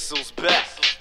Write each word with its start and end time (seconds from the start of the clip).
vessel's 0.00 0.30
best. 0.32 0.99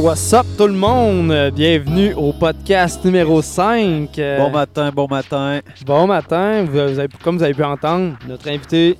What's 0.00 0.32
up 0.32 0.46
tout 0.56 0.66
le 0.66 0.72
monde? 0.74 1.50
Bienvenue 1.54 2.14
au 2.14 2.32
podcast 2.32 3.04
numéro 3.04 3.42
5. 3.42 4.18
Euh, 4.18 4.38
Bon 4.38 4.50
matin, 4.50 4.90
bon 4.92 5.06
matin. 5.08 5.60
bon 5.86 6.06
matin. 6.06 6.64
Vous 6.64 6.78
avez- 6.78 7.08
comme 7.22 7.36
vous 7.38 7.42
avez 7.42 7.54
pu 7.54 7.64
entendre, 7.64 8.16
notre 8.26 8.48
invité 8.48 8.96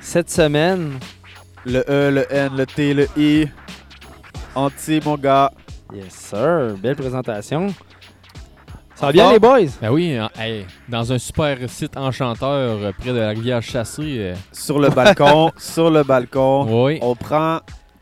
cette 0.00 0.30
semaine. 0.30 0.98
Le 1.64 1.80
E, 1.88 2.10
le 2.10 2.32
N, 2.32 2.52
le 2.56 2.66
T, 2.66 2.94
le 2.94 3.08
I. 3.16 3.48
Anti, 4.54 5.00
mon 5.04 5.16
gars. 5.16 5.50
Yes 5.94 6.12
sir, 6.14 6.74
belle 6.80 6.96
présentation. 6.96 7.68
Ça 8.94 9.06
va 9.06 9.12
bien 9.12 9.22
forme? 9.24 9.32
les 9.34 9.38
boys? 9.38 9.70
Ben 9.82 9.90
oui, 9.90 10.18
en- 10.20 10.30
hey, 10.40 10.64
dans 10.88 11.12
un 11.12 11.18
super 11.18 11.58
site 11.68 11.96
enchanteur 11.96 12.48
euh, 12.80 12.92
près 12.98 13.12
de 13.12 13.18
la 13.18 13.28
rivière 13.30 13.62
Chassé. 13.62 14.02
euh, 14.02 14.34
Sur 14.52 14.78
le 14.78 14.88
balcon, 14.88 15.50
sur 15.58 15.90
le 15.90 16.02
balcon. 16.02 16.66
oui, 16.86 16.98
On 17.02 17.14
prend 17.14 17.60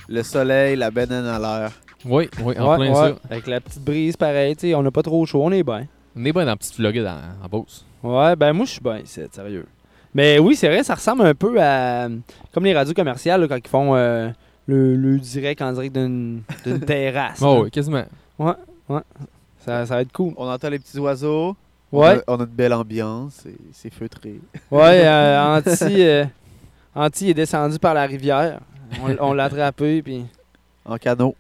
le 0.08 0.22
soleil, 0.22 0.76
la 0.76 0.90
banane 0.90 1.26
à 1.26 1.38
l'air. 1.38 1.70
Oui, 2.06 2.28
oui, 2.42 2.58
en 2.58 2.70
Ouais, 2.70 2.76
plein 2.76 2.88
ouais, 2.90 3.10
ça. 3.10 3.16
Avec 3.30 3.46
la 3.46 3.60
petite 3.60 3.82
brise 3.84 4.16
pareil, 4.16 4.54
tu 4.56 4.68
sais, 4.68 4.74
on 4.74 4.82
n'a 4.82 4.90
pas 4.90 5.02
trop 5.02 5.24
chaud, 5.26 5.42
on 5.42 5.50
est 5.52 5.62
bien. 5.62 5.86
On 6.16 6.24
est 6.24 6.32
bien 6.32 6.42
dans 6.44 6.50
la 6.50 6.56
petite 6.56 6.74
Floride 6.74 7.06
en, 7.06 7.44
en 7.44 7.48
Beauce. 7.48 7.84
Ouais, 8.02 8.36
ben 8.36 8.52
moi 8.52 8.66
je 8.66 8.72
suis 8.72 8.80
bien 8.80 8.98
ici, 8.98 9.20
sérieux. 9.32 9.66
Mais 10.14 10.38
oui, 10.38 10.54
c'est 10.54 10.68
vrai, 10.68 10.82
ça 10.84 10.94
ressemble 10.94 11.26
un 11.26 11.34
peu 11.34 11.56
à 11.60 12.08
comme 12.52 12.64
les 12.64 12.74
radios 12.74 12.94
commerciales 12.94 13.40
là, 13.40 13.48
quand 13.48 13.56
ils 13.56 13.68
font 13.68 13.94
euh, 13.96 14.28
le, 14.66 14.94
le 14.94 15.18
direct 15.18 15.60
en 15.62 15.72
direct 15.72 15.94
d'une 15.94 16.42
terrasse. 16.86 17.40
Oh, 17.42 17.62
oui, 17.64 17.70
quasiment. 17.70 18.04
ça, 19.58 19.86
ça 19.86 19.94
va 19.96 20.00
être 20.02 20.12
cool. 20.12 20.32
On 20.36 20.48
entend 20.48 20.68
les 20.68 20.78
petits 20.78 20.98
oiseaux. 20.98 21.56
On 21.92 22.00
Ouais, 22.00 22.18
a, 22.18 22.22
on 22.28 22.36
a 22.36 22.40
une 22.40 22.46
belle 22.46 22.72
ambiance. 22.72 23.40
C'est- 23.42 23.56
C'est 23.72 23.92
feutré. 23.92 24.40
ouais, 24.70 25.02
euh, 25.06 25.56
Anti, 25.58 26.02
euh, 26.02 26.24
Anti 26.94 27.30
est 27.30 27.34
descendu 27.34 27.78
par 27.78 27.94
la 27.94 28.04
rivière. 28.06 28.60
On, 29.02 29.28
on 29.28 29.32
l'a 29.32 29.44
attrapé, 29.44 30.02
puis 30.02 30.24
En 30.84 30.96
canot. 30.98 31.34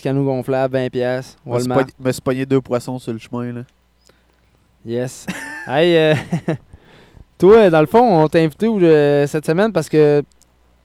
Petit 0.00 0.08
canot 0.08 0.24
gonflable, 0.24 0.76
20$. 0.76 0.90
pièces. 0.90 1.36
Je 1.46 1.50
me 1.50 2.12
suis 2.12 2.22
pogné- 2.22 2.46
deux 2.46 2.60
poissons 2.60 2.98
sur 2.98 3.12
le 3.12 3.18
chemin. 3.18 3.52
Là. 3.52 3.62
Yes. 4.84 5.26
hey, 5.66 5.96
euh, 5.96 6.14
toi, 7.38 7.68
dans 7.70 7.80
le 7.80 7.86
fond, 7.86 8.22
on 8.22 8.28
t'a 8.28 8.38
invité 8.40 8.66
euh, 8.66 9.26
cette 9.26 9.44
semaine 9.46 9.72
parce 9.72 9.88
que, 9.88 10.22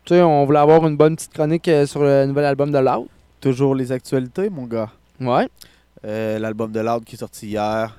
tu 0.03 0.13
sais, 0.15 0.21
on 0.21 0.45
voulait 0.45 0.59
avoir 0.59 0.85
une 0.85 0.97
bonne 0.97 1.15
petite 1.15 1.33
chronique 1.33 1.67
euh, 1.67 1.85
sur 1.85 2.01
le 2.03 2.25
nouvel 2.25 2.45
album 2.45 2.71
de 2.71 2.77
Loud. 2.79 3.07
Toujours 3.39 3.75
les 3.75 3.91
actualités, 3.91 4.49
mon 4.49 4.65
gars. 4.65 4.89
Ouais. 5.19 5.47
Euh, 6.05 6.39
L'album 6.39 6.71
de 6.71 6.79
Loud 6.79 7.03
qui 7.05 7.15
est 7.15 7.19
sorti 7.19 7.47
hier. 7.47 7.97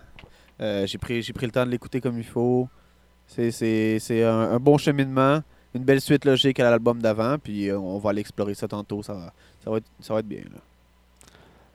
Euh, 0.60 0.86
J'ai 0.86 0.98
pris, 0.98 1.20
pris 1.32 1.46
le 1.46 1.52
temps 1.52 1.64
de 1.66 1.70
l'écouter 1.70 2.00
comme 2.00 2.18
il 2.18 2.24
faut. 2.24 2.68
C'est- 3.26 4.22
un, 4.24 4.52
un 4.52 4.58
bon 4.58 4.76
cheminement. 4.78 5.40
Une 5.74 5.82
belle 5.84 6.00
suite 6.00 6.24
logique 6.24 6.58
à 6.60 6.70
l'album 6.70 7.00
d'avant. 7.00 7.36
Puis 7.42 7.68
euh, 7.68 7.78
on 7.78 7.98
va 7.98 8.10
aller 8.10 8.20
explorer 8.20 8.54
ça 8.54 8.66
tantôt. 8.68 9.02
Ça 9.02 9.14
va, 9.14 9.32
ça 9.64 9.70
va, 9.70 9.76
être, 9.78 9.86
ça 10.00 10.14
va 10.14 10.20
être 10.20 10.28
bien. 10.28 10.40
Là. 10.40 10.60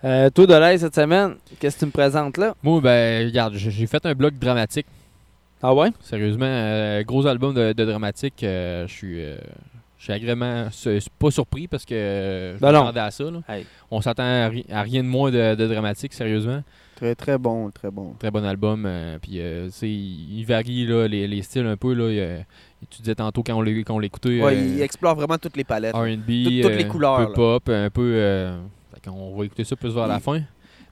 Euh, 0.04 0.30
toi, 0.32 0.48
de 0.48 0.54
l'aide 0.56 0.80
cette 0.80 0.96
semaine, 0.96 1.36
qu'est-ce 1.60 1.76
que 1.76 1.80
tu 1.82 1.86
me 1.86 1.92
présentes 1.92 2.38
là? 2.38 2.56
Moi, 2.64 2.82
ben, 2.82 3.28
regarde, 3.28 3.54
j'ai 3.56 3.88
fait 3.88 4.04
un 4.06 4.14
blog 4.16 4.34
dramatique. 4.40 4.88
Ah 5.62 5.74
ouais? 5.76 5.90
Sérieusement, 6.02 6.46
euh, 6.48 7.04
gros 7.04 7.28
album 7.28 7.54
de, 7.54 7.74
de 7.74 7.86
dramatique. 7.86 8.44
euh, 8.44 8.88
je 8.88 8.92
suis. 8.94 9.22
euh, 9.24 9.38
je 10.00 10.06
suis 10.06 10.14
agréablement 10.14 10.68
su- 10.72 11.00
pas 11.20 11.30
surpris 11.30 11.68
parce 11.68 11.86
que 11.86 12.54
je 12.56 12.60
Ben 12.60 12.72
m'attendais 12.72 13.00
à 13.02 13.12
ça. 13.12 13.26
là. 13.26 13.42
Hey. 13.48 13.68
On 13.92 14.02
s'attend 14.02 14.24
à, 14.24 14.48
ri- 14.48 14.66
à 14.72 14.82
rien 14.82 15.04
de 15.04 15.08
moins 15.08 15.30
de, 15.30 15.54
de 15.54 15.68
dramatique, 15.68 16.14
sérieusement. 16.14 16.64
Très, 16.96 17.14
très 17.14 17.38
bon. 17.38 17.70
Très 17.70 17.92
bon. 17.92 18.16
Très 18.18 18.32
bon 18.32 18.44
album. 18.44 18.86
euh, 18.88 19.20
puis, 19.22 19.34
euh, 19.40 19.68
tu 19.68 19.72
sais, 19.74 19.88
il 19.90 20.44
varie 20.46 20.88
là, 20.88 21.08
les, 21.08 21.28
les 21.28 21.44
styles 21.44 21.68
un 21.68 21.78
peu. 21.78 21.94
Là, 21.94 22.10
Il 22.82 22.88
tu 22.90 23.04
disais 23.04 23.14
tantôt 23.14 23.44
quand 23.44 23.54
on 23.56 24.00
l'écoutait. 24.00 24.42
Ouais, 24.42 24.56
euh, 24.56 24.74
il 24.78 24.82
explore 24.82 25.14
vraiment 25.14 25.38
toutes 25.38 25.56
les 25.58 25.64
palettes. 25.64 25.94
R&B, 25.96 26.46
Toutes- 26.46 26.62
toutes 26.64 26.72
les 26.80 26.88
couleurs, 26.88 27.20
un 27.20 27.22
là. 27.22 27.28
peu 27.28 27.34
pop, 27.34 27.70
un 27.70 27.90
peu. 27.92 28.52
Fait 29.04 29.10
qu'on 29.10 29.36
va 29.36 29.46
écouter 29.46 29.64
ça 29.64 29.76
plus 29.76 29.94
vers 29.94 30.08
la 30.08 30.20
fin. 30.20 30.42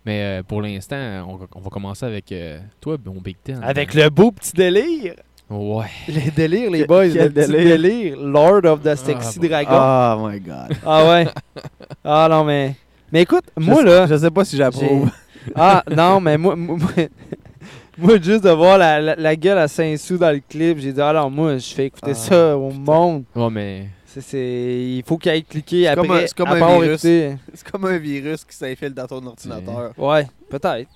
Mais 0.06 0.22
euh, 0.40 0.44
pour 0.44 0.62
l'instant, 0.62 0.96
on, 1.28 1.36
va- 1.36 1.48
on 1.56 1.60
va 1.60 1.70
commencer 1.70 2.06
avec 2.06 2.32
euh, 2.32 2.60
toi, 2.80 2.98
mon 3.06 3.20
Big 3.20 3.36
Ten. 3.44 3.60
Avec 3.64 3.94
le 3.94 4.10
beau 4.10 4.32
petit 4.32 4.54
délire. 4.54 5.16
Ouais. 5.50 5.86
Les 6.08 6.30
délires, 6.32 6.70
les 6.70 6.86
boys. 6.86 7.10
quel 7.10 7.24
le 7.26 7.30
petit 7.32 7.52
délire. 7.52 7.78
délire. 7.80 8.18
Lord 8.20 8.66
of 8.66 8.82
the 8.84 8.96
Sexy 8.96 9.40
bon. 9.40 9.48
Dragon. 9.48 9.70
Oh 9.72 10.28
my 10.30 10.40
god. 10.40 10.78
Ah 10.86 11.10
ouais. 11.10 11.28
Ah 12.04 12.28
non, 12.30 12.44
mais. 12.44 12.76
Mais 13.12 13.24
écoute, 13.24 13.46
moi 13.58 13.84
là. 13.84 14.06
Je 14.08 14.16
sais 14.16 14.30
pas 14.32 14.46
si 14.46 14.56
j'approuve. 14.56 15.10
Ah 15.56 15.84
non, 15.94 16.22
mais 16.22 16.38
moi. 16.38 16.56
Moi, 16.56 16.78
moi- 17.98 18.22
juste 18.22 18.44
de 18.44 18.52
voir 18.52 18.78
la, 18.78 19.02
la, 19.02 19.16
la 19.16 19.36
gueule 19.36 19.58
à 19.58 19.68
Saint-Sou 19.68 20.18
dans 20.18 20.32
le 20.32 20.40
clip, 20.48 20.78
j'ai 20.80 20.94
dit, 20.94 21.02
alors 21.02 21.30
moi, 21.32 21.58
je 21.58 21.74
fais 21.74 21.88
écouter 21.88 22.12
Ah, 22.12 22.16
ça 22.16 22.58
au 22.58 22.70
monde. 22.72 23.24
Ouais, 23.36 23.50
mais. 23.50 23.90
C'est, 24.22 24.96
il 24.98 25.04
faut 25.06 25.18
qu'il 25.18 25.32
aille 25.32 25.44
cliquer 25.44 25.84
C'est 25.84 25.88
après. 25.88 26.08
comme 26.08 26.18
un- 26.18 26.22
c'est 26.28 26.36
comme 26.38 26.48
à 26.50 26.54
un 26.56 26.60
part 26.60 26.80
virus. 26.82 27.00
C'est 27.02 27.38
comme 27.72 27.86
un 27.86 27.98
virus 27.98 28.44
qui 28.44 28.56
s'infile 28.56 28.94
dans 28.94 29.06
ton 29.08 29.26
ordinateur. 29.26 29.92
Ouais, 29.98 30.26
peut-être. 30.50 30.90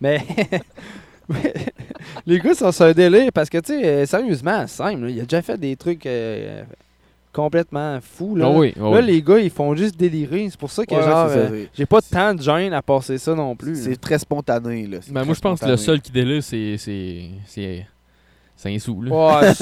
Mais. 0.00 0.20
les 2.26 2.38
gars 2.40 2.54
sont 2.54 2.72
sur 2.72 2.84
un 2.86 2.92
délire 2.92 3.30
parce 3.32 3.48
que, 3.50 3.58
tu 3.58 3.72
sais, 3.72 3.84
euh, 3.84 4.06
sérieusement, 4.06 4.66
simple, 4.66 5.02
là, 5.04 5.10
il 5.10 5.20
a 5.20 5.22
déjà 5.22 5.42
fait 5.42 5.58
des 5.58 5.74
trucs 5.76 6.06
euh, 6.06 6.62
complètement 7.32 7.98
fous. 8.00 8.36
Là. 8.36 8.46
Ah 8.48 8.56
oui, 8.58 8.72
ah 8.76 8.80
Là, 8.82 8.90
oui. 9.00 9.02
les 9.06 9.22
gars, 9.22 9.38
ils 9.38 9.50
font 9.50 9.74
juste 9.74 9.96
délirer. 9.96 10.48
C'est 10.50 10.58
pour 10.58 10.70
ça 10.70 10.84
que, 10.86 10.94
Ouais, 10.94 11.02
genre, 11.02 11.28
c'est 11.28 11.34
ça, 11.34 11.40
euh, 11.40 11.48
c'est- 11.50 11.68
j'ai 11.74 11.86
pas 11.86 12.00
tant 12.00 12.34
de 12.34 12.42
gêne 12.42 12.72
à 12.72 12.82
passer 12.82 13.18
ça 13.18 13.34
non 13.34 13.54
plus. 13.56 13.72
là. 13.74 13.80
C'est 13.90 14.00
très 14.00 14.18
spontané. 14.18 14.86
Là. 14.86 14.98
C'est 15.02 15.12
Ben, 15.12 15.20
très 15.20 15.26
moi, 15.26 15.34
je 15.34 15.40
pense 15.40 15.60
que 15.60 15.66
le 15.66 15.76
seul 15.76 16.00
qui 16.00 16.12
délire, 16.12 16.42
c'est. 16.42 16.76
C'est. 18.56 18.68
C'est. 18.68 18.68
C'est 18.70 18.74
un 18.74 18.78
sou, 18.78 19.02
là. 19.02 19.12
Ouais, 19.40 19.52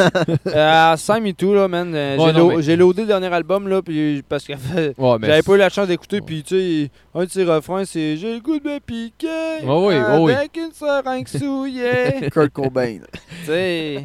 euh, 0.54 0.92
à 0.92 0.96
Sam 0.96 1.26
et 1.26 1.34
tout, 1.34 1.52
là, 1.52 1.66
man. 1.68 1.92
euh, 1.94 2.16
Ouais, 2.16 2.26
j'ai, 2.26 2.32
non, 2.32 2.38
lo- 2.50 2.56
mais- 2.56 2.62
j'ai 2.62 2.76
loadé 2.76 3.02
le 3.02 3.08
dernier 3.08 3.26
album, 3.32 3.66
là, 3.68 3.82
puis 3.82 4.22
parce 4.28 4.44
que 4.44 4.52
Ouais, 4.98 5.16
mais 5.20 5.26
j'avais 5.26 5.42
pas 5.42 5.52
eu 5.54 5.58
la 5.58 5.68
chance 5.68 5.88
d'écouter, 5.88 6.16
Ouais. 6.20 6.22
puis 6.26 6.42
tu 6.44 6.54
sais, 6.84 6.90
un 7.14 7.24
de 7.24 7.30
ses 7.30 7.44
refrains, 7.44 7.84
c'est 7.84 8.16
J'ai 8.16 8.34
le 8.34 8.40
goût 8.40 8.58
de 8.60 8.68
me 8.68 8.78
piquer 8.78 9.26
Ouais, 9.64 9.86
ouais, 9.86 10.00
ouais, 10.00 10.18
ouais. 10.20 10.34
avec 10.34 10.56
une 10.56 10.72
seringue 10.72 11.26
souillée. 11.28 12.28
Kurt 12.32 12.50
Cobain. 12.52 12.98
tu 13.40 13.46
sais. 13.46 14.04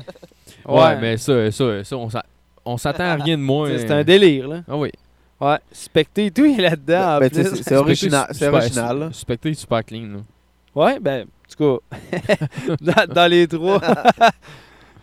Ouais, 0.67 0.97
mais 0.99 1.17
ça, 1.17 1.51
ça, 1.51 1.83
ça 1.83 1.97
on 1.97 2.09
s'a- 2.09 2.25
on 2.65 2.77
s'attend 2.77 3.03
à 3.05 3.15
rien 3.15 3.37
de 3.37 3.41
moins. 3.43 3.69
C'est 3.77 3.91
un 3.91 4.03
délire, 4.03 4.47
là. 4.47 4.61
Ah 4.67 4.75
oui. 4.77 4.91
Ouais. 5.39 5.57
Specté 5.71 6.25
et 6.25 6.31
tout, 6.31 6.45
il 6.45 6.59
est 6.59 6.63
là-dedans, 6.63 7.15
en 7.15 7.19
Ben, 7.19 7.29
c'est- 7.31 7.75
original. 7.75 8.27
C'est 8.31 8.47
original. 8.47 8.99
là. 8.99 9.09
Suspecté, 9.13 9.53
super 9.53 9.85
clean, 9.85 10.07
là. 10.07 10.19
Ouais, 10.75 10.99
ben, 10.99 11.25
en 11.25 11.55
tout 11.65 11.79
cas, 11.79 11.97
dans, 12.81 13.13
dans 13.13 13.27
les 13.31 13.47
trois. 13.47 13.81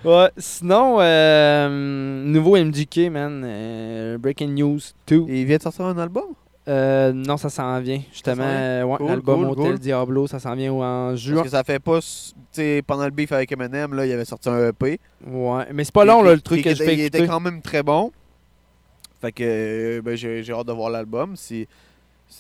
Ouais, 0.05 0.31
sinon, 0.37 0.99
euh, 1.01 2.25
nouveau 2.25 2.57
MGK, 2.57 3.11
man. 3.11 3.43
euh, 3.45 4.19
Breaking 4.19 4.49
News 4.49 4.79
2. 5.07 5.25
Et 5.29 5.41
il 5.41 5.47
vient 5.47 5.57
de 5.57 5.63
sortir 5.63 5.87
un 5.87 5.99
album? 5.99 6.25
Euh, 6.69 7.13
non, 7.13 7.37
ça 7.37 7.49
s'en 7.49 7.79
vient. 7.81 8.01
Justement, 8.11 8.37
vient? 8.39 8.45
euh, 8.47 8.83
ouais, 8.83 8.97
Cool, 8.97 9.07
l'album 9.09 9.41
cool, 9.41 9.49
Hotel 9.51 9.65
cool. 9.73 9.79
Diablo, 9.79 10.27
ça 10.27 10.41
s'en 10.41 10.55
vient 10.57 10.73
en 10.73 11.09
Parce 11.11 11.21
juin. 11.21 11.43
que 11.45 11.49
ça 11.49 11.63
fait 11.63 11.79
pas. 11.79 11.99
s- 11.99 12.35
Tu 12.53 12.61
sais, 12.63 12.83
pendant 12.85 13.05
le 13.05 13.11
beef 13.13 13.31
avec 13.33 13.53
Eminem, 13.53 13.95
là, 13.95 14.05
il 14.05 14.13
avait 14.13 14.25
sorti 14.25 14.49
un 14.49 14.69
EP. 14.69 14.99
Ouais, 15.27 15.67
mais 15.73 15.85
c'est 15.85 15.95
pas 15.95 16.05
long, 16.05 16.23
là, 16.23 16.35
le 16.35 16.41
truc 16.41 16.63
que 16.63 16.71
je 16.75 16.83
fais 16.83 16.95
Il 16.95 17.01
était 17.03 17.27
quand 17.27 17.39
même 17.41 17.63
très 17.63 17.83
bon. 17.85 18.11
Fait 19.21 19.31
que 19.33 19.45
euh, 19.99 20.03
ben, 20.03 20.17
j'ai 20.17 20.43
j'ai 20.43 20.53
hâte 20.53 20.67
de 20.67 20.73
voir 20.73 20.91
l'album. 20.91 21.37
Si, 21.37 21.67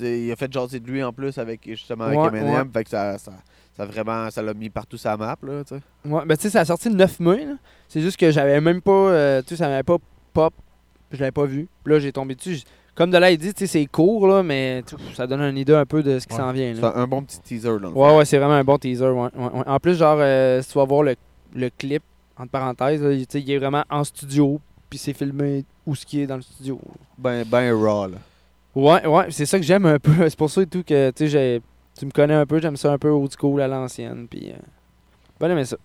il 0.00 0.30
a 0.32 0.36
fait 0.36 0.52
jaser 0.52 0.80
de 0.80 0.90
lui 0.90 1.02
en 1.04 1.12
plus 1.12 1.38
avec 1.38 1.60
justement 1.64 2.04
avec 2.04 2.18
Ouais, 2.18 2.26
Eminem. 2.28 2.66
ouais. 2.66 2.72
Fait 2.72 2.84
que 2.84 2.90
ça, 2.90 3.16
ça, 3.18 3.32
ça 3.76 3.84
vraiment 3.84 4.30
ça 4.30 4.42
l'a 4.42 4.54
mis 4.54 4.70
partout 4.70 4.96
la 5.04 5.16
map. 5.16 5.36
Là, 5.42 5.64
tu 5.64 5.74
sais. 5.76 5.80
Ouais, 6.10 6.22
ben 6.26 6.36
tu 6.36 6.42
sais, 6.42 6.50
ça 6.50 6.60
a 6.60 6.64
sorti 6.64 6.88
le 6.88 6.94
9 6.96 7.20
mai. 7.20 7.44
là. 7.44 7.54
C'est 7.88 8.00
juste 8.00 8.16
que 8.18 8.30
j'avais 8.30 8.60
même 8.60 8.80
pas. 8.80 8.90
euh, 8.92 9.42
tu 9.42 9.48
sais, 9.48 9.56
ça 9.56 9.68
m'avait 9.68 9.82
pas 9.82 9.96
pop. 10.32 10.54
Je 11.12 11.18
l'avais 11.20 11.32
pas 11.32 11.44
vu. 11.44 11.68
Puis 11.84 11.92
là, 11.94 12.00
j'ai 12.00 12.12
tombé 12.12 12.34
dessus. 12.34 12.60
Comme 12.94 13.10
de 13.10 13.18
là, 13.18 13.30
il 13.30 13.36
dit, 13.38 13.52
tu 13.52 13.60
sais, 13.60 13.66
c'est 13.66 13.86
court, 13.86 14.26
là, 14.26 14.42
mais 14.42 14.82
ça 15.14 15.26
donne 15.26 15.42
une 15.42 15.58
idée 15.58 15.74
un 15.74 15.84
peu 15.84 16.02
de 16.02 16.18
ce 16.18 16.26
qui 16.26 16.32
Ouais. 16.34 16.40
s'en 16.40 16.50
vient. 16.52 16.72
C'est 16.74 16.80
Là. 16.80 16.92
un, 16.96 17.06
bon 17.06 17.22
petit 17.22 17.38
teaser. 17.40 17.78
Fond. 17.78 17.92
Ouais, 17.92 18.16
ouais, 18.16 18.24
c'est 18.24 18.38
vraiment 18.38 18.54
un 18.54 18.64
bon 18.64 18.78
teaser. 18.78 19.10
Ouais. 19.10 19.28
En 19.66 19.78
plus, 19.78 19.96
genre, 19.98 20.16
euh, 20.18 20.62
si 20.62 20.70
tu 20.72 20.78
vas 20.78 20.84
voir 20.86 21.02
le, 21.02 21.14
le 21.54 21.68
clip, 21.68 22.02
entre 22.38 22.50
parenthèses, 22.50 23.02
là, 23.02 23.12
il 23.12 23.26
tu 23.26 23.38
sais, 23.38 23.40
il 23.44 23.50
est 23.50 23.58
vraiment 23.58 23.84
en 23.90 24.02
studio. 24.02 24.60
Puis 24.88 24.98
c'est 24.98 25.12
filmé 25.12 25.64
où 25.86 25.94
ce 25.94 26.06
qui 26.06 26.20
est 26.22 26.26
dans 26.26 26.36
le 26.36 26.42
studio. 26.42 26.80
Ben, 27.18 27.44
ben 27.46 27.72
raw. 27.74 28.06
Là. 28.08 28.16
Ouais, 28.74 29.06
ouais, 29.06 29.26
c'est 29.30 29.46
ça 29.46 29.58
que 29.58 29.64
j'aime 29.64 29.84
un 29.86 29.98
peu. 29.98 30.12
C'est 30.30 30.36
pour 30.38 30.50
ça 30.50 30.62
et 30.62 30.66
tout 30.66 30.82
que, 30.82 31.10
tu 31.10 31.24
sais, 31.24 31.28
j'ai- 31.28 31.62
tu 31.96 32.04
me 32.06 32.10
connais 32.10 32.34
un 32.34 32.44
peu, 32.46 32.60
j'aime 32.60 32.76
ça 32.76 32.92
un 32.92 32.98
peu 32.98 33.08
old 33.08 33.32
school 33.36 33.60
à 33.60 33.68
l'ancienne. 33.68 34.26
Puis, 34.28 34.50
euh, 34.50 34.56
ben 35.40 35.50
aimé 35.50 35.64
ça. 35.64 35.76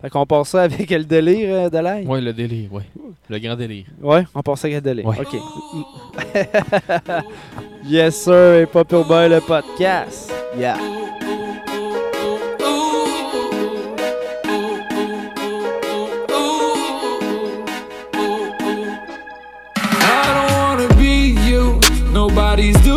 Fait 0.00 0.10
qu'on 0.10 0.26
part 0.26 0.46
ça 0.46 0.62
avec 0.64 0.90
le 0.90 1.04
délire 1.04 1.48
euh, 1.54 1.70
de 1.70 1.78
l'ail. 1.78 2.06
Ouais, 2.06 2.20
le 2.20 2.32
délire, 2.32 2.72
ouais. 2.72 2.84
Le 3.28 3.38
grand 3.38 3.56
délire. 3.56 3.86
Ouais, 4.02 4.24
on 4.34 4.42
part 4.42 4.58
ça 4.58 4.68
avec 4.68 4.76
le 4.76 4.80
délire. 4.82 5.06
Ouais. 5.06 5.16
OK. 5.20 5.36
yes, 7.84 8.22
sir, 8.22 8.54
et 8.54 8.66
pas 8.66 8.84
pour 8.84 9.06
boy 9.06 9.28
le 9.28 9.40
podcast. 9.40 10.32
Yeah. 10.56 10.76
I 19.98 20.32
don't 20.34 20.52
wanna 20.52 20.88
be 20.96 21.34
you. 21.48 21.80
Nobody's 22.12 22.76
doing 22.82 22.95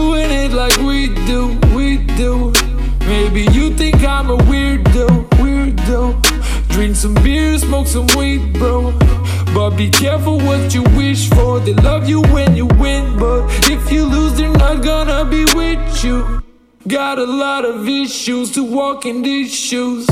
I'm 4.20 4.30
a 4.32 4.36
weirdo, 4.36 5.30
weirdo. 5.40 6.22
Drink 6.68 6.98
some 6.98 7.14
beer, 7.24 7.58
smoke 7.58 7.88
some 7.88 8.06
weed, 8.18 8.52
bro. 8.52 8.92
But 9.54 9.78
be 9.78 9.90
careful 9.90 10.38
what 10.40 10.74
you 10.76 10.84
wish 10.98 11.30
for. 11.30 11.62
They 11.62 11.74
love 11.74 12.10
you 12.10 12.22
when 12.24 12.54
you 12.54 12.66
win, 12.66 13.18
but 13.18 13.48
if 13.70 13.90
you 13.90 14.04
lose, 14.04 14.34
they're 14.34 14.52
not 14.52 14.84
gonna 14.84 15.24
be 15.24 15.46
with 15.56 16.04
you. 16.04 16.44
Got 16.86 17.18
a 17.18 17.24
lot 17.24 17.64
of 17.64 17.88
issues 17.88 18.52
to 18.56 18.62
walk 18.62 19.06
in 19.06 19.22
these 19.22 19.56
shoes. 19.56 20.06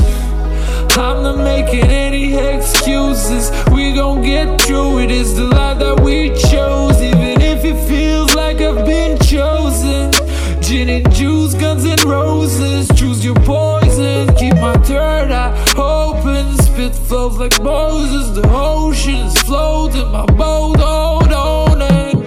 I'm 0.96 1.22
not 1.22 1.36
making 1.36 1.90
any 1.90 2.34
excuses. 2.34 3.50
We 3.70 3.92
gon' 3.92 4.22
get 4.22 4.58
through 4.62 5.00
it. 5.00 5.10
It's 5.10 5.34
the 5.34 5.44
life 5.44 5.80
that 5.80 6.00
we 6.00 6.30
chose. 6.30 6.98
Even 7.02 7.42
if 7.42 7.62
it 7.62 7.76
feels 7.86 8.34
like 8.34 8.62
I've 8.62 8.86
been 8.86 9.18
chosen. 9.18 10.12
Gin 10.62 10.88
and 10.88 11.12
juice, 11.12 11.52
guns 11.52 11.84
and 11.84 12.02
roses. 12.04 12.88
Choose 12.96 13.22
your 13.22 13.34
poison. 13.34 13.67
Like 17.48 17.62
Moses. 17.62 18.34
The 18.34 18.48
ocean 18.50 19.16
is 19.26 19.42
floating. 19.42 20.10
My 20.10 20.26
boat, 20.26 20.78
hold 20.78 21.32
on. 21.32 21.82
And 21.82 22.18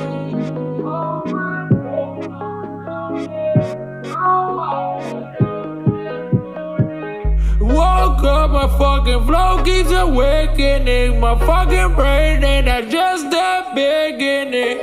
Woke 7.60 8.24
up, 8.24 8.52
my 8.52 8.68
fucking 8.78 9.26
flow 9.26 9.64
keeps 9.64 9.92
awakening. 9.92 11.20
My 11.20 11.38
fucking 11.40 11.96
brain 11.96 12.44
and 12.44 12.70
I 12.70 12.82
just 12.82 13.30
the 13.30 13.66
beginning. 13.76 14.78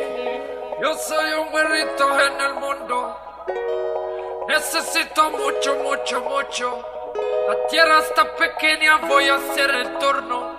Yo 0.81 0.95
soy 0.95 1.33
un 1.41 1.51
güerrito 1.51 2.07
en 2.21 2.41
el 2.41 2.55
mundo. 2.61 3.17
Necesito 4.49 5.31
mucho, 5.31 5.77
mucho, 5.83 6.23
mucho. 6.23 6.98
La 7.49 7.67
tierra 7.69 7.99
está 8.01 8.25
pequeña, 8.37 8.99
voy 9.09 9.29
a 9.29 9.37
hacer 9.37 9.71
el 9.71 9.99
turno. 9.99 10.57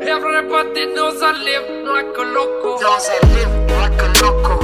Everybody 0.00 0.86
knows 0.94 1.22
I 1.22 1.32
live 1.32 1.84
like 1.84 2.16
a 2.16 2.22
loco. 2.22 2.78
Knows 2.80 3.08
I 3.08 3.18
live 3.34 3.70
like 3.80 4.02
a 4.02 4.08
loco. 4.22 4.60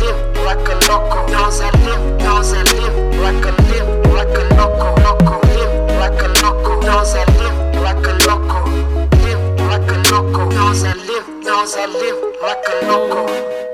Live 0.00 0.44
like 0.44 0.68
a 0.68 0.74
loco. 0.88 1.26
Knows 1.28 1.60
I 1.60 1.70
live, 1.84 2.22
knows 2.22 2.52
I 2.52 2.62
live 2.62 2.96
like 3.20 3.44
a 3.44 3.52
live 3.68 4.06
like 4.12 4.36
a 4.36 4.54
loco. 4.54 4.94
Loco, 5.02 5.40
live 5.48 5.98
like 5.98 6.22
a 6.22 6.28
loco. 6.42 6.80
Knows 6.80 7.14
I 7.14 7.24
live 7.38 7.58
like 7.82 8.06
a 8.06 8.12
loco. 8.26 8.64
Live 9.22 9.60
like 9.68 9.90
a 9.90 9.98
loco. 10.10 10.50
Knows 10.50 10.84
I 10.84 10.94
live, 10.94 11.26
live 11.94 12.20
like 12.42 12.68
a 12.68 12.86
loco. 12.86 13.65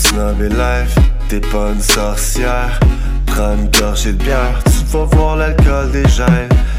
Snobber 0.00 0.48
life. 0.48 0.96
T'es 1.28 1.40
pas 1.40 1.70
une 1.74 1.80
sorcière. 1.80 2.80
Prends 3.26 3.54
une 3.54 3.70
gorgée 3.70 4.12
de 4.12 4.22
bière, 4.24 4.62
tu 4.64 4.84
vas 4.86 5.04
voir 5.04 5.36
l'alcool 5.36 5.92
des. 5.92 6.02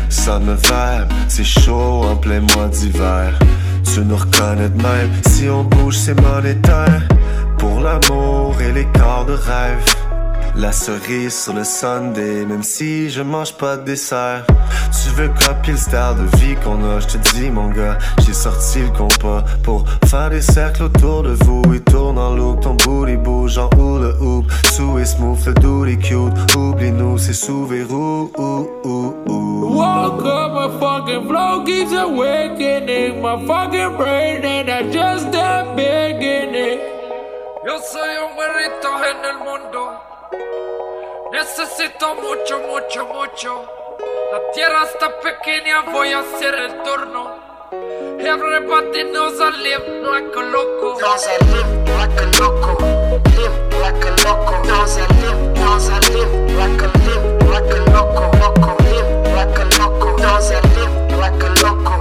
Ça 0.09 0.39
me 0.39 0.55
vibe, 0.55 1.09
c'est 1.29 1.45
chaud 1.45 2.03
en 2.03 2.17
plein 2.17 2.41
mois 2.41 2.67
d'hiver. 2.67 3.39
Tu 3.83 4.01
nous 4.01 4.17
reconnais 4.17 4.69
de 4.69 4.81
même, 4.81 5.09
si 5.27 5.49
on 5.49 5.63
bouge 5.63 5.97
c'est 5.97 6.19
monétaire. 6.19 7.03
Pour 7.57 7.79
l'amour 7.79 8.55
et 8.61 8.73
les 8.73 8.85
corps 8.85 9.25
de 9.25 9.33
rêve. 9.33 10.00
La 10.55 10.71
cerise 10.71 11.43
sur 11.43 11.53
le 11.53 11.63
Sunday, 11.63 12.45
même 12.45 12.63
si 12.63 13.09
je 13.09 13.21
mange 13.21 13.53
pas 13.53 13.77
de 13.77 13.83
dessert. 13.83 14.45
Tu 15.01 15.09
veux 15.09 15.29
copier 15.29 15.73
le 15.73 15.79
style 15.79 16.15
de 16.17 16.37
vie 16.37 16.55
qu'on 16.63 16.83
a, 16.83 16.99
je 16.99 17.07
te 17.07 17.17
dis 17.33 17.49
mon 17.49 17.69
gars, 17.69 17.97
j'ai 18.25 18.33
sorti 18.33 18.79
le 18.79 18.89
compas 18.89 19.43
pour 19.63 19.85
faire 20.05 20.29
des 20.29 20.41
cercles 20.41 20.83
autour 20.83 21.23
de 21.23 21.37
vous. 21.45 21.61
Il 21.73 21.81
tourne 21.81 22.17
en 22.17 22.35
loop, 22.35 22.61
ton 22.61 22.75
booty 22.75 23.15
bouge 23.15 23.57
en 23.57 23.69
hula 23.77 24.13
hoop. 24.19 24.51
Sous 24.73 24.99
et 24.99 25.05
smooth, 25.05 25.45
le 25.45 25.53
doody 25.53 25.97
cute. 25.97 26.55
Oublie-nous, 26.55 27.17
c'est 27.17 27.33
sous 27.33 27.65
verrou. 27.65 28.31
Ouh. 28.37 28.67
Woke 29.73 30.25
up, 30.25 30.51
my 30.53 30.79
fucking 30.79 31.27
flow 31.27 31.63
keeps 31.63 31.93
awakening. 31.93 33.21
My 33.21 33.37
fucking 33.47 33.95
brain 33.97 34.43
and 34.43 34.69
I 34.69 34.83
just 34.91 35.31
the 35.31 35.65
beginning. 35.75 36.79
Yo 37.65 37.77
soy 37.79 38.17
un 38.17 38.31
en 39.03 39.25
el 39.25 39.37
mundo. 39.45 40.10
Necesito 41.31 42.15
mucho, 42.15 42.59
mucho, 42.59 43.05
mucho. 43.05 43.65
La 44.31 44.51
tierra 44.51 44.83
está 44.83 45.09
pequeña, 45.21 45.81
voy 45.81 46.11
a 46.11 46.19
hacer 46.19 46.53
el 46.53 46.83
turno. 46.83 47.39
Everybody 48.19 49.05
knows 49.11 49.39
I 49.39 49.49
live 49.63 49.87
like 50.03 50.35
a 50.35 50.41
loco. 50.41 50.99
Knows 50.99 51.27
I 51.27 51.37
live 51.53 51.89
like 51.97 52.19
a 52.19 52.25
loco. 52.39 52.77
Live 53.37 53.57
like 53.79 54.03
a 54.03 54.11
loco. 54.27 54.63
Knows 54.65 54.97
I 54.97 55.07
live, 55.21 55.53
knows 55.55 55.89
I 55.89 55.99
live 56.11 56.33
like 56.57 56.81
a 56.81 56.87
live 56.99 57.25
like 57.49 57.71
a 57.71 57.79
loco. 57.91 58.29
Loco, 58.37 58.83
live 58.83 59.09
like 59.33 59.57
a 59.57 59.65
loco. 59.79 60.17
Knows 60.17 60.51
I 60.51 60.59
live 60.75 61.17
like 61.17 61.41
a 61.41 61.49
loco. 61.63 61.95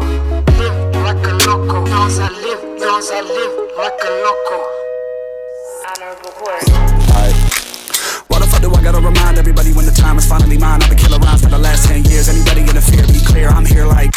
Live 0.59 0.76
like 1.05 1.26
a 1.26 1.33
loco. 1.47 1.87
Knows 1.87 2.19
I 2.19 2.29
live, 2.31 2.62
knows 2.81 3.11
I 3.11 3.21
live 3.21 3.55
like 3.79 4.03
a 4.03 4.11
loco. 4.25 4.81
Why 7.11 7.39
everybody 9.40 9.72
when 9.72 9.88
the 9.88 9.96
time 9.96 10.20
is 10.20 10.28
finally 10.28 10.60
mine? 10.60 10.84
I've 10.84 10.92
been 10.92 11.00
killing 11.00 11.20
rhymes 11.25 11.40
for 11.40 11.48
the 11.48 11.56
last 11.56 11.88
10 11.88 12.04
years. 12.12 12.28
Anybody 12.28 12.60
in 12.60 12.76
the 12.76 12.84
fear, 12.84 13.00
be 13.08 13.25
clear, 13.25 13.48
I'm 13.48 13.64
here 13.64 13.88
like. 13.88 14.12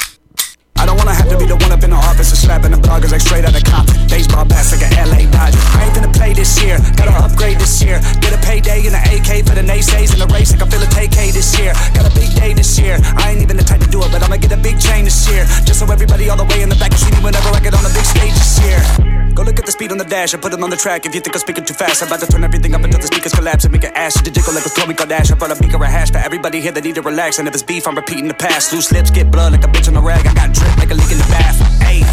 I 0.76 0.84
don't 0.84 1.00
wanna 1.00 1.16
have 1.16 1.32
to 1.32 1.40
be 1.40 1.48
the 1.48 1.56
one 1.56 1.72
up 1.72 1.80
in 1.80 1.96
the 1.96 2.02
office 2.12 2.36
and 2.36 2.40
slapping 2.44 2.76
the 2.76 2.82
bloggers 2.84 3.16
like 3.16 3.24
straight 3.24 3.48
out 3.48 3.56
of 3.56 3.64
Compton. 3.64 3.96
Baseball 4.12 4.44
bats 4.44 4.76
like 4.76 4.84
a 4.84 4.92
LA 5.00 5.24
Dodger. 5.32 5.64
I 5.80 5.88
ain't 5.88 5.96
gonna 5.96 6.12
play 6.12 6.36
this 6.36 6.60
year, 6.60 6.76
gotta 7.00 7.16
upgrade 7.24 7.56
this 7.56 7.80
year. 7.80 8.04
Get 8.20 8.36
a 8.36 8.40
payday 8.44 8.84
in 8.84 8.92
the 8.92 9.00
AK 9.00 9.48
for 9.48 9.56
the 9.56 9.64
naysays 9.64 10.12
in 10.12 10.20
the 10.20 10.28
race 10.36 10.52
like 10.52 10.60
I 10.60 10.68
feel 10.68 10.84
a 10.84 10.92
TK 10.92 11.32
this 11.32 11.56
year. 11.56 11.72
Got 11.96 12.12
a 12.12 12.14
big 12.20 12.36
day 12.36 12.52
this 12.52 12.76
year. 12.76 13.00
I 13.16 13.32
ain't 13.32 13.40
even 13.40 13.56
the 13.56 13.64
type 13.64 13.80
to 13.80 13.88
do 13.88 14.04
it, 14.04 14.12
but 14.12 14.20
I'ma 14.20 14.44
get 14.44 14.52
a 14.52 14.60
big 14.60 14.76
chain 14.76 15.08
this 15.08 15.24
year. 15.32 15.48
Just 15.64 15.80
so 15.80 15.88
everybody 15.88 16.28
all 16.28 16.36
the 16.36 16.50
way 16.52 16.60
in 16.60 16.68
the 16.68 16.76
back 16.76 16.92
can 16.92 17.00
see 17.00 17.16
me 17.16 17.24
whenever 17.24 17.48
I 17.48 17.64
get 17.64 17.72
on 17.72 17.84
the 17.88 17.94
big 17.96 18.04
stage 18.04 18.36
this 18.36 18.60
year. 18.60 19.13
Go 19.34 19.42
look 19.42 19.58
at 19.58 19.66
the 19.66 19.72
speed 19.72 19.92
on 19.92 19.98
the 19.98 20.06
dash, 20.06 20.36
I 20.36 20.38
put 20.38 20.54
it 20.54 20.62
on 20.62 20.70
the 20.70 20.78
track. 20.78 21.08
If 21.08 21.16
you 21.16 21.22
think 21.22 21.36
I'm 21.36 21.40
speaking 21.42 21.66
too 21.66 21.74
fast, 21.74 22.04
I'm 22.04 22.08
about 22.08 22.20
to 22.22 22.28
turn 22.28 22.44
everything 22.44 22.76
up 22.76 22.84
until 22.84 23.00
the 23.00 23.08
speakers 23.08 23.34
collapse 23.34 23.64
and 23.66 23.74
make 23.74 23.84
it 23.84 23.92
ash 23.96 24.14
to 24.14 24.30
jiggle 24.30 24.54
like 24.54 24.66
a 24.66 24.70
Khloe 24.70 24.94
Kardashian. 24.94 25.42
I 25.42 25.52
a 25.52 25.56
beaker 25.58 25.82
of 25.82 25.90
hash 25.90 26.12
for 26.12 26.20
everybody 26.20 26.62
here 26.62 26.72
that 26.72 26.84
need 26.84 26.94
to 26.96 27.02
relax. 27.02 27.40
And 27.40 27.48
if 27.48 27.54
it's 27.56 27.64
beef, 27.64 27.88
I'm 27.88 27.96
repeating 27.96 28.28
the 28.28 28.36
past. 28.36 28.72
Loose 28.72 28.92
lips 28.92 29.10
get 29.10 29.32
blood 29.32 29.52
like 29.52 29.64
a 29.64 29.68
bitch 29.68 29.88
on 29.88 29.98
a 29.98 30.02
rag. 30.02 30.28
I 30.28 30.34
got 30.36 30.54
drip 30.54 30.78
like 30.78 30.92
a 30.92 30.94
leak 30.94 31.10
in 31.10 31.18
the 31.18 31.30
bath. 31.34 31.58
Ayy, 31.82 32.06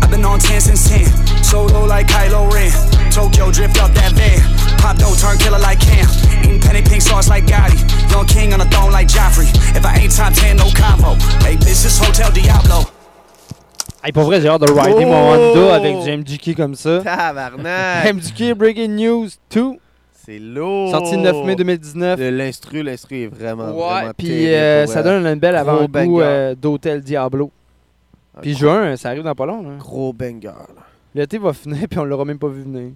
I've 0.00 0.10
been 0.10 0.24
on 0.24 0.38
10 0.40 0.60
since 0.62 0.88
10. 0.88 1.44
Solo 1.44 1.84
like 1.84 2.06
Kylo 2.06 2.48
Ren. 2.48 2.72
Tokyo 3.12 3.52
drift 3.52 3.76
off 3.76 3.92
that 3.92 4.12
van. 4.16 4.40
Pop 4.80 4.96
dough 4.96 5.12
turn 5.12 5.36
killer 5.36 5.60
like 5.60 5.78
Cam. 5.78 6.08
Eating 6.40 6.60
penny 6.60 6.80
pink 6.80 7.02
sauce 7.02 7.28
like 7.28 7.44
Gotti. 7.44 7.84
Young 8.10 8.24
king 8.24 8.54
on 8.54 8.62
a 8.62 8.68
throne 8.72 8.92
like 8.92 9.08
Joffrey. 9.08 9.52
If 9.76 9.84
I 9.84 10.00
ain't 10.00 10.16
top 10.16 10.32
10, 10.32 10.56
no 10.56 10.72
combo. 10.72 11.20
Hey, 11.44 11.56
bitch, 11.56 11.84
this 11.84 12.00
Hotel 12.00 12.32
Diablo. 12.32 13.01
Hey, 14.04 14.10
pour 14.12 14.24
vrai, 14.24 14.40
j'ai 14.40 14.48
hâte 14.48 14.60
de 14.62 14.70
rider 14.72 15.04
mon 15.04 15.12
Oh! 15.12 15.52
Honda 15.56 15.74
avec 15.76 16.00
du 16.00 16.10
MGK 16.10 16.56
comme 16.56 16.74
ça. 16.74 17.00
Tabarnak! 17.02 18.12
MGK 18.14 18.54
Breaking 18.54 18.88
News 18.88 19.28
2, 19.50 19.72
C'est 20.12 20.38
lourd! 20.40 20.90
sorti 20.90 21.14
le 21.16 21.22
9 21.22 21.44
mai 21.46 21.54
2019. 21.54 22.18
Le- 22.18 22.30
L'instru, 22.30 22.82
l'instru 22.82 23.22
est 23.22 23.26
vraiment, 23.28 23.70
Ouais, 23.70 23.92
vraiment 24.00 24.12
puis 24.16 24.52
euh, 24.52 24.86
ça 24.86 25.02
donne 25.04 25.24
une 25.24 25.38
belle 25.38 25.54
Gros 25.54 25.70
avant-goût 25.70 26.20
euh, 26.20 26.54
d'Hôtel 26.56 27.00
Diablo. 27.00 27.52
Un 28.36 28.40
Puis 28.40 28.54
juin, 28.56 28.96
ça 28.96 29.10
arrive 29.10 29.22
dans 29.22 29.34
pas 29.36 29.46
long. 29.46 29.62
là. 29.62 29.76
Gros 29.78 30.12
banger. 30.12 30.46
là. 30.48 30.66
L'été 31.14 31.38
va 31.38 31.52
finir, 31.52 31.86
puis 31.90 31.98
on 32.00 32.04
l'aura 32.04 32.24
même 32.24 32.38
pas 32.38 32.48
vu 32.48 32.62
venir. 32.62 32.92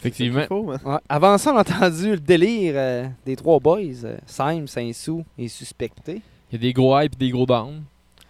Effectivement. 0.00 0.44
Faut, 0.48 0.72
hein? 0.72 0.78
Ouais. 0.84 0.98
Avant 1.08 1.36
ça, 1.38 1.52
on 1.52 1.56
a 1.56 1.60
entendu 1.60 2.10
le 2.12 2.18
délire 2.18 2.72
euh, 2.76 3.06
des 3.26 3.36
trois 3.36 3.60
boys, 3.60 3.80
euh, 4.04 4.16
Syme, 4.26 4.66
Saint-Sou 4.66 5.24
et 5.38 5.46
Suspecté. 5.46 6.22
Il 6.50 6.54
y 6.54 6.56
a 6.56 6.58
des 6.62 6.72
gros 6.72 6.98
hype 6.98 7.12
et 7.14 7.16
des 7.26 7.30
gros 7.30 7.44
down. 7.46 7.82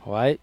Ouais. 0.04 0.38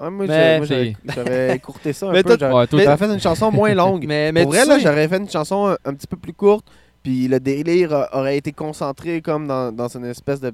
Ouais, 0.00 0.10
moi, 0.10 0.26
Mais- 0.26 0.60
j'avais 1.14 1.56
écourté 1.56 1.92
ça 1.92 2.08
un 2.08 2.12
Mais 2.12 2.22
peu. 2.22 2.36
J'aurais 2.38 2.52
Ouais, 2.54 2.66
toi, 2.66 2.78
mais- 2.78 2.84
j'aurais 2.84 2.96
fait 2.96 3.12
une 3.14 3.20
chanson 3.20 3.50
moins 3.50 3.74
longue. 3.74 4.04
Mais, 4.06 4.30
mais 4.32 4.42
Pour 4.42 4.52
vrai, 4.52 4.64
sais- 4.64 4.80
j'aurais 4.80 5.08
fait 5.08 5.16
une 5.18 5.28
chanson 5.30 5.66
un, 5.68 5.76
un 5.84 5.94
petit 5.94 6.06
peu 6.06 6.16
plus 6.16 6.32
courte. 6.32 6.66
Puis 7.02 7.28
le 7.28 7.40
délire 7.40 8.08
aurait 8.12 8.36
été 8.36 8.52
concentré 8.52 9.20
comme 9.22 9.46
dans, 9.46 9.72
dans 9.72 9.88
une 9.88 10.04
espèce 10.04 10.40
de, 10.40 10.52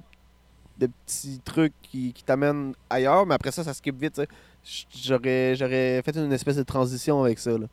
de 0.79 0.89
petit 1.07 1.41
truc 1.45 1.73
qui, 1.83 2.13
qui 2.13 2.23
t'amène 2.25 2.73
ailleurs. 2.91 3.27
Mais 3.27 3.35
après 3.35 3.51
ça, 3.51 3.65
ça 3.65 3.73
skip 3.75 4.01
vite. 4.01 4.15
tu 4.15 4.23
sais. 4.23 4.29
J- 4.65 4.87
J'aurais 5.07 5.55
j'aurais 5.57 6.01
fait 6.03 6.17
une 6.17 6.33
espèce 6.33 6.57
de 6.57 6.63
transition 6.63 7.23
avec 7.25 7.39
ça. 7.39 7.51
là. 7.53 7.67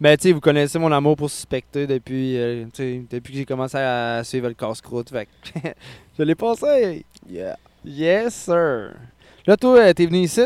Ben, 0.00 0.16
tu 0.16 0.28
sais, 0.28 0.32
vous 0.32 0.40
connaissez 0.40 0.78
mon 0.78 0.90
amour 0.92 1.14
pour 1.16 1.28
Suspecter 1.30 1.86
depuis, 1.86 2.38
euh, 2.38 2.64
depuis 2.74 3.32
que 3.34 3.38
j'ai 3.38 3.44
commencé 3.44 3.76
à 3.76 4.22
suivre 4.24 4.48
le 4.48 4.54
casse-croûte. 4.54 5.10
Fait 5.10 5.28
je 6.18 6.22
l'ai 6.22 6.34
passé. 6.34 7.04
Yeah. 7.28 7.56
Yes, 7.84 8.34
sir. 8.34 8.92
Là, 9.46 9.56
toi, 9.58 9.78
euh, 9.78 9.92
t'es 9.92 10.06
venu 10.06 10.18
ici? 10.20 10.42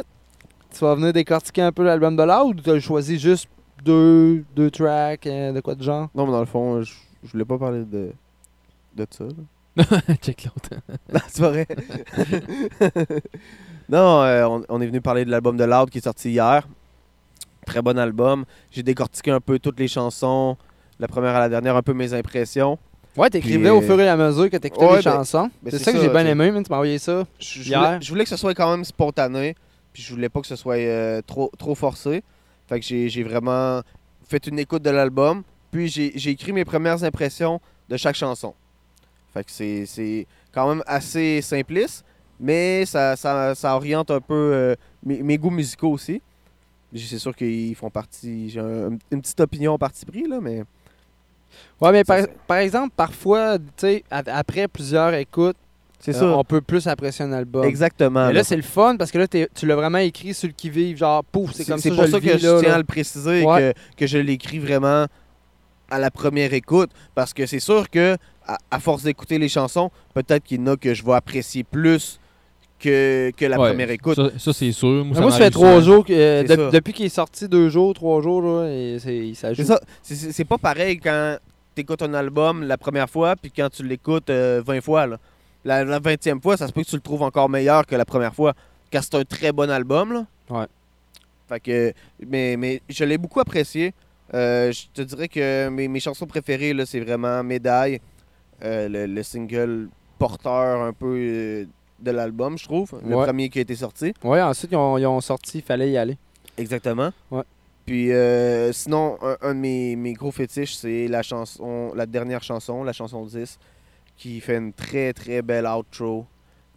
Tu 0.76 0.80
vas 0.84 0.94
venir 0.96 1.12
décortiquer 1.12 1.62
un 1.62 1.72
peu 1.72 1.84
l'album 1.84 2.16
de 2.16 2.22
Loud 2.22 2.58
ou 2.58 2.62
t'as 2.62 2.80
choisi 2.80 3.18
juste 3.18 3.48
deux, 3.84 4.44
deux 4.56 4.70
tracks, 4.70 5.26
euh, 5.26 5.52
de 5.52 5.60
quoi 5.60 5.74
de 5.74 5.82
genre? 5.82 6.08
Non, 6.14 6.26
mais 6.26 6.32
dans 6.32 6.40
le 6.40 6.46
fond, 6.46 6.82
je, 6.82 6.92
je 7.24 7.30
voulais 7.32 7.44
pas 7.44 7.58
parler 7.58 7.84
de, 7.84 8.10
de 8.96 9.06
ça. 9.10 9.24
là. 9.24 9.84
Check 10.22 10.44
l'autre. 10.46 10.80
Non, 11.12 11.20
c'est 11.28 11.40
pas 11.42 11.48
vrai. 11.50 11.66
non, 13.88 14.22
euh, 14.22 14.44
on, 14.46 14.62
on 14.68 14.80
est 14.80 14.86
venu 14.86 15.00
parler 15.00 15.24
de 15.24 15.30
l'album 15.30 15.56
de 15.56 15.64
Loud 15.64 15.90
qui 15.90 15.98
est 15.98 16.04
sorti 16.04 16.30
hier. 16.30 16.66
Très 17.66 17.82
bon 17.82 17.98
album. 17.98 18.44
J'ai 18.70 18.82
décortiqué 18.82 19.30
un 19.30 19.40
peu 19.40 19.58
toutes 19.58 19.78
les 19.78 19.88
chansons, 19.88 20.56
la 20.98 21.08
première 21.08 21.34
à 21.34 21.40
la 21.40 21.48
dernière, 21.48 21.76
un 21.76 21.82
peu 21.82 21.92
mes 21.94 22.12
impressions. 22.14 22.78
Ouais, 23.16 23.30
t'écrivais 23.30 23.70
au 23.70 23.80
fur 23.80 23.98
et 24.00 24.08
à 24.08 24.16
mesure 24.16 24.50
que 24.50 24.56
t'écoutais 24.56 24.84
ouais, 24.86 24.96
les 24.98 25.02
ben- 25.02 25.12
chansons. 25.12 25.48
ben, 25.62 25.70
c'est 25.70 25.78
ça 25.78 25.92
que 25.92 26.00
j'ai 26.00 26.08
bien 26.08 26.24
tu 26.24 26.30
aimé, 26.30 26.50
man. 26.50 26.62
Tu 26.64 26.70
m'as 26.70 26.76
envoyé 26.76 26.98
ça. 26.98 27.24
Je, 27.38 27.62
je 27.62 27.68
Hier. 27.68 27.78
voulais, 27.80 27.98
je 28.02 28.08
voulais 28.10 28.24
que 28.24 28.30
ce 28.30 28.36
soit 28.36 28.54
quand 28.54 28.70
même 28.70 28.84
spontané, 28.84 29.54
puis 29.94 30.02
je 30.02 30.12
voulais 30.12 30.28
pas 30.28 30.42
que 30.42 30.46
ce 30.46 30.56
soit 30.56 30.74
euh, 30.76 31.22
trop, 31.26 31.50
trop 31.56 31.74
forcé. 31.74 32.22
Fait 32.68 32.80
que 32.80 32.84
j'ai 32.86 33.22
vraiment 33.22 33.80
fait 34.28 34.46
une 34.46 34.58
écoute 34.58 34.82
de 34.82 34.90
l'album, 34.90 35.42
puis 35.70 35.88
j'ai 35.88 36.28
écrit 36.30 36.52
mes 36.52 36.64
premières 36.66 37.02
impressions 37.04 37.60
de 37.88 37.96
chaque 37.96 38.16
chanson. 38.16 38.54
Fait 39.32 39.44
que 39.44 39.50
c'est- 39.86 40.26
quand 40.52 40.68
même 40.68 40.82
assez 40.86 41.40
simpliste, 41.42 42.04
mais 42.38 42.84
ça, 42.86 43.16
ça, 43.16 43.54
ça 43.54 43.74
oriente 43.76 44.10
un 44.10 44.20
peu 44.20 44.34
euh, 44.34 44.74
mes, 45.04 45.22
mes 45.22 45.38
goûts 45.38 45.50
musicaux 45.50 45.90
aussi. 45.92 46.20
C'est 46.94 47.18
sûr 47.18 47.34
qu'ils 47.34 47.74
font 47.74 47.90
partie. 47.90 48.50
J'ai 48.50 48.60
un- 48.60 48.90
une 49.10 49.20
petite 49.20 49.40
opinion 49.40 49.76
parti 49.78 50.04
pris, 50.06 50.26
là, 50.28 50.38
mais. 50.40 50.62
Ouais, 51.80 51.92
mais 51.92 52.04
par, 52.04 52.18
par 52.46 52.56
exemple, 52.58 52.92
parfois, 52.96 53.58
tu 53.58 53.64
sais, 53.78 54.04
après 54.10 54.68
plusieurs 54.68 55.12
écoutes, 55.14 55.56
C'est 56.04 56.14
euh, 56.16 56.20
ça. 56.20 56.26
on 56.36 56.44
peut 56.44 56.60
plus 56.60 56.86
apprécier 56.86 57.24
un 57.24 57.32
album. 57.32 57.64
Exactement. 57.64 58.26
Mais 58.26 58.32
là. 58.34 58.40
là, 58.40 58.44
c'est 58.44 58.56
le 58.56 58.62
fun 58.62 58.96
parce 58.98 59.10
que 59.10 59.16
là, 59.18 59.26
tu 59.26 59.66
l'as 59.66 59.74
vraiment 59.76 59.98
écrit 59.98 60.34
sur 60.34 60.48
le 60.48 60.52
qui-vive, 60.52 60.98
genre, 60.98 61.24
pouf, 61.24 61.52
c'est 61.54 61.64
comme 61.64 61.78
ça, 61.78 61.88
pour 61.90 62.04
je 62.04 62.10
ça 62.10 62.20
que 62.20 62.38
je 62.38 62.46
là, 62.46 62.60
tiens 62.60 62.68
là. 62.68 62.74
à 62.74 62.78
le 62.78 62.84
préciser 62.84 63.42
Ouais. 63.42 63.72
que, 63.96 64.00
que 64.04 64.06
je 64.06 64.18
l'écris 64.18 64.58
vraiment 64.58 65.06
à 65.90 65.98
la 65.98 66.10
première 66.10 66.52
écoute. 66.52 66.90
Parce 67.14 67.32
que 67.32 67.46
c'est 67.46 67.58
sûr 67.60 67.88
que 67.88 68.16
à, 68.46 68.58
à 68.70 68.80
force 68.80 69.04
d'écouter 69.04 69.38
les 69.38 69.48
chansons, 69.48 69.90
peut-être 70.12 70.44
qu'il 70.44 70.60
y 70.60 70.62
en 70.62 70.66
a 70.72 70.76
que 70.76 70.92
je 70.92 71.02
vais 71.02 71.14
apprécier 71.14 71.64
plus 71.64 72.20
que, 72.78 73.30
que 73.36 73.46
la 73.46 73.58
Ouais, 73.58 73.70
première 73.70 73.90
écoute. 73.90 74.16
Ça, 74.16 74.28
ça, 74.38 74.52
c'est 74.52 74.72
sûr. 74.72 75.04
Moi, 75.06 75.14
ça 75.14 75.20
Moi, 75.22 75.30
ça 75.30 75.38
fait 75.38 75.50
trois 75.50 75.80
jours, 75.80 76.04
que, 76.04 76.12
euh, 76.12 76.44
C'est 76.46 76.56
de- 76.56 76.62
ça. 76.64 76.70
depuis 76.70 76.92
qu'il 76.92 77.06
est 77.06 77.08
sorti, 77.08 77.48
deux 77.48 77.70
jours, 77.70 77.94
trois 77.94 78.20
jours, 78.20 78.42
là, 78.42 78.68
et 78.68 78.98
c'est- 78.98 79.32
ça 79.34 79.54
joue. 79.54 79.62
C'est 79.62 79.68
ça. 79.68 79.80
C'est- 80.02 80.14
C'est 80.16 80.32
c'est 80.32 80.44
pas 80.44 80.58
pareil 80.58 80.98
quand 80.98 81.38
tu 81.74 81.80
écoutes 81.80 82.02
un 82.02 82.12
album 82.12 82.62
la 82.62 82.76
première 82.76 83.08
fois 83.08 83.36
puis 83.36 83.50
quand 83.50 83.70
tu 83.70 83.82
l'écoutes 83.84 84.28
euh, 84.28 84.62
20 84.64 84.82
fois. 84.82 85.06
là. 85.06 85.16
La, 85.64 85.84
la 85.84 85.98
20e 86.00 86.40
fois, 86.42 86.56
ça 86.56 86.66
se 86.68 86.72
peut 86.72 86.82
que 86.82 86.88
tu 86.88 86.96
le 86.96 87.00
trouves 87.02 87.22
encore 87.22 87.48
meilleur 87.48 87.86
que 87.86 87.96
la 87.96 88.04
première 88.04 88.34
fois. 88.34 88.54
Car 88.90 89.02
c'est 89.02 89.14
un 89.14 89.24
très 89.24 89.52
bon 89.52 89.70
album. 89.70 90.12
Là. 90.12 90.26
Ouais. 90.50 90.66
Fait 91.48 91.60
que, 91.60 91.92
mais, 92.26 92.56
mais 92.56 92.82
je 92.88 93.04
l'ai 93.04 93.18
beaucoup 93.18 93.40
apprécié. 93.40 93.92
Euh, 94.34 94.72
je 94.72 94.84
te 94.92 95.02
dirais 95.02 95.28
que 95.28 95.68
mes, 95.68 95.88
mes 95.88 96.00
chansons 96.00 96.26
préférées, 96.26 96.72
là, 96.72 96.86
c'est 96.86 97.00
vraiment 97.00 97.42
Médaille, 97.42 98.00
euh, 98.62 98.88
le, 98.88 99.06
le 99.06 99.22
single 99.22 99.88
porteur 100.18 100.82
un 100.82 100.92
peu 100.92 101.16
euh, 101.18 101.64
de 102.00 102.10
l'album, 102.10 102.56
je 102.58 102.64
trouve. 102.64 102.90
Le 103.06 103.14
Ouais. 103.16 103.24
premier 103.24 103.48
qui 103.48 103.58
a 103.58 103.62
été 103.62 103.76
sorti. 103.76 104.12
Ouais, 104.22 104.40
ensuite, 104.40 104.72
ils 104.72 104.76
ont, 104.76 104.96
ils 104.98 105.06
ont 105.06 105.20
sorti, 105.20 105.58
il 105.58 105.64
fallait 105.64 105.90
y 105.90 105.96
aller. 105.98 106.16
Exactement. 106.56 107.10
Ouais. 107.30 107.42
Puis 107.86 108.12
euh, 108.12 108.72
sinon, 108.72 109.18
un, 109.22 109.36
un 109.42 109.54
de 109.54 109.60
mes, 109.60 109.96
mes 109.96 110.14
gros 110.14 110.30
fétiches, 110.30 110.74
c'est 110.74 111.06
la 111.08 111.22
chanson, 111.22 111.92
la 111.94 112.06
dernière 112.06 112.42
chanson, 112.42 112.82
la 112.82 112.92
chanson 112.94 113.24
10, 113.26 113.58
qui 114.16 114.40
fait 114.40 114.56
une 114.56 114.72
très 114.72 115.12
très 115.12 115.42
belle 115.42 115.66
outro 115.66 116.26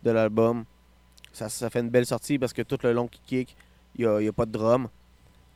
de 0.03 0.11
l'album. 0.11 0.65
Ça, 1.33 1.49
ça 1.49 1.69
fait 1.69 1.79
une 1.81 1.89
belle 1.89 2.05
sortie 2.05 2.39
parce 2.39 2.53
que 2.53 2.61
tout 2.63 2.77
le 2.83 2.93
long 2.93 3.07
qu'il 3.07 3.21
kick, 3.45 3.55
il 3.95 4.01
n'y 4.05 4.07
a, 4.07 4.19
il 4.21 4.25
y 4.25 4.27
a 4.27 4.33
pas 4.33 4.45
de 4.45 4.51
drum. 4.51 4.87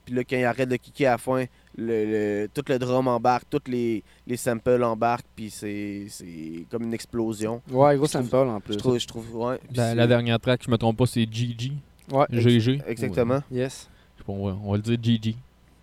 Puis 0.06 0.16
là, 0.16 0.24
quand 0.24 0.36
il 0.38 0.46
arrête 0.46 0.68
de 0.70 0.76
kicker 0.78 1.06
à 1.08 1.12
la 1.12 1.18
fin, 1.18 1.46
le, 1.78 2.44
le- 2.44 2.48
tout 2.54 2.64
le 2.68 2.80
drum 2.80 3.08
embarque, 3.08 3.46
tous 3.50 3.62
les, 3.68 4.04
les 4.26 4.38
samples 4.38 4.84
embarquent, 4.84 5.28
puis 5.36 5.50
c'est 5.52 6.06
c'est 6.10 6.66
comme 6.72 6.84
une 6.84 6.94
explosion. 6.94 7.62
Ouais, 7.70 7.96
gros 7.98 8.08
sample 8.08 8.36
en 8.36 8.60
plus. 8.60 8.74
Je 8.74 8.80
trouve, 8.80 8.98
je 9.00 9.08
trouve, 9.08 9.36
ouais. 9.36 9.58
Puis 9.68 9.78
La, 9.78 10.08
dernière 10.08 10.40
track, 10.40 10.62
je 10.66 10.72
me 10.72 10.78
trompe 10.78 10.98
pas, 10.98 11.06
c'est 11.06 11.28
GG. 11.32 11.72
Ouais, 12.12 12.26
GG. 12.32 12.82
Exactement. 12.88 13.42
yes. 13.52 13.88
Je 14.16 14.22
sais 14.22 14.26
pas, 14.26 14.34
on 14.34 14.48
va, 14.48 14.58
on 14.64 14.72
va 14.72 14.78
le 14.78 14.84
dire 14.84 14.98
GG. 15.02 15.36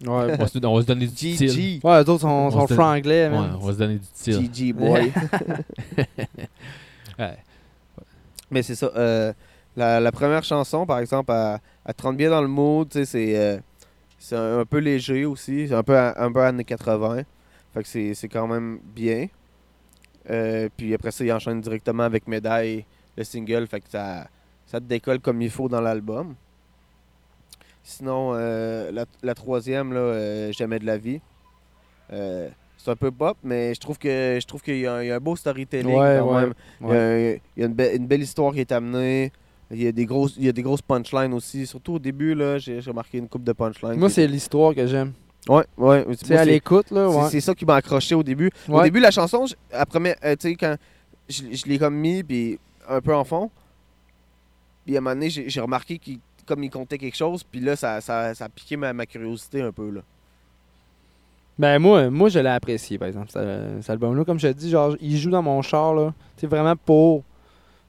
Ouais, 0.05 0.09
On 0.11 0.37
va 0.37 0.47
se, 0.47 0.59
on 0.65 0.81
se 0.81 0.87
donner 0.87 1.07
du 1.07 1.13
style. 1.15 1.37
GG. 1.51 1.81
ouais 1.83 2.03
les 2.03 2.09
autres 2.09 2.21
sont, 2.21 2.29
On 2.29 2.51
sont 2.51 2.67
se- 2.69 2.75
franglais, 2.75 3.29
Ouais, 3.29 3.37
on 3.37 3.67
va 3.67 3.73
se 3.73 3.79
donner 3.79 3.97
du 3.99 4.05
style. 4.05 4.49
GG 4.53 4.73
boy. 4.73 5.13
Ouais. 7.19 7.37
Mais 8.51 8.63
c'est 8.63 8.75
ça. 8.77 8.91
euh, 8.97 9.33
la, 9.77 9.99
la 10.01 10.13
première 10.13 10.45
chanson, 10.45 10.87
par 10.87 10.99
exemple, 11.01 11.33
elle, 11.33 11.59
elle 11.85 11.95
te 11.95 12.03
rentre 12.03 12.17
bien 12.17 12.31
dans 12.31 12.41
le 12.41 12.49
mood. 12.49 12.89
tu 12.89 12.99
sais, 12.99 13.05
C'est 13.05 13.37
euh, 13.37 13.59
c'est 14.19 14.37
un, 14.37 14.61
un 14.61 14.65
peu 14.65 14.79
léger 14.79 15.25
aussi. 15.25 15.67
C'est 15.69 15.75
un 15.75 15.83
peu, 15.83 15.97
un 15.99 16.33
peu 16.33 16.43
années 16.43 16.65
80. 16.65 17.23
Fait 17.75 17.83
que 17.83 17.89
c'est 17.89 18.15
c'est 18.15 18.29
quand 18.29 18.47
même 18.47 18.79
bien. 18.95 19.27
Euh, 20.31 20.69
puis 20.77 20.95
après 20.95 21.11
ça, 21.11 21.25
il 21.25 21.33
enchaîne 21.33 21.61
directement 21.61 22.05
avec 22.05 22.27
Médaille, 22.29 22.85
le 23.17 23.25
single. 23.25 23.67
Fait 23.67 23.81
que 23.81 23.89
ça, 23.91 24.29
ça 24.67 24.79
te 24.79 24.85
décolle 24.85 25.19
comme 25.21 25.43
il 25.43 25.51
faut 25.51 25.69
dans 25.69 25.81
l'album. 25.81 26.35
Sinon, 27.89 28.33
euh, 28.35 28.91
la, 28.93 29.07
la 29.23 29.35
troisième, 29.35 29.95
là, 29.95 30.01
euh, 30.01 30.53
Jamais 30.53 30.79
de 30.79 30.85
la 30.85 30.99
vie. 30.99 31.21
Euh, 32.13 32.49
c'est 32.77 32.91
un 32.91 32.97
peu 32.97 33.11
pop, 33.11 33.37
mais 33.43 33.75
je 33.75 33.81
trouve 33.81 33.99
que 33.99 34.39
je 34.41 34.47
trouve 34.47 34.61
qu'il 34.63 34.79
y, 34.79 34.87
a 34.87 34.95
un- 34.97 35.03
il 35.03 35.09
y 35.09 35.11
a 35.11 35.17
un 35.17 35.21
beau 35.21 35.37
storytelling 35.37 35.95
Ouais, 35.99 36.19
quand 36.21 36.35
ouais. 36.35 36.41
même. 36.43 36.55
Il 36.83 36.87
y 36.87 36.91
a, 36.93 37.31
il 37.33 37.41
y 37.57 37.63
a 37.63 37.67
une, 37.67 37.75
be- 37.75 37.97
une 37.97 38.07
belle 38.07 38.21
histoire 38.23 38.53
qui 38.53 38.61
est 38.61 38.73
amenée. 38.73 39.33
Il 39.71 39.83
y 39.83 39.87
a 39.87 39.93
des 39.93 40.05
grosses, 40.07 40.35
il 40.37 40.45
y 40.45 40.49
a 40.49 40.53
des 40.53 40.63
grosses 40.63 40.83
punchlines 40.83 41.33
aussi. 41.35 41.67
Surtout 41.67 41.95
au 41.95 41.99
début, 41.99 42.35
là, 42.35 42.59
j'ai 42.59 42.79
remarqué 42.81 43.19
une 43.19 43.29
coupe 43.29 43.45
de 43.45 43.53
punchlines. 43.53 43.99
Moi, 43.99 44.11
c'est 44.11 44.27
l'histoire 44.27 44.75
que 44.75 44.87
j'aime. 44.87 45.13
Ouais, 45.49 45.65
ouais. 45.79 46.05
Moi, 46.05 46.13
à 46.13 46.17
c'est- 46.17 46.45
l'écoute, 46.45 46.91
là, 46.91 47.09
c'est- 47.11 47.17
ouais. 47.17 47.29
C'est 47.31 47.41
ça 47.41 47.55
qui 47.55 47.65
m'a 47.65 47.77
accroché 47.77 48.15
au 48.15 48.23
début. 48.23 48.51
Au 48.69 48.83
début, 48.83 49.01
la 49.01 49.11
chanson, 49.11 49.47
je- 49.47 49.55
première, 49.87 50.17
euh, 50.25 50.37
tu 50.37 50.49
sais, 50.51 50.55
quand 50.57 50.77
je, 51.29 51.43
je 51.53 51.65
l'ai 51.67 51.79
comme 51.79 51.95
mis, 51.97 52.23
puis 52.23 52.59
un 52.87 53.01
peu 53.01 53.15
en 53.15 53.25
fond. 53.25 53.51
Puis 54.85 54.95
à 54.95 54.99
un 54.99 55.01
moment 55.03 55.15
donné, 55.15 55.31
j'ai 55.31 55.49
j'ai 55.51 55.61
remarqué 55.61 55.99
qu'il 55.99 56.19
comme 56.49 56.65
il 56.65 56.71
comptait 56.71 56.99
quelque 56.99 57.17
chose, 57.17 57.45
puis 57.45 57.61
là, 57.61 57.77
ça, 57.77 58.01
ça, 58.01 58.35
ça 58.35 58.47
a 58.47 58.49
piqué 58.49 58.77
ma, 58.77 58.93
ma 58.93 59.07
curiosité 59.07 59.63
un 59.63 59.71
peu, 59.71 59.91
là. 59.91 60.01
Ben 61.59 61.81
moi, 61.81 62.09
moi 62.09 62.29
je 62.29 62.39
l'ai 62.39 62.49
apprécié 62.49 62.99
par 62.99 63.09
exemple 63.09 63.31
cet, 63.33 63.91
album-là. 63.91 64.25
Comme 64.25 64.39
je 64.39 64.47
te 64.49 64.53
dis, 64.53 64.71
genre 64.71 64.97
il 65.01 65.19
joue 65.19 65.31
dans 65.31 65.43
mon 65.43 65.61
char 65.61 65.93
là. 65.95 66.15
C'est 66.37 66.47
vraiment 66.47 66.77
pour. 66.77 67.25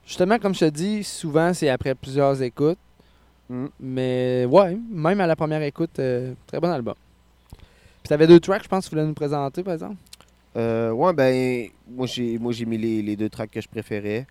Justement, 0.04 0.38
comme 0.40 0.54
je 0.54 0.60
te 0.60 0.70
dis, 0.70 1.04
souvent 1.04 1.54
c'est 1.54 1.68
après 1.68 1.94
plusieurs 1.94 2.42
écoutes. 2.42 2.78
Mm. 3.48 3.66
Mais 3.78 4.44
ouais, 4.50 4.76
même 4.90 5.20
à 5.20 5.26
la 5.26 5.36
première 5.36 5.62
écoute, 5.62 6.00
euh, 6.00 6.34
très 6.48 6.58
bon 6.58 6.70
album. 6.70 6.94
Puis 8.02 8.08
t'avais 8.08 8.26
deux 8.26 8.40
tracks, 8.40 8.64
je 8.64 8.68
pense, 8.68 8.86
que 8.86 8.90
tu 8.90 8.96
voulais 8.96 9.06
nous 9.06 9.14
présenter 9.14 9.62
par 9.62 9.74
exemple. 9.74 9.96
Euh, 10.56 10.90
ouais, 10.90 11.12
ben, 11.12 11.68
moi 11.88 12.08
j'ai, 12.08 12.38
moi 12.38 12.52
j'ai 12.52 12.64
mis 12.64 12.76
les, 12.76 13.02
les 13.02 13.14
deux 13.14 13.28
tracks 13.28 13.52
que 13.52 13.60
je 13.60 13.68
préférais, 13.68 14.26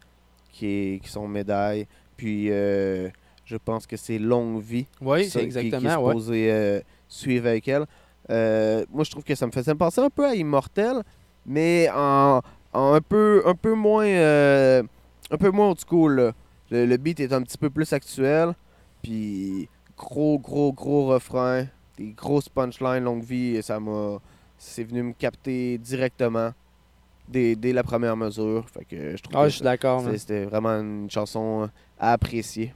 qui, 0.52 0.66
est- 0.66 1.00
qui 1.02 1.10
sont 1.10 1.30
Médaille, 1.30 1.88
puis 2.18 2.48
euh, 2.50 3.08
je 3.50 3.58
pense 3.58 3.88
que 3.88 3.98
c'est 3.98 4.20
Longue 4.20 4.62
Vie. 4.62 4.86
Oui, 5.02 5.26
c'est 5.26 5.40
qui- 5.42 5.50
Qui, 5.50 5.58
est 5.58 5.62
exactement, 5.66 6.04
ouais. 6.04 6.10
supposé 6.12 6.52
euh, 6.52 6.80
suivre 7.08 7.48
avec 7.48 7.68
elle. 7.68 7.86
Euh, 8.30 8.86
moi, 8.92 9.04
je 9.04 9.10
trouve 9.12 9.24
que 9.24 9.34
ça 9.34 9.48
me 9.48 9.52
faisait 9.52 9.74
penser 9.74 10.02
un 10.02 10.10
peu 10.12 10.26
à 10.28 10.36
Immortel, 10.36 11.02
mais 11.48 11.90
en, 11.94 12.42
en 12.74 12.94
un, 12.94 13.02
peu, 13.02 13.42
un 13.46 13.56
peu 13.56 13.74
moins 13.74 14.06
euh, 14.06 14.84
un 15.32 15.38
peu 15.38 15.50
moins 15.50 15.70
old 15.72 15.80
school. 15.88 16.16
là. 16.16 16.32
Le, 16.70 16.86
le 16.86 16.98
beat 16.98 17.20
est 17.20 17.34
un 17.34 17.42
petit 17.42 17.58
peu 17.58 17.72
plus 17.72 17.92
actuel, 17.92 18.54
puis 19.02 19.68
gros, 19.98 20.38
gros, 20.38 20.72
gros 20.72 21.08
refrain, 21.08 21.66
des 21.98 22.12
grosses 22.12 22.50
punchlines, 22.50 23.04
longue 23.04 23.24
vie, 23.24 23.56
et 23.56 23.62
ça 23.64 23.80
m'a... 23.80 24.20
C'est 24.62 24.84
venu 24.84 25.02
me 25.04 25.14
capter 25.14 25.78
directement 25.80 26.52
dès, 27.28 27.56
dès 27.56 27.72
la 27.74 27.82
première 27.82 28.16
mesure. 28.18 28.70
Fait 28.70 28.84
que 28.86 29.16
je 29.16 29.24
trouve 29.24 29.36
Ah, 29.38 29.44
que 29.46 29.50
je 29.50 29.56
suis 29.56 29.64
d'accord. 29.64 30.04
C'était 30.18 30.44
vraiment 30.46 30.80
une 30.82 31.10
chanson 31.10 31.64
euh, 31.64 31.68
à 31.98 32.12
apprécier. 32.12 32.74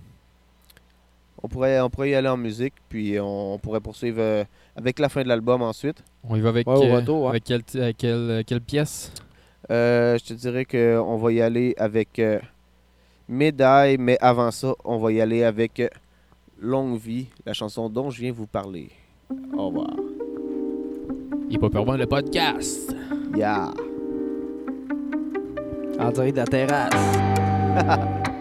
On 1.45 1.49
pourrait, 1.49 1.79
on 1.81 1.89
pourrait 1.89 2.11
y 2.11 2.15
aller 2.15 2.29
en 2.29 2.37
musique, 2.37 2.73
puis 2.87 3.19
on, 3.19 3.55
on 3.55 3.57
pourrait 3.59 3.81
poursuivre 3.81 4.19
euh, 4.21 4.43
avec 4.77 4.97
la 4.99 5.09
fin 5.09 5.23
de 5.23 5.27
l'album 5.27 5.61
ensuite. 5.61 6.01
On 6.27 6.35
y 6.37 6.41
va 6.41 6.49
avec, 6.49 6.65
Ouais, 6.67 6.89
euh, 6.89 6.95
retour, 6.95 7.23
ouais. 7.23 7.29
avec 7.29 7.43
quelle, 7.43 7.61
euh, 7.75 7.91
quelle, 7.97 8.29
euh, 8.29 8.43
quelle 8.47 8.61
pièce? 8.61 9.11
Euh, 9.69 10.17
je 10.17 10.23
te 10.25 10.33
dirais 10.33 10.63
qu'on 10.65 11.17
va 11.17 11.31
y 11.33 11.41
aller 11.41 11.73
avec 11.77 12.17
euh, 12.19 12.39
Médaille, 13.27 13.97
mais 13.97 14.17
avant 14.21 14.51
ça, 14.51 14.73
on 14.85 14.97
va 14.97 15.11
y 15.11 15.19
aller 15.21 15.43
avec 15.43 15.81
Longue 16.61 16.97
Vie, 16.97 17.27
la 17.45 17.53
chanson 17.53 17.89
dont 17.89 18.09
je 18.09 18.21
viens 18.21 18.31
vous 18.31 18.47
parler. 18.47 18.89
Au 19.57 19.67
revoir. 19.67 19.89
Il 21.49 21.59
pas 21.59 21.69
perdant 21.69 21.95
le 21.97 22.05
podcast. 22.07 22.95
Yeah. 23.35 23.71
En 25.99 26.09
direct 26.11 26.35
de 26.35 26.41
la 26.41 26.47
terrasse. 26.47 28.23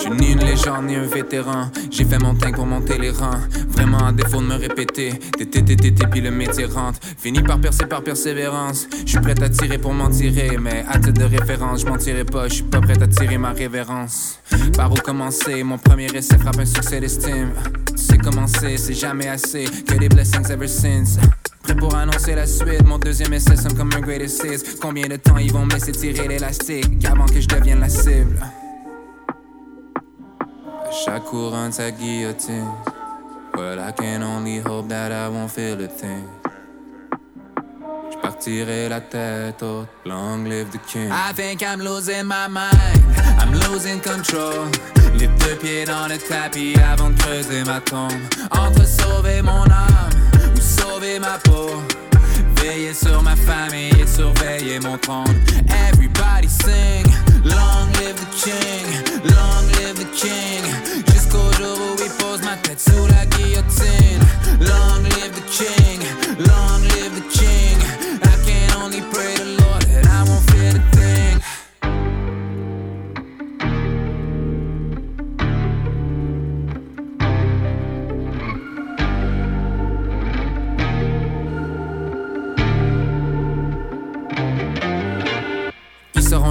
suis 0.00 0.10
ni 0.10 0.32
une 0.32 0.44
légende 0.44 0.86
ni 0.86 0.96
un 0.96 1.06
vétéran. 1.06 1.70
J'ai 1.90 2.04
fait 2.04 2.18
mon 2.18 2.34
tank 2.34 2.56
pour 2.56 2.66
monter 2.66 2.98
les 2.98 3.10
rangs. 3.10 3.40
Vraiment 3.68 3.98
à 3.98 4.12
défaut 4.12 4.40
de 4.40 4.46
me 4.46 4.54
répéter. 4.56 5.12
TTTTT 5.12 6.06
puis 6.10 6.20
le 6.20 6.30
métier 6.30 6.64
rentre. 6.64 6.98
Fini 7.18 7.42
par 7.42 7.60
percer 7.60 7.86
par 7.86 8.02
persévérance. 8.02 8.86
Je 9.04 9.10
suis 9.10 9.20
prêt 9.20 9.40
à 9.42 9.48
tirer 9.48 9.78
pour 9.78 9.92
m'en 9.92 10.08
tirer. 10.08 10.56
Mais 10.60 10.84
à 10.88 10.98
titre 10.98 11.20
de 11.20 11.24
référence, 11.24 11.82
je 11.82 11.86
m'en 11.86 11.96
tirerai 11.96 12.24
pas. 12.24 12.48
Je 12.48 12.54
suis 12.54 12.64
pas 12.64 12.80
prêt 12.80 13.00
à 13.02 13.06
tirer 13.06 13.38
ma 13.38 13.52
révérence. 13.52 14.40
Par 14.76 14.92
où 14.92 14.96
commencer? 14.96 15.62
Mon 15.62 15.78
premier 15.78 16.06
essai 16.14 16.38
frappe 16.38 16.58
un 16.58 16.66
succès 16.66 17.00
d'estime. 17.00 17.52
Tu 17.96 18.02
sais 18.02 18.18
comment 18.18 18.46
c'est, 18.46 18.92
jamais 18.92 19.28
assez. 19.28 19.64
Que 19.86 19.94
des 19.98 20.08
blessings 20.08 20.50
ever 20.50 20.68
since. 20.68 21.18
Prêt 21.62 21.76
pour 21.76 21.94
annoncer 21.94 22.34
la 22.34 22.46
suite, 22.46 22.84
mon 22.86 22.98
deuxième 22.98 23.32
essai 23.32 23.56
sonne 23.56 23.74
comme 23.74 23.90
un 23.96 24.00
greatest 24.00 24.44
hits. 24.44 24.76
Combien 24.80 25.08
de 25.08 25.16
temps 25.16 25.38
ils 25.38 25.52
vont 25.52 25.64
me 25.64 25.72
laisser 25.72 25.92
tirer 25.92 26.28
l'élastique 26.28 27.04
avant 27.04 27.26
que 27.26 27.40
je 27.40 27.48
devienne 27.48 27.80
la 27.80 27.88
cible? 27.88 28.36
Chaque 31.02 31.24
courant 31.24 31.72
sa 31.72 31.90
guillotine, 31.90 32.70
well, 33.56 33.80
I 33.80 33.90
can 33.90 34.22
only 34.22 34.60
hope 34.60 34.88
that 34.88 35.10
I 35.10 35.28
won't 35.28 35.50
feel 35.50 35.82
a 35.82 35.88
thing. 35.88 36.24
Je 38.10 38.16
partirai 38.22 38.88
la 38.88 39.00
tête 39.00 39.60
haute, 39.62 39.88
long 40.04 40.44
live 40.44 40.70
the 40.70 40.78
king. 40.86 41.10
I 41.10 41.32
think 41.32 41.62
I'm 41.62 41.80
losing 41.80 42.26
my 42.26 42.46
mind, 42.46 43.02
I'm 43.40 43.52
losing 43.52 43.98
control. 44.00 44.70
Les 45.18 45.26
deux 45.26 45.56
pieds 45.56 45.84
dans 45.84 46.06
le 46.06 46.16
tapis 46.16 46.74
avant 46.78 47.10
de 47.10 47.18
creuser 47.20 47.64
ma 47.64 47.80
tombe. 47.80 48.12
Entre 48.52 48.86
sauver 48.86 49.42
mon 49.42 49.64
âme 49.64 50.10
ou 50.56 50.60
sauver 50.60 51.18
ma 51.18 51.38
peau. 51.42 51.70
Veiller 52.62 52.94
sur 52.94 53.20
ma 53.22 53.34
famille 53.34 53.92
et 54.00 54.06
surveiller 54.06 54.78
mon 54.80 54.96
trône. 54.98 55.40
Everybody 55.90 56.48
sing, 56.48 57.04
long 57.44 57.83
live 58.04 58.16
the 58.16 58.26
king, 58.44 58.86
long 59.34 59.66
live 59.78 59.96
the 59.96 60.04
king. 60.14 60.62
Jusqu'au 61.12 61.50
jour 61.58 61.78
où 61.78 62.02
il 62.02 62.12
pose 62.22 62.42
ma 62.42 62.56
tête 62.56 62.80
sous 62.80 63.06
la 63.06 63.24
guillotine. 63.26 64.20
Long 64.60 65.02
live 65.02 65.32
the 65.34 65.44
king, 65.50 66.00
long 66.38 66.82
live 66.82 67.14
the 67.14 67.22
king. 67.28 67.33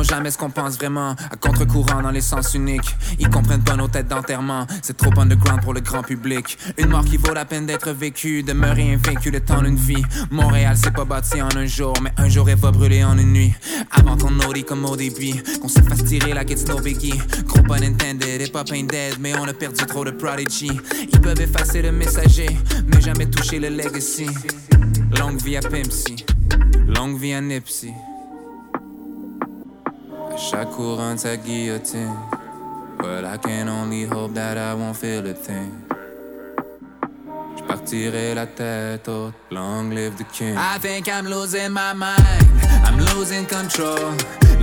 Jamais 0.03 0.31
ce 0.31 0.37
qu'on 0.37 0.49
pense 0.49 0.77
vraiment, 0.77 1.15
à 1.31 1.35
contre-courant 1.39 2.01
dans 2.01 2.11
les 2.11 2.21
sens 2.21 2.53
uniques. 2.53 2.95
Ils 3.19 3.29
comprennent 3.29 3.63
pas 3.63 3.75
nos 3.75 3.87
têtes 3.87 4.07
d'enterrement, 4.07 4.67
c'est 4.81 4.97
trop 4.97 5.17
underground 5.17 5.61
pour 5.61 5.73
le 5.73 5.79
grand 5.81 6.03
public. 6.03 6.57
Une 6.77 6.89
mort 6.89 7.05
qui 7.05 7.17
vaut 7.17 7.33
la 7.33 7.45
peine 7.45 7.65
d'être 7.65 7.91
vécue, 7.91 8.43
demeurer 8.43 8.93
invaincu 8.93 9.31
le 9.31 9.39
temps 9.39 9.61
d'une 9.61 9.75
vie. 9.75 10.03
Montréal 10.29 10.75
s'est 10.77 10.91
pas 10.91 11.05
bâti 11.05 11.41
en 11.41 11.49
un 11.55 11.65
jour, 11.65 11.93
mais 12.01 12.11
un 12.17 12.27
jour 12.27 12.49
elle 12.49 12.57
va 12.57 12.71
brûler 12.71 13.03
en 13.03 13.17
une 13.17 13.33
nuit. 13.33 13.53
Avant 13.91 14.17
qu'on 14.17 14.37
audit 14.41 14.65
comme 14.65 14.85
au 14.85 14.95
début, 14.95 15.41
qu'on 15.61 15.69
se 15.69 15.81
fasse 15.81 16.03
tirer 16.03 16.33
la 16.33 16.43
it's 16.43 16.67
no 16.67 16.79
biggie. 16.79 17.19
Gros 17.45 17.63
intended, 17.73 18.41
et 18.41 18.47
pas 18.51 18.63
pain 18.63 18.83
dead, 18.83 19.15
mais 19.19 19.33
on 19.39 19.47
a 19.47 19.53
perdu 19.53 19.85
trop 19.85 20.03
de 20.03 20.11
prodigy. 20.11 20.71
Ils 21.11 21.21
peuvent 21.21 21.41
effacer 21.41 21.81
le 21.81 21.91
messager, 21.91 22.49
mais 22.87 23.01
jamais 23.01 23.25
toucher 23.25 23.59
le 23.59 23.69
legacy. 23.69 24.27
Longue 25.17 25.41
vie 25.41 25.57
à 25.57 25.61
Pimpsy, 25.61 26.25
longue 26.87 27.17
vie 27.19 27.33
à 27.33 27.41
Nipsey. 27.41 27.93
Chaque 30.37 30.71
courant 30.71 31.15
de 31.15 31.19
sa 31.19 31.37
guillotine. 31.37 32.15
But 32.97 33.25
I 33.25 33.37
can 33.37 33.67
only 33.67 34.05
hope 34.05 34.33
that 34.33 34.57
I 34.57 34.73
won't 34.73 34.95
feel 34.95 35.25
a 35.27 35.33
thing. 35.33 35.71
Je 37.57 37.63
partirai 37.63 38.33
la 38.33 38.45
tête 38.45 39.07
haute, 39.07 39.33
long 39.51 39.89
live 39.89 40.15
the 40.17 40.23
king. 40.31 40.55
I 40.57 40.77
think 40.79 41.07
I'm 41.07 41.25
losing 41.25 41.71
my 41.71 41.93
mind, 41.93 42.47
I'm 42.85 42.97
losing 42.97 43.45
control. 43.45 44.13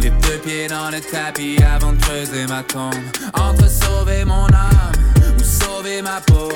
Les 0.00 0.10
deux 0.10 0.38
pieds 0.42 0.68
dans 0.68 0.90
le 0.90 1.00
tapis 1.00 1.58
avant 1.62 1.92
de 1.92 2.00
creuser 2.00 2.46
ma 2.46 2.62
tombe. 2.62 2.94
Entre 3.34 3.68
sauver 3.68 4.24
mon 4.24 4.46
âme 4.46 4.92
ou 5.38 5.42
sauver 5.42 6.02
ma 6.02 6.20
peau. 6.20 6.50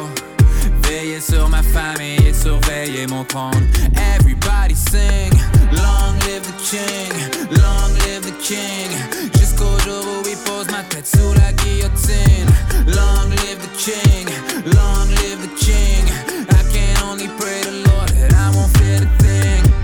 Veiller 0.82 1.20
sur 1.20 1.48
ma 1.48 1.62
famille 1.62 2.26
et 2.26 2.32
surveiller 2.32 3.06
mon 3.06 3.24
trône. 3.24 3.68
Everybody 4.16 4.74
sing, 4.74 5.32
long 5.76 6.18
live 6.26 6.44
the 6.44 6.56
king, 6.62 7.12
long 7.62 7.92
live 8.06 8.24
the 8.24 8.36
king. 8.42 8.90
Jusqu'au 9.38 9.78
jour 9.84 10.04
où 10.04 10.28
il 10.28 10.36
pose 10.44 10.68
ma 10.70 10.82
tête 10.84 11.06
sous 11.06 11.32
la 11.34 11.52
guillotine. 11.52 12.50
Long 12.86 13.30
live 13.30 13.58
the 13.60 13.72
king, 13.78 14.26
long 14.66 15.08
live 15.20 15.40
the 15.40 15.52
king. 15.58 16.04
I 16.50 16.62
can 16.72 16.96
only 17.04 17.28
pray 17.38 17.62
the 17.62 17.88
Lord 17.88 18.08
that 18.10 18.32
I 18.34 18.50
won't 18.54 18.76
fear 18.78 19.02
a 19.02 19.22
thing. 19.22 19.83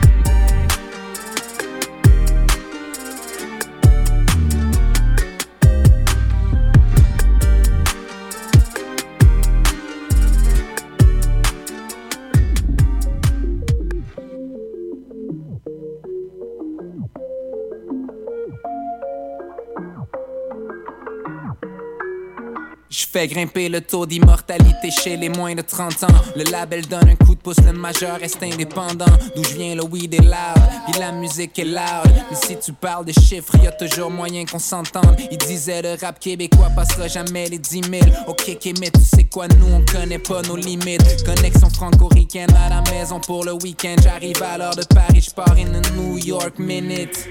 Je 23.20 23.26
fais 23.26 23.34
grimper 23.34 23.68
le 23.68 23.82
taux 23.82 24.06
d'immortalité 24.06 24.90
chez 24.90 25.14
les 25.18 25.28
moins 25.28 25.54
de 25.54 25.60
30 25.60 26.04
ans. 26.04 26.22
Le 26.36 26.44
label 26.44 26.86
donne 26.86 27.06
un 27.06 27.16
coup 27.16 27.34
de 27.34 27.40
pouce, 27.40 27.58
le 27.66 27.72
majeur 27.74 28.18
reste 28.18 28.42
indépendant. 28.42 29.04
D'où 29.36 29.44
je 29.44 29.56
viens, 29.56 29.74
le 29.74 29.84
weed 29.84 30.14
est 30.14 30.22
loud, 30.22 30.62
puis 30.86 30.98
la 30.98 31.12
musique 31.12 31.58
est 31.58 31.66
loud. 31.66 32.14
Mais 32.30 32.36
si 32.36 32.56
tu 32.58 32.72
parles 32.72 33.04
de 33.04 33.12
chiffres, 33.12 33.52
y 33.62 33.66
a 33.66 33.72
toujours 33.72 34.10
moyen 34.10 34.46
qu'on 34.46 34.58
s'entende. 34.58 35.16
Il 35.30 35.36
disait 35.36 35.82
le 35.82 35.98
rap 36.00 36.18
québécois 36.18 36.70
passera 36.74 37.08
jamais 37.08 37.46
les 37.50 37.58
10 37.58 37.82
000. 37.90 38.02
Ok, 38.26 38.52
ok, 38.54 38.72
mais 38.80 38.90
tu 38.90 39.02
sais 39.02 39.24
quoi, 39.24 39.48
nous 39.48 39.66
on 39.70 39.84
connaît 39.84 40.18
pas 40.18 40.40
nos 40.40 40.56
limites. 40.56 41.22
Connexion 41.26 41.68
franco-ricaine 41.68 42.48
à 42.54 42.70
la 42.70 42.82
maison 42.90 43.20
pour 43.20 43.44
le 43.44 43.52
week-end. 43.52 43.96
J'arrive 44.02 44.42
à 44.42 44.56
l'heure 44.56 44.76
de 44.76 44.84
Paris, 44.94 45.20
je 45.20 45.30
pars 45.30 45.56
in 45.58 45.74
a 45.74 45.90
New 45.94 46.16
York 46.16 46.58
minute. 46.58 47.28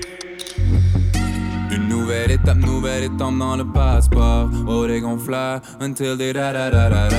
Une 1.71 1.87
nouvelle 1.87 2.31
étape, 2.31 2.57
nouvelle 2.57 3.03
étape 3.03 3.37
dans 3.37 3.55
le 3.55 3.65
passeport. 3.65 4.49
Oh, 4.67 4.87
des 4.87 5.01
gonfleurs, 5.01 5.61
until 5.79 6.17
des 6.17 6.33
da 6.33 6.51
da 6.51 6.69
da 6.69 6.89
da 6.89 7.07
da. 7.09 7.15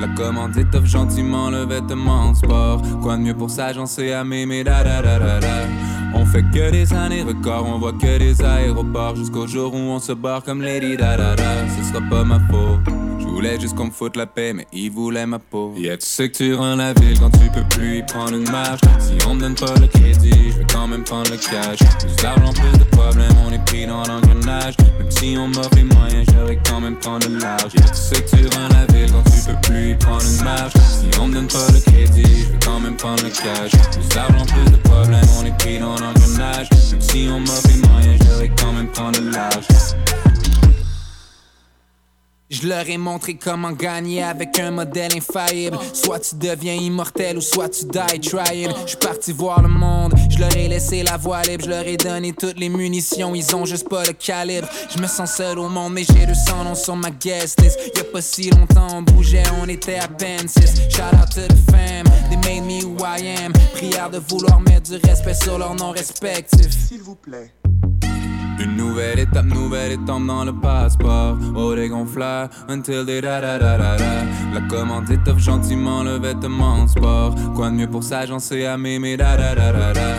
La 0.00 0.08
commande 0.08 0.56
étoffe 0.56 0.86
gentiment 0.86 1.50
le 1.50 1.64
vêtement 1.64 2.34
sport. 2.34 2.82
Quoi 3.02 3.16
de 3.16 3.22
mieux 3.22 3.34
pour 3.34 3.50
s'agencer 3.50 4.12
à 4.12 4.24
m'aimer 4.24 4.62
da 4.62 4.84
da 4.84 5.00
da 5.00 5.18
da 5.18 5.40
da. 5.40 5.48
On 6.14 6.24
fait 6.26 6.42
que 6.42 6.70
des 6.70 6.92
années 6.92 7.22
records, 7.22 7.66
on 7.66 7.78
voit 7.78 7.92
que 7.92 8.18
des 8.18 8.42
aéroports. 8.42 9.16
Jusqu'au 9.16 9.46
jour 9.46 9.74
où 9.74 9.78
on 9.78 9.98
se 9.98 10.12
barre 10.12 10.42
comme 10.42 10.60
Lady 10.62 10.96
da 10.96 11.16
da 11.16 11.34
da. 11.34 11.68
Ce 11.76 11.82
sera 11.88 12.00
pas 12.10 12.24
ma 12.24 12.38
faute. 12.40 13.13
Je 13.44 13.50
voulais 13.50 13.60
juste 13.60 13.74
qu'on 13.74 13.84
me 13.84 13.90
foute 13.90 14.16
la 14.16 14.24
paix, 14.24 14.54
mais 14.54 14.66
ils 14.72 14.90
voulaient 14.90 15.26
ma 15.26 15.38
peau. 15.38 15.74
Yeah, 15.76 15.98
tu 15.98 16.06
sais 16.06 16.30
que 16.30 16.36
tu 16.38 16.54
rends 16.54 16.76
la 16.76 16.94
ville 16.94 17.20
quand 17.20 17.28
tu 17.28 17.50
peux 17.50 17.68
plus 17.76 17.98
y 17.98 18.02
prendre 18.02 18.32
une 18.32 18.50
marche? 18.50 18.80
Si 18.98 19.18
on 19.28 19.34
me 19.34 19.40
donne 19.40 19.54
pas 19.54 19.74
le 19.78 19.86
crédit, 19.86 20.50
je 20.50 20.58
vais 20.60 20.66
quand 20.72 20.88
même 20.88 21.04
prendre 21.04 21.30
le 21.30 21.36
cash. 21.36 21.78
Plus 22.00 22.16
d'argent, 22.22 22.54
plus 22.54 22.78
de 22.78 22.84
problèmes, 22.84 23.36
on 23.46 23.52
est 23.52 23.62
pris 23.66 23.86
dans 23.86 24.02
l'engrenage. 24.04 24.76
Même 24.98 25.10
si 25.10 25.36
on 25.38 25.48
m'offre 25.48 25.76
les 25.76 25.84
moyens, 25.84 26.26
j'aurais 26.32 26.58
quand 26.66 26.80
même 26.80 26.96
prendre 26.96 27.28
le 27.28 27.36
large. 27.36 27.70
Yeah, 27.74 27.88
tu 27.88 27.94
sais 27.94 28.22
que 28.22 28.30
tu 28.34 28.46
rends 28.56 28.68
la 28.68 28.86
ville 28.94 29.12
quand 29.12 29.30
tu 29.30 29.38
peux 29.46 29.60
plus 29.68 29.90
y 29.90 29.94
prendre 29.94 30.24
une 30.24 30.42
marche? 30.42 30.72
Si 30.72 31.20
on 31.20 31.26
me 31.26 31.34
donne 31.34 31.48
pas 31.48 31.66
le 31.70 31.80
crédit, 31.80 32.22
je 32.24 32.50
vais 32.50 32.58
quand 32.64 32.80
même 32.80 32.96
prendre 32.96 33.22
le 33.24 33.28
cash. 33.28 33.72
Plus 33.92 34.08
d'argent, 34.08 34.46
plus 34.46 34.72
de 34.72 34.76
problèmes, 34.88 35.28
on 35.38 35.44
est 35.44 35.58
pris 35.58 35.78
dans 35.78 35.98
l'engrenage. 35.98 36.70
Même 36.92 37.00
si 37.02 37.28
on 37.30 37.40
m'offre 37.40 37.68
les 37.68 37.88
moyens, 37.88 38.24
j'aurais 38.26 38.50
quand 38.58 38.72
même 38.72 38.88
prendre 38.88 39.20
le 39.20 39.28
large. 39.28 39.66
Je 42.50 42.68
leur 42.68 42.88
ai 42.88 42.98
montré 42.98 43.36
comment 43.36 43.72
gagner 43.72 44.22
avec 44.22 44.58
un 44.58 44.70
modèle 44.70 45.16
infaillible. 45.16 45.78
Soit 45.94 46.20
tu 46.20 46.36
deviens 46.36 46.74
immortel 46.74 47.38
ou 47.38 47.40
soit 47.40 47.70
tu 47.70 47.86
die 47.86 48.20
trying. 48.20 48.70
Je 48.86 48.96
parti 48.96 49.32
voir 49.32 49.62
le 49.62 49.68
monde, 49.68 50.12
je 50.28 50.38
leur 50.38 50.54
ai 50.54 50.68
laissé 50.68 51.02
la 51.02 51.16
voie 51.16 51.42
libre. 51.42 51.64
Je 51.64 51.70
leur 51.70 51.86
ai 51.86 51.96
donné 51.96 52.32
toutes 52.32 52.58
les 52.58 52.68
munitions, 52.68 53.34
ils 53.34 53.56
ont 53.56 53.64
juste 53.64 53.88
pas 53.88 54.04
le 54.04 54.12
calibre. 54.12 54.68
Je 54.94 55.00
me 55.00 55.06
sens 55.06 55.34
seul 55.36 55.58
au 55.58 55.68
monde, 55.68 55.94
mais 55.94 56.04
j'ai 56.04 56.26
200 56.26 56.64
noms 56.64 56.74
sur 56.74 56.96
ma 56.96 57.10
guest 57.10 57.60
list. 57.62 57.78
Y'a 57.96 58.04
pas 58.04 58.20
si 58.20 58.50
longtemps, 58.50 58.88
on 58.98 59.02
bougeait, 59.02 59.42
on 59.62 59.68
était 59.68 59.98
à 59.98 60.08
peine 60.08 60.46
six. 60.46 60.74
Shout 60.90 61.16
out 61.16 61.30
to 61.30 61.48
the 61.48 61.70
fam, 61.70 62.04
they 62.28 62.36
made 62.36 62.64
me 62.66 62.84
who 62.84 62.96
I 63.04 63.26
am. 63.42 63.52
Prière 63.72 64.10
de 64.10 64.18
vouloir 64.18 64.60
mettre 64.60 64.90
du 64.90 64.96
respect 65.08 65.34
sur 65.34 65.58
leurs 65.58 65.74
noms 65.74 65.92
respectifs. 65.92 66.88
S'il 66.88 67.00
vous 67.00 67.16
plaît. 67.16 67.52
Une 68.60 68.76
nouvelle 68.76 69.18
étape, 69.18 69.46
nouvelle 69.46 69.92
étape 69.92 70.26
dans 70.26 70.44
le 70.44 70.52
passeport. 70.52 71.36
Oh, 71.56 71.74
des 71.74 71.90
until 72.68 73.04
des 73.04 73.20
da 73.20 73.40
da 73.40 73.58
da 73.58 73.76
da 73.76 73.96
da. 73.96 74.24
La 74.54 74.60
commande 74.68 75.10
étoffe 75.10 75.40
gentiment 75.40 76.02
le 76.02 76.18
vêtement 76.18 76.86
sport. 76.86 77.34
Quoi 77.54 77.70
de 77.70 77.74
mieux 77.74 77.90
pour 77.90 78.02
s'agencer 78.02 78.64
à 78.64 78.76
m'aimer 78.76 79.16
da 79.16 79.36
da 79.36 79.54
da 79.54 79.72
da 79.72 79.92
da. 79.92 80.14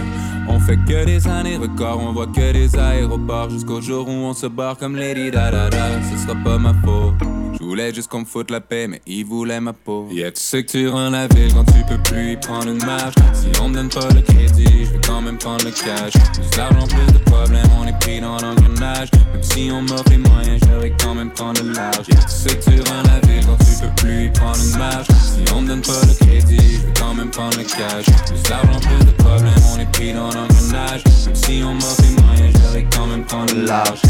On 0.47 0.59
fait 0.59 0.77
que 0.77 1.05
des 1.05 1.27
années 1.27 1.57
records, 1.57 1.99
on 2.01 2.11
voit 2.11 2.27
que 2.27 2.51
des 2.51 2.77
aéroports. 2.77 3.49
Jusqu'au 3.49 3.81
jour 3.81 4.07
où 4.07 4.11
on 4.11 4.33
se 4.33 4.47
barre 4.47 4.77
comme 4.77 4.95
Lady 4.95 5.31
da 5.31 5.51
da 5.51 5.69
da. 5.69 6.01
Ce 6.11 6.17
sera 6.23 6.35
pas 6.43 6.57
ma 6.57 6.73
faute. 6.73 7.34
Voulais 7.65 7.93
juste 7.93 8.09
qu'on 8.09 8.19
me 8.19 8.25
foute 8.25 8.51
la 8.51 8.61
paix, 8.61 8.87
mais 8.87 9.01
il 9.07 9.25
voulait 9.25 9.59
ma 9.59 9.73
peau. 9.73 10.07
Yeah, 10.11 10.31
tu 10.31 10.41
sais 10.41 10.63
que 10.63 10.71
tu 10.71 10.87
rends 10.87 11.09
la 11.09 11.27
ville 11.27 11.53
quand 11.53 11.63
tu 11.65 11.83
peux 11.89 11.97
plus 12.03 12.33
y 12.33 12.37
prendre 12.37 12.67
une 12.67 12.83
marche? 12.85 13.15
Si 13.33 13.47
on 13.61 13.69
me 13.69 13.75
donne 13.75 13.89
pas 13.89 14.07
le 14.13 14.21
crédit, 14.21 14.85
je 14.85 14.91
vais 14.91 15.01
quand 15.05 15.21
même 15.21 15.37
prendre 15.37 15.65
le 15.65 15.71
cash. 15.71 16.13
Plus 16.33 16.49
d'argent, 16.55 16.87
plus 16.87 17.13
de 17.13 17.17
problèmes, 17.25 17.67
on 17.79 17.87
est 17.87 17.99
pris 17.99 18.21
dans 18.21 18.37
l'engrenage. 18.37 19.09
Même 19.33 19.43
si 19.43 19.69
on 19.71 19.81
m'offre 19.81 20.09
les 20.09 20.17
moyens, 20.17 20.61
j'aurais 20.69 20.93
quand 21.01 21.15
même 21.15 21.31
prendre 21.31 21.61
le 21.63 21.71
large. 21.71 22.07
Yeah, 22.07 22.19
tu 22.21 22.29
sais 22.29 22.55
que 22.55 22.63
tu 22.69 22.81
rends 22.89 23.03
la 23.03 23.27
ville 23.27 23.45
quand 23.45 23.57
tu 23.57 23.81
peux 23.81 23.95
plus 23.95 24.25
y 24.25 24.29
prendre 24.29 24.57
une 24.63 24.77
marche? 24.77 25.07
Si 25.07 25.53
on 25.53 25.61
me 25.61 25.67
donne 25.67 25.81
pas 25.81 26.01
le 26.07 26.25
crédit, 26.25 26.57
je 26.57 26.85
vais 26.85 26.93
quand 26.99 27.13
même 27.15 27.31
prendre 27.31 27.57
le 27.57 27.63
cash. 27.63 28.05
Plus 28.27 28.43
d'argent, 28.43 28.79
plus 28.79 29.05
de 29.05 29.11
problèmes, 29.11 29.53
on 29.73 29.79
est 29.79 29.91
pris 29.91 30.13
dans 30.13 30.31
l'engrenage. 30.31 31.03
Même 31.25 31.35
si 31.35 31.63
on 31.65 31.73
m'offre 31.73 32.01
les 32.01 32.21
moyens, 32.21 32.53
j'aurais 32.63 32.87
quand 32.95 33.07
même 33.07 33.25
prendre 33.25 33.53
le 33.55 33.65
large. 33.65 34.01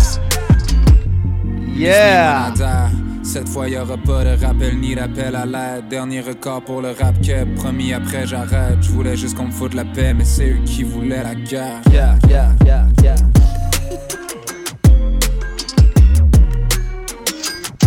Yeah! 1.74 2.54
Cette 3.26 3.50
fois, 3.50 3.68
y 3.68 3.76
aura 3.76 3.98
pas 3.98 4.24
de 4.24 4.46
rappel 4.46 4.80
ni 4.80 4.94
d'appel 4.94 5.36
à 5.36 5.46
l'aide. 5.46 5.90
Dernier 5.90 6.22
record 6.22 6.62
pour 6.62 6.82
le 6.82 6.92
rap 6.92 7.20
que 7.22 7.44
promis 7.56 7.92
après 7.92 8.28
j'arrête. 8.28 8.78
Je 8.82 8.92
voulais 8.92 9.18
juste 9.18 9.36
qu'on 9.36 9.48
me 9.48 9.52
foute 9.52 9.74
la 9.74 9.84
paix, 9.84 10.14
mais 10.14 10.24
c'est 10.24 10.52
eux 10.52 10.60
qui 10.64 10.84
voulaient 10.84 11.24
la 11.24 11.34
guerre. 11.34 11.82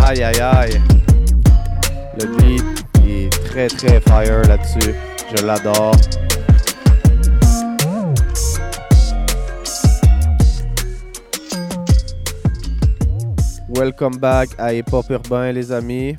Aïe 0.03 0.23
aïe 0.23 0.39
aïe. 0.39 0.81
Le 2.19 2.27
beat 2.37 2.63
est 3.07 3.29
très 3.45 3.67
très 3.67 4.01
fire 4.01 4.41
là-dessus. 4.47 4.93
Je 5.35 5.45
l'adore. 5.45 5.95
Welcome 13.79 14.17
back 14.17 14.49
à 14.57 14.73
Hip 14.73 14.91
Hop 14.91 15.05
Urbain 15.09 15.51
les 15.53 15.71
amis. 15.71 16.17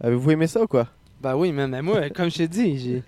Avez-vous 0.00 0.30
aimé 0.30 0.46
ça 0.46 0.62
ou 0.62 0.66
quoi? 0.68 0.86
Ben 1.20 1.34
oui, 1.34 1.50
man, 1.52 1.70
mais 1.70 1.82
moi, 1.82 2.08
comme 2.14 2.30
je 2.30 2.36
t'ai 2.38 2.48
dit, 2.48 2.78
j'ai- 2.78 3.02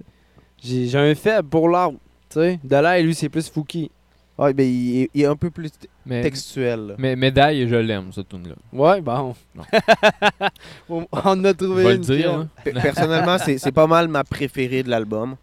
j'ai 0.62 0.87
j'ai 0.88 0.98
un 0.98 1.14
faible 1.14 1.48
pour 1.48 1.68
l'art. 1.68 1.92
Tu 2.30 2.40
sais, 2.40 2.59
de 2.64 2.76
là, 2.76 3.00
lui, 3.00 3.14
c'est 3.14 3.28
plus 3.28 3.48
Fouki. 3.48 3.90
Ouais, 4.37 4.52
ben 4.52 4.64
il 4.66 5.02
est, 5.02 5.11
il 5.14 5.22
est 5.22 5.26
un 5.26 5.37
peu 5.37 5.50
plus 5.50 5.70
Mais, 6.04 6.20
textuel. 6.22 6.80
là. 6.88 6.94
mais 6.98 7.14
médaille, 7.14 7.68
je 7.68 7.76
l'aime, 7.76 8.12
cette 8.12 8.28
tune-là. 8.28 8.57
Ouais, 8.72 9.00
bon. 9.00 9.37
On 10.88 11.07
on 11.12 11.44
a 11.44 11.54
trouvé 11.54 11.94
une 11.94 12.00
dire. 12.00 12.33
hein. 12.33 12.48
Pe- 12.64 12.72
Personnellement, 12.72 13.38
c'est 13.38 13.59
c'est 13.59 13.70
pas 13.70 13.87
mal 13.87 14.09
ma 14.09 14.24
préférée 14.24 14.83
de 14.83 14.90
l'album. 14.90 15.37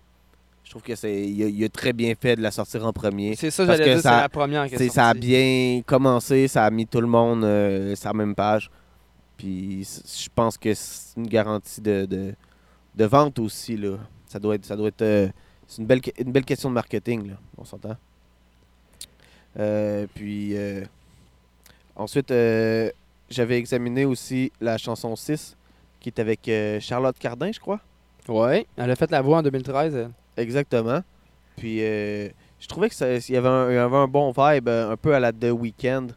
Je 0.72 0.76
trouve 0.78 0.84
que 0.84 0.96
c'est 0.96 1.28
il 1.28 1.44
a, 1.44 1.48
il 1.48 1.62
a 1.66 1.68
très 1.68 1.92
bien 1.92 2.14
fait 2.18 2.38
de 2.38 2.42
la 2.42 2.50
sortir 2.50 2.86
en 2.86 2.94
premier. 2.94 3.36
C'est 3.36 3.52
ça, 3.52 3.66
j'allais 3.66 3.84
dire, 3.84 3.96
c'est 3.98 4.04
ça- 4.04 4.22
la 4.22 4.30
première 4.30 4.70
qui 4.70 4.90
ça 4.90 5.10
a 5.10 5.14
bien 5.14 5.82
commencé, 5.86 6.48
ça 6.48 6.64
a 6.64 6.70
mis 6.72 6.88
tout 6.88 7.02
le 7.02 7.08
monde 7.08 7.44
euh, 7.44 7.94
sur 7.94 8.08
la 8.08 8.14
même 8.14 8.34
page. 8.34 8.72
Puis 9.36 9.84
je 9.84 10.30
pense 10.34 10.58
que 10.58 10.74
c'est 10.74 11.18
une 11.18 11.28
garantie 11.28 11.82
de, 11.82 12.06
de, 12.06 12.34
de 12.96 13.06
vente 13.06 13.38
aussi. 13.40 13.76
Là. 13.76 13.98
Ça 14.28 14.40
doit 14.40 14.56
être. 14.56 14.64
Ça 14.66 14.78
doit 14.78 14.88
être 14.88 15.02
euh, 15.02 15.28
c'est 15.68 15.82
une 15.82 15.88
belle, 15.88 16.00
une 16.18 16.32
belle 16.32 16.46
question 16.46 16.70
de 16.70 16.76
marketing, 16.76 17.32
là, 17.32 17.36
on 17.58 17.66
s'entend? 17.66 17.98
Euh, 19.60 20.08
puis 20.16 20.56
euh, 20.56 20.86
ensuite, 21.98 22.30
j'avais 23.30 23.58
examiné 23.58 24.06
aussi 24.06 24.54
la 24.62 24.78
chanson 24.78 25.18
6 25.18 25.58
qui 26.00 26.08
est 26.08 26.20
avec 26.20 26.50
Charlotte 26.80 27.20
Cardin, 27.20 27.52
je 27.52 27.60
crois. 27.60 27.82
Ouais, 28.30 28.66
elle 28.78 28.90
a 28.90 28.96
fait 28.96 29.12
la 29.12 29.22
voix 29.22 29.40
en 29.40 29.42
2013. 29.44 29.96
elle. 29.96 30.12
Exactement. 30.42 31.02
Puis 31.58 31.78
euh, 31.82 32.28
je 32.60 32.68
trouvais 32.68 32.90
que 32.90 32.96
ça- 32.96 33.16
il 33.16 33.30
y 33.34 33.38
avait 33.38 33.48
un, 33.48 33.70
il 33.70 33.76
y 33.76 33.78
avait 33.78 33.96
un 33.96 34.08
bon 34.08 34.32
vibe, 34.36 34.68
euh, 34.68 34.92
un 34.92 34.98
peu 34.98 35.14
à 35.14 35.20
la 35.20 35.32
The 35.32 35.52
Weeknd, 35.52 36.08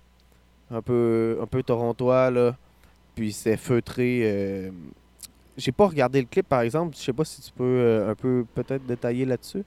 un 0.71 0.83
peu, 0.83 1.39
un 1.43 1.47
peu 1.47 1.63
torontois 1.63 2.31
là. 2.31 2.57
Puis 3.15 3.33
c'est 3.33 3.57
feutré. 3.57 4.21
euh, 4.25 4.71
J'ai 5.57 5.73
pas 5.73 5.87
regardé 5.87 6.21
le 6.21 6.27
clip 6.27 6.49
par 6.49 6.63
exemple. 6.63 6.97
Je 6.97 7.03
sais 7.03 7.13
pas 7.13 7.25
si 7.25 7.41
tu 7.43 7.51
peux 7.53 7.63
euh, 7.65 8.11
un 8.11 8.15
peu 8.15 8.45
peut-être 8.55 8.85
détailler 8.87 9.25
là-dessus. 9.25 9.63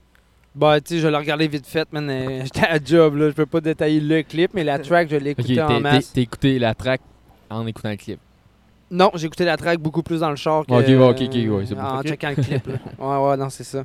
Bah, 0.54 0.80
tu 0.80 0.94
sais, 0.94 1.00
je 1.00 1.06
l'ai 1.08 1.16
regardé 1.16 1.46
vite 1.46 1.66
fait, 1.66 1.90
man. 1.92 2.08
euh, 2.10 2.40
J'étais 2.44 2.66
à 2.66 2.82
job, 2.82 3.16
là. 3.16 3.28
Je 3.28 3.34
peux 3.34 3.46
pas 3.46 3.60
détailler 3.60 4.00
le 4.00 4.22
clip, 4.22 4.50
mais 4.54 4.64
la 4.64 4.78
track, 4.84 5.08
je 5.10 5.16
l'ai 5.16 5.30
Ok, 5.30 5.38
écoutée 5.38 5.62
en 5.62 5.80
masse. 5.80 6.12
t'as 6.12 6.20
écouté 6.20 6.58
la 6.58 6.74
track 6.74 7.00
en 7.50 7.66
écoutant 7.66 7.90
le 7.90 7.96
clip? 7.96 8.18
Non, 8.90 9.10
j'ai 9.14 9.26
écouté 9.26 9.44
la 9.44 9.56
track 9.56 9.78
beaucoup 9.78 10.02
plus 10.02 10.20
dans 10.20 10.30
le 10.30 10.36
char 10.36 10.64
que 10.66 10.72
Ok, 10.72 10.88
ok, 10.88 11.22
ok, 11.28 11.56
ouais, 11.58 11.66
c'est 11.66 11.74
bon. 11.74 11.80
en 11.82 12.02
checkant 12.02 12.30
le 12.30 12.36
clip. 12.36 12.66
là. 12.66 12.74
Ouais, 12.98 13.28
ouais, 13.30 13.36
non, 13.36 13.50
c'est 13.50 13.64
ça. 13.64 13.84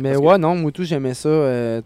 Mais 0.00 0.16
ouais, 0.16 0.38
non, 0.38 0.54
moi 0.56 0.72
tout, 0.72 0.84
j'aimais 0.84 1.14
ça. 1.14 1.28
euh, 1.28 1.80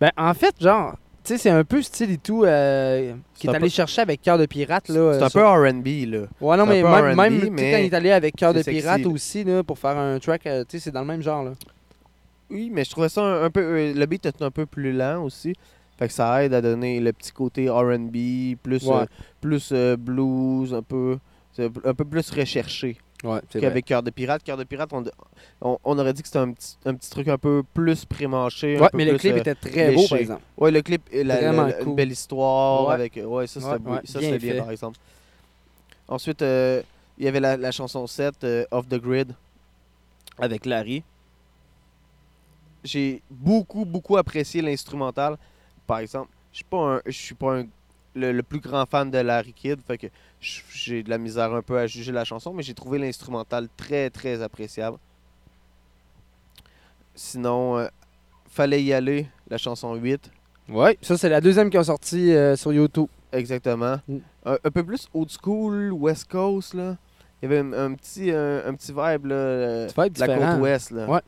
ben, 0.00 0.10
en 0.16 0.34
fait, 0.34 0.54
genre, 0.60 0.92
tu 1.22 1.32
sais, 1.32 1.38
c'est 1.38 1.50
un 1.50 1.64
peu 1.64 1.80
style 1.82 2.10
et 2.10 2.18
tout 2.18 2.44
euh, 2.44 3.14
qui 3.34 3.46
est 3.46 3.50
allé 3.50 3.60
peu- 3.60 3.68
chercher 3.68 4.02
avec 4.02 4.20
Cœur 4.22 4.36
de 4.38 4.46
Pirate. 4.46 4.88
là. 4.88 4.94
C'est 4.94 4.98
euh, 5.22 5.24
un 5.24 5.28
sur- 5.28 5.40
peu 5.40 5.46
R&B 5.46 5.86
là. 6.10 6.26
Ouais, 6.40 6.56
non, 6.56 6.66
mais 6.66 6.82
même, 6.82 7.16
même 7.16 7.50
mais 7.52 7.72
quand 7.72 7.78
il 7.78 7.84
est 7.86 7.94
allé 7.94 8.10
avec 8.10 8.34
Cœur 8.36 8.52
de 8.52 8.62
sexy, 8.62 8.80
Pirate 8.82 9.06
aussi, 9.06 9.44
là, 9.44 9.62
pour 9.62 9.78
faire 9.78 9.96
un 9.96 10.18
track, 10.18 10.46
euh, 10.46 10.64
tu 10.68 10.78
sais, 10.78 10.84
c'est 10.84 10.90
dans 10.90 11.00
le 11.00 11.06
même 11.06 11.22
genre, 11.22 11.44
là. 11.44 11.52
Oui, 12.50 12.70
mais 12.72 12.84
je 12.84 12.90
trouvais 12.90 13.08
ça 13.08 13.22
un, 13.22 13.44
un 13.44 13.50
peu. 13.50 13.60
euh, 13.62 13.94
le 13.94 14.06
beat 14.06 14.26
est 14.26 14.42
un 14.42 14.50
peu 14.50 14.66
plus 14.66 14.92
lent 14.92 15.22
aussi. 15.24 15.54
Fait 15.98 16.08
que 16.08 16.12
ça 16.12 16.44
aide 16.44 16.52
à 16.52 16.60
donner 16.60 16.98
le 17.00 17.12
petit 17.12 17.30
côté 17.32 17.70
R&B, 17.70 18.56
plus, 18.62 18.84
Ouais. 18.86 18.94
euh, 19.02 19.06
plus 19.40 19.70
euh, 19.72 19.96
blues, 19.96 20.74
un 20.74 20.82
peu, 20.82 21.18
un 21.58 21.94
peu 21.94 22.04
plus 22.04 22.28
recherché. 22.30 22.96
Ouais, 23.24 23.40
qu'avec 23.50 23.84
Cœur 23.86 24.02
de 24.02 24.10
Pirate. 24.10 24.42
Cœur 24.44 24.56
de 24.56 24.64
Pirate, 24.64 24.90
on, 24.92 25.02
on, 25.62 25.78
on 25.82 25.98
aurait 25.98 26.12
dit 26.12 26.20
que 26.22 26.28
c'était 26.28 26.38
un 26.38 26.52
petit, 26.52 26.76
un 26.84 26.94
petit 26.94 27.10
truc 27.10 27.26
un 27.28 27.38
peu 27.38 27.62
plus 27.74 28.04
pré-mâché. 28.04 28.76
un 28.76 28.82
Ouais, 28.82 28.88
mais 28.92 29.04
le 29.06 29.16
clip 29.18 29.34
euh, 29.34 29.38
était 29.38 29.54
très 29.54 29.92
beau, 29.92 30.06
par 30.08 30.18
exemple. 30.18 30.42
Ouais, 30.58 30.70
le 30.70 30.82
clip, 30.82 31.02
la, 31.12 31.22
la- 31.24 31.36
Vraiment 31.40 31.62
la- 31.66 31.72
cool. 31.72 31.88
une 31.88 31.94
belle 31.96 32.12
histoire. 32.12 32.86
Ouais. 32.88 32.94
avec 32.94 33.16
euh, 33.16 33.24
Ouais, 33.24 33.46
ça 33.46 33.60
c'était 33.60 33.88
Ouais, 33.90 34.00
ça, 34.04 34.18
bien 34.38 34.62
par 34.62 34.70
exemple. 34.70 34.98
Ensuite, 36.06 36.42
euh, 36.42 36.82
il 37.18 37.24
y 37.24 37.28
avait 37.28 37.40
la, 37.40 37.56
chanson 37.72 38.06
7, 38.06 38.44
euh, 38.44 38.64
Off 38.70 38.86
the 38.88 39.00
Grid, 39.00 39.34
avec 40.38 40.66
Larry. 40.66 41.02
J'ai 42.82 43.22
beaucoup, 43.30 43.84
beaucoup 43.86 44.16
apprécié 44.18 44.60
l'instrumental. 44.60 45.38
Par 45.86 45.98
exemple, 46.00 46.30
je 46.52 46.56
suis 46.58 46.64
pas 46.64 46.96
un, 46.96 47.00
je 47.06 47.10
suis 47.12 47.34
pas 47.34 47.58
un- 47.60 47.66
le, 48.14 48.32
le 48.32 48.42
plus 48.42 48.60
grand 48.60 48.84
fan 48.86 49.10
de 49.10 49.18
Larry 49.18 49.52
Kidd, 49.52 49.80
fait 49.86 49.98
que 49.98 50.06
j'ai 50.72 51.02
de 51.02 51.10
la 51.10 51.18
misère 51.18 51.54
un 51.54 51.62
peu 51.62 51.78
à 51.78 51.86
juger 51.86 52.12
la 52.12 52.24
chanson, 52.24 52.52
mais 52.52 52.62
j'ai 52.62 52.74
trouvé 52.74 52.98
l'instrumental 52.98 53.68
très, 53.76 54.10
très 54.10 54.42
appréciable. 54.42 54.98
Sinon, 57.14 57.78
euh, 57.78 57.88
Fallait 58.48 58.82
y 58.82 58.92
aller, 58.92 59.26
la 59.48 59.58
chanson 59.58 59.94
8. 59.94 60.30
Ouais, 60.68 60.96
ça, 61.02 61.18
c'est 61.18 61.28
la 61.28 61.40
deuxième 61.40 61.70
qui 61.70 61.76
a 61.76 61.82
sorti 61.82 62.32
euh, 62.32 62.54
sur 62.54 62.72
YouTube. 62.72 63.08
Exactement. 63.32 63.96
Mm. 64.06 64.18
Un, 64.44 64.58
un 64.62 64.70
peu 64.70 64.84
plus 64.84 65.08
old 65.12 65.28
school, 65.28 65.92
West 65.92 66.30
Coast, 66.30 66.74
là. 66.74 66.96
Il 67.42 67.50
y 67.50 67.52
avait 67.52 67.58
un, 67.58 67.72
un 67.72 67.94
petit, 67.94 68.30
un, 68.30 68.64
un 68.66 68.74
petit 68.74 68.92
vibe, 68.92 69.26
là, 69.26 69.34
euh, 69.34 69.86
Petit 69.88 70.02
vibe 70.02 70.12
de 70.14 70.20
la 70.20 70.38
côte 70.38 70.60
ouest, 70.62 70.90
là. 70.92 71.06
Ouais. 71.08 71.20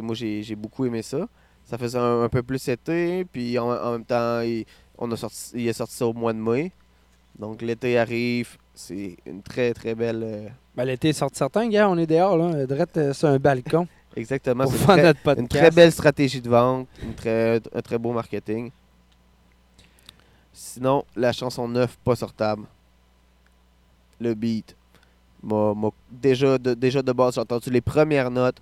Moi, 0.00 0.14
j'ai, 0.14 0.56
beaucoup 0.56 0.86
aimé 0.86 1.02
ça. 1.02 1.28
Ça 1.64 1.76
faisait 1.76 1.98
un, 1.98 2.22
un 2.22 2.28
peu 2.30 2.42
plus 2.42 2.66
été, 2.68 3.26
puis 3.26 3.58
en, 3.58 3.70
en 3.70 3.92
même 3.92 4.04
temps, 4.04 4.40
il, 4.40 4.64
on 4.96 5.10
a 5.12 5.16
sorti, 5.16 5.50
il 5.54 5.68
est 5.68 5.74
sorti 5.74 5.96
ça 5.96 6.06
au 6.06 6.14
mois 6.14 6.32
de 6.32 6.38
mai. 6.38 6.72
Donc, 7.38 7.62
l'été 7.62 7.98
arrive. 7.98 8.56
C'est 8.74 9.16
une 9.26 9.42
très, 9.42 9.72
très 9.74 9.94
belle... 9.94 10.22
euh, 10.22 10.48
Ben, 10.74 10.84
l'été 10.84 11.10
est 11.10 11.12
sorti 11.14 11.38
certain, 11.38 11.68
gars, 11.68 11.88
on 11.88 11.96
est 11.98 12.06
dehors, 12.06 12.36
là, 12.36 12.66
direct 12.66 12.96
euh, 12.96 13.12
sur 13.12 13.28
un 13.28 13.38
balcon 13.38 13.86
exactement. 14.16 14.66
C'est 14.66 14.76
une, 15.38 15.48
très, 15.48 15.68
une 15.68 15.74
belle 15.74 15.92
stratégie 15.92 16.40
de 16.40 16.48
vente, 16.48 16.88
une 17.02 17.14
très, 17.14 17.60
un 17.74 17.82
très 17.82 17.98
beau 17.98 18.12
marketing. 18.12 18.70
Sinon, 20.52 21.04
la 21.14 21.32
chanson 21.32 21.68
9, 21.68 21.98
pas 21.98 22.16
sortable. 22.16 22.64
Le 24.18 24.32
beat. 24.34 24.74
déjà, 26.10 26.56
de, 26.56 26.72
déjà 26.72 27.02
de 27.02 27.12
base, 27.12 27.34
j'ai 27.34 27.40
entendu 27.42 27.68
les 27.70 27.82
premières 27.82 28.30
notes. 28.30 28.56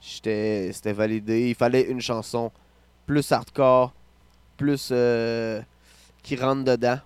C'était 0.00 0.92
validé. 0.92 1.48
Il 1.48 1.54
fallait 1.54 1.82
une 1.82 2.00
chanson 2.00 2.50
plus 3.06 3.30
hardcore, 3.30 3.92
plus 4.56 4.88
euh, 4.90 5.60
qui 6.22 6.34
rentre 6.36 6.64
dedans 6.64 6.98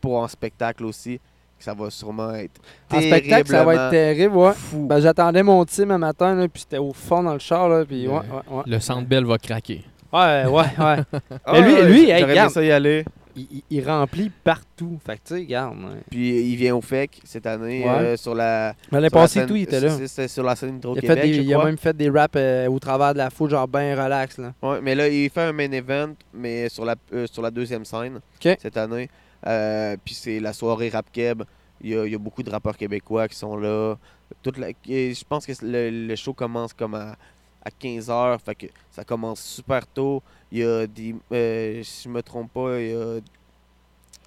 pour 0.00 0.22
un 0.22 0.28
spectacle 0.28 0.84
aussi. 0.84 1.20
Ça 1.58 1.74
va 1.74 1.90
sûrement 1.90 2.32
être 2.34 2.58
En 2.90 3.00
spectacle, 3.02 3.50
ça 3.50 3.64
va 3.64 3.74
être 3.74 3.90
terrible, 3.90 4.34
ouais. 4.36 4.52
fou. 4.54 4.86
Ben, 4.86 4.98
j'attendais 4.98 5.42
mon 5.42 5.62
team 5.66 5.90
un 5.90 5.98
matin, 5.98 6.34
là, 6.34 6.48
puis 6.48 6.62
c'était 6.62 6.78
au 6.78 6.94
fond 6.94 7.22
dans 7.22 7.34
le 7.34 7.38
char, 7.38 7.68
là, 7.68 7.84
puis 7.84 8.08
ouais, 8.08 8.14
Le- 8.14 8.18
ouais, 8.54 8.56
ouais. 8.58 8.62
Le 8.66 8.80
Centre 8.80 9.06
Bell 9.06 9.26
va 9.26 9.36
craquer. 9.36 9.84
Ouais, 10.10 10.46
ouais, 10.46 10.50
ouais. 10.50 11.02
Ah 11.44 11.52
mais 11.52 11.60
lui- 11.60 11.74
ouais, 11.74 11.84
lui, 11.84 12.10
hey, 12.10 12.24
regarde. 12.24 12.50
ça 12.50 12.64
y 12.64 12.72
aller. 12.72 13.04
il, 13.36 13.46
il- 13.52 13.62
il 13.70 13.86
remplit 13.86 14.30
partout. 14.42 14.98
Fait 15.04 15.16
que, 15.16 15.20
tu 15.22 15.34
sais, 15.34 15.40
regarde. 15.40 15.76
ouais. 15.80 16.00
Puis 16.10 16.30
il 16.50 16.56
vient 16.56 16.74
au 16.76 16.80
FEC 16.80 17.20
cette 17.24 17.46
année 17.46 17.84
Ouais. 17.84 17.90
euh, 17.90 18.16
sur 18.16 18.34
la. 18.34 18.68
L'année 18.90 19.08
sur 19.10 19.18
la 19.18 19.22
passée, 19.22 19.44
tout, 19.46 19.54
il 19.54 19.62
était 19.64 19.80
là. 19.80 19.90
C'était 20.06 20.28
sur 20.28 20.42
la 20.42 20.56
scène 20.56 20.70
Il 20.70 20.72
a, 20.74 20.78
Hydro-Québec. 20.78 21.10
fait 21.18 21.26
des- 21.28 21.34
je 21.34 21.40
il 21.42 21.54
a 21.54 21.62
même 21.62 21.76
fait 21.76 21.94
des 21.94 22.08
raps 22.08 22.32
euh, 22.36 22.68
au 22.70 22.78
travers 22.78 23.12
de 23.12 23.18
la 23.18 23.28
foule, 23.28 23.50
genre 23.50 23.68
ben 23.68 24.02
relax. 24.02 24.38
Là. 24.38 24.52
Ouais, 24.62 24.78
mais 24.82 24.94
là, 24.94 25.08
il 25.08 25.28
fait 25.28 25.42
un 25.42 25.52
main 25.52 25.70
event, 25.70 26.14
mais 26.32 26.70
sur 26.70 26.86
la, 26.86 26.94
euh, 27.12 27.26
sur 27.30 27.42
la 27.42 27.50
deuxième 27.50 27.84
scène 27.84 28.18
cette 28.40 28.78
année. 28.78 29.10
Euh, 29.46 29.96
puis 30.04 30.14
c'est 30.14 30.40
la 30.40 30.52
soirée 30.52 30.88
Rap 30.90 31.06
Keb. 31.12 31.42
Il 31.82 31.90
y, 31.90 31.96
a, 31.96 32.04
il 32.06 32.12
y 32.12 32.14
a 32.14 32.18
beaucoup 32.18 32.42
de 32.42 32.50
rappeurs 32.50 32.76
québécois 32.76 33.26
qui 33.28 33.36
sont 33.36 33.56
là. 33.56 33.96
Toute 34.42 34.58
la- 34.58 34.68
et 34.88 35.14
je 35.14 35.24
pense 35.24 35.46
que 35.46 35.52
le, 35.62 35.90
le 36.08 36.16
show 36.16 36.34
commence 36.34 36.72
comme 36.74 36.94
à, 36.94 37.16
à 37.64 37.70
15h. 37.70 38.38
Fait 38.44 38.54
que 38.54 38.66
ça 38.90 39.02
commence 39.04 39.40
super 39.40 39.86
tôt. 39.86 40.22
Il 40.52 40.58
y 40.58 40.64
a 40.64 40.86
des. 40.86 41.14
euh, 41.32 41.82
si 41.82 42.04
je 42.04 42.08
me 42.10 42.22
trompe 42.22 42.52
pas, 42.52 42.78
il 42.80 42.90
y 42.90 42.94
a 42.94 43.20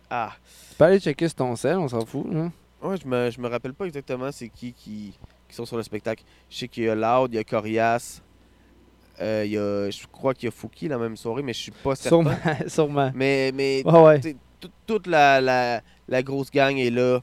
Ah, 0.10 0.34
Tu 0.69 0.76
peux 0.78 0.86
aller 0.86 0.99
checker 0.99 1.28
sur 1.28 1.36
ton 1.36 1.56
sel, 1.56 1.78
on 1.78 1.88
s'en 1.88 2.06
fout. 2.06 2.26
Là. 2.32 2.52
ouais, 2.82 2.97
je 2.97 3.08
me, 3.08 3.30
je 3.32 3.39
me 3.39 3.47
rappelle 3.47 3.73
pas 3.73 3.86
exactement 3.86 4.32
c'est 4.32 4.49
qui, 4.49 4.73
qui 4.73 5.13
qui 5.47 5.56
sont 5.56 5.65
sur 5.65 5.78
le 5.78 5.84
spectacle. 5.84 6.23
Je 6.49 6.58
sais 6.58 6.67
qu'il 6.67 6.84
y 6.86 6.89
a 6.89 6.95
Loud, 6.95 7.32
il 7.32 7.36
y 7.36 7.39
a 7.39 7.43
Corias, 7.43 8.21
euh, 9.21 9.43
il 9.45 9.52
y 9.52 9.58
a, 9.58 9.89
je 9.91 10.08
crois 10.12 10.34
qu'il 10.34 10.45
y 10.45 10.47
a 10.47 10.52
Fouki 10.52 10.88
la 10.88 10.97
même 10.97 11.15
soirée, 11.15 11.43
mais 11.43 11.54
je 11.54 11.60
suis 11.62 11.71
pas 11.71 11.95
certain. 11.95 12.10
Sûrement. 12.10 12.38
Sûrement. 12.67 13.12
Mais, 13.13 13.52
mais 13.54 13.84
ouais. 13.86 14.36
Toute 14.86 15.08
la, 15.08 15.41
la, 15.41 15.82
la 16.08 16.23
grosse 16.23 16.52
gang 16.52 16.78
est 16.78 16.89
là. 16.89 17.21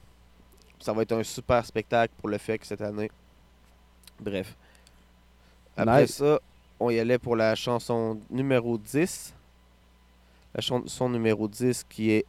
Ça 0.79 0.93
va 0.93 1.03
être 1.03 1.13
un 1.13 1.23
super 1.23 1.65
spectacle 1.65 2.15
pour 2.19 2.29
le 2.29 2.39
FEC 2.39 2.65
cette 2.65 2.81
année. 2.81 3.11
Bref. 4.19 4.57
Après 5.77 6.03
Nice. 6.03 6.15
ça, 6.17 6.41
on 6.79 6.91
y 6.91 6.99
allait 6.99 7.19
pour 7.19 7.37
la 7.37 7.55
chanson 7.55 8.21
numéro 8.31 8.79
10. 8.79 9.35
La 10.55 10.61
chanson 10.61 11.09
numéro 11.09 11.49
10 11.49 11.85
qui 11.89 12.11
est 12.11 12.25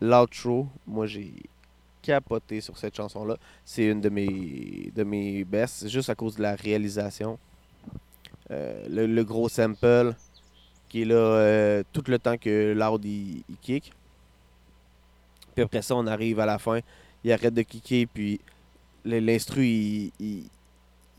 L'Outro. 0.00 0.68
Moi, 0.86 1.06
j'ai 1.06 1.32
capoté 2.02 2.60
sur 2.60 2.78
cette 2.78 2.96
chanson-là. 2.96 3.36
C'est 3.64 3.84
une 3.86 4.00
de 4.00 4.08
mes, 4.08 4.90
de 4.94 5.04
mes 5.04 5.44
best, 5.44 5.88
juste 5.88 6.08
à 6.10 6.14
cause 6.14 6.36
de 6.36 6.42
la 6.42 6.54
réalisation. 6.54 7.38
Euh, 8.50 8.84
le, 8.88 9.06
le 9.06 9.24
gros 9.24 9.48
sample 9.48 10.14
qui 10.88 11.02
est 11.02 11.04
là 11.04 11.14
euh, 11.14 11.82
tout 11.92 12.02
le 12.08 12.18
temps 12.18 12.36
que 12.36 12.72
Loud 12.72 13.04
il, 13.04 13.44
il 13.48 13.56
kick. 13.60 13.92
Puis 15.54 15.64
après 15.64 15.82
ça, 15.82 15.94
on 15.96 16.06
arrive 16.06 16.40
à 16.40 16.46
la 16.46 16.58
fin. 16.58 16.80
Il 17.24 17.32
arrête 17.32 17.52
de 17.54 17.62
kicker, 17.62 18.06
puis 18.06 18.40
l'instru, 19.04 19.64
il, 19.66 20.12
il- 20.20 20.44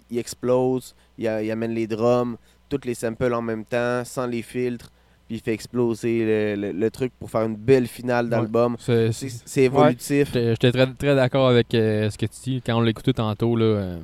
il 0.10 0.18
explose. 0.18 0.94
Il, 1.18 1.28
amène 1.28 1.72
les 1.74 1.88
drums, 1.88 2.38
toutes 2.70 2.86
les 2.86 2.96
samples 2.96 3.34
en 3.34 3.42
même 3.42 3.64
temps, 3.66 4.04
sans 4.04 4.26
les 4.26 4.42
filtres. 4.42 4.90
Puis 5.28 5.38
il 5.38 5.42
fait 5.42 5.54
exploser 5.54 6.26
le, 6.56 6.62
le- 6.62 6.72
le 6.78 6.92
truc 6.92 7.14
pour 7.20 7.30
faire 7.30 7.44
une 7.44 7.56
belle 7.56 7.88
finale 7.88 8.28
d'album. 8.28 8.76
C'est- 8.80 9.58
évolutif. 9.58 10.28
J'étais 10.34 10.50
j'étais 10.52 10.72
très, 10.72 10.88
très 10.94 11.16
d'accord 11.16 11.48
avec 11.48 11.74
euh, 11.74 12.10
ce 12.10 12.18
que 12.18 12.26
tu 12.26 12.40
dis. 12.44 12.62
Quand 12.66 12.78
on 12.78 12.82
l'écoutait 12.82 13.14
tantôt, 13.14 13.56
là, 13.56 13.66
euh, 13.66 14.00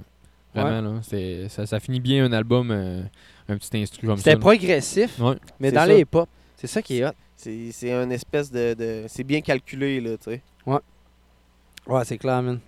vraiment, 0.55 0.93
là, 0.93 1.01
ça, 1.49 1.65
ça 1.65 1.79
finit 1.79 1.99
bien 1.99 2.23
un 2.25 2.31
album, 2.31 2.71
euh, 2.71 3.01
un 3.49 3.57
petit 3.57 3.77
instru 3.77 4.07
comme 4.07 4.17
ça. 4.17 4.23
C'était 4.23 4.37
progressif, 4.39 5.19
Ouais. 5.19 5.35
mais 5.59 5.71
dans 5.71 5.81
ça. 5.81 5.87
les 5.87 6.05
pop. 6.05 6.29
C'est 6.55 6.67
ça 6.67 6.81
qui 6.81 6.99
est 6.99 7.05
hot. 7.05 7.11
C'est 7.37 7.71
c'est 7.71 7.93
un 7.93 8.09
espèce 8.09 8.51
de. 8.51 8.73
de- 8.73 9.05
c'est 9.07 9.23
bien 9.23 9.41
calculé, 9.41 10.01
là, 10.01 10.17
tu 10.17 10.31
sais. 10.31 10.41
Ouais, 10.65 12.03
c'est 12.03 12.17
clair, 12.17 12.41
man. 12.41 12.59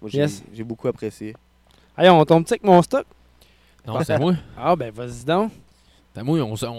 Moi, 0.00 0.10
j'ai 0.10 0.18
Yes. 0.18 0.42
j'ai 0.52 0.64
beaucoup 0.64 0.88
apprécié. 0.88 1.34
Allez, 1.96 2.08
on 2.10 2.24
tombe 2.24 2.44
avec 2.48 2.64
mon 2.64 2.82
stock? 2.82 3.06
Non, 3.86 4.02
c'est 4.02 4.14
à 4.14 4.18
moi. 4.18 4.34
Ah, 4.58 4.74
ben 4.74 4.90
vas-y 4.92 5.24
donc. 5.24 5.52
C'est 6.12 6.20
à 6.20 6.24
moi, 6.24 6.38
on, 6.40 6.56
se- 6.56 6.66
on, 6.66 6.72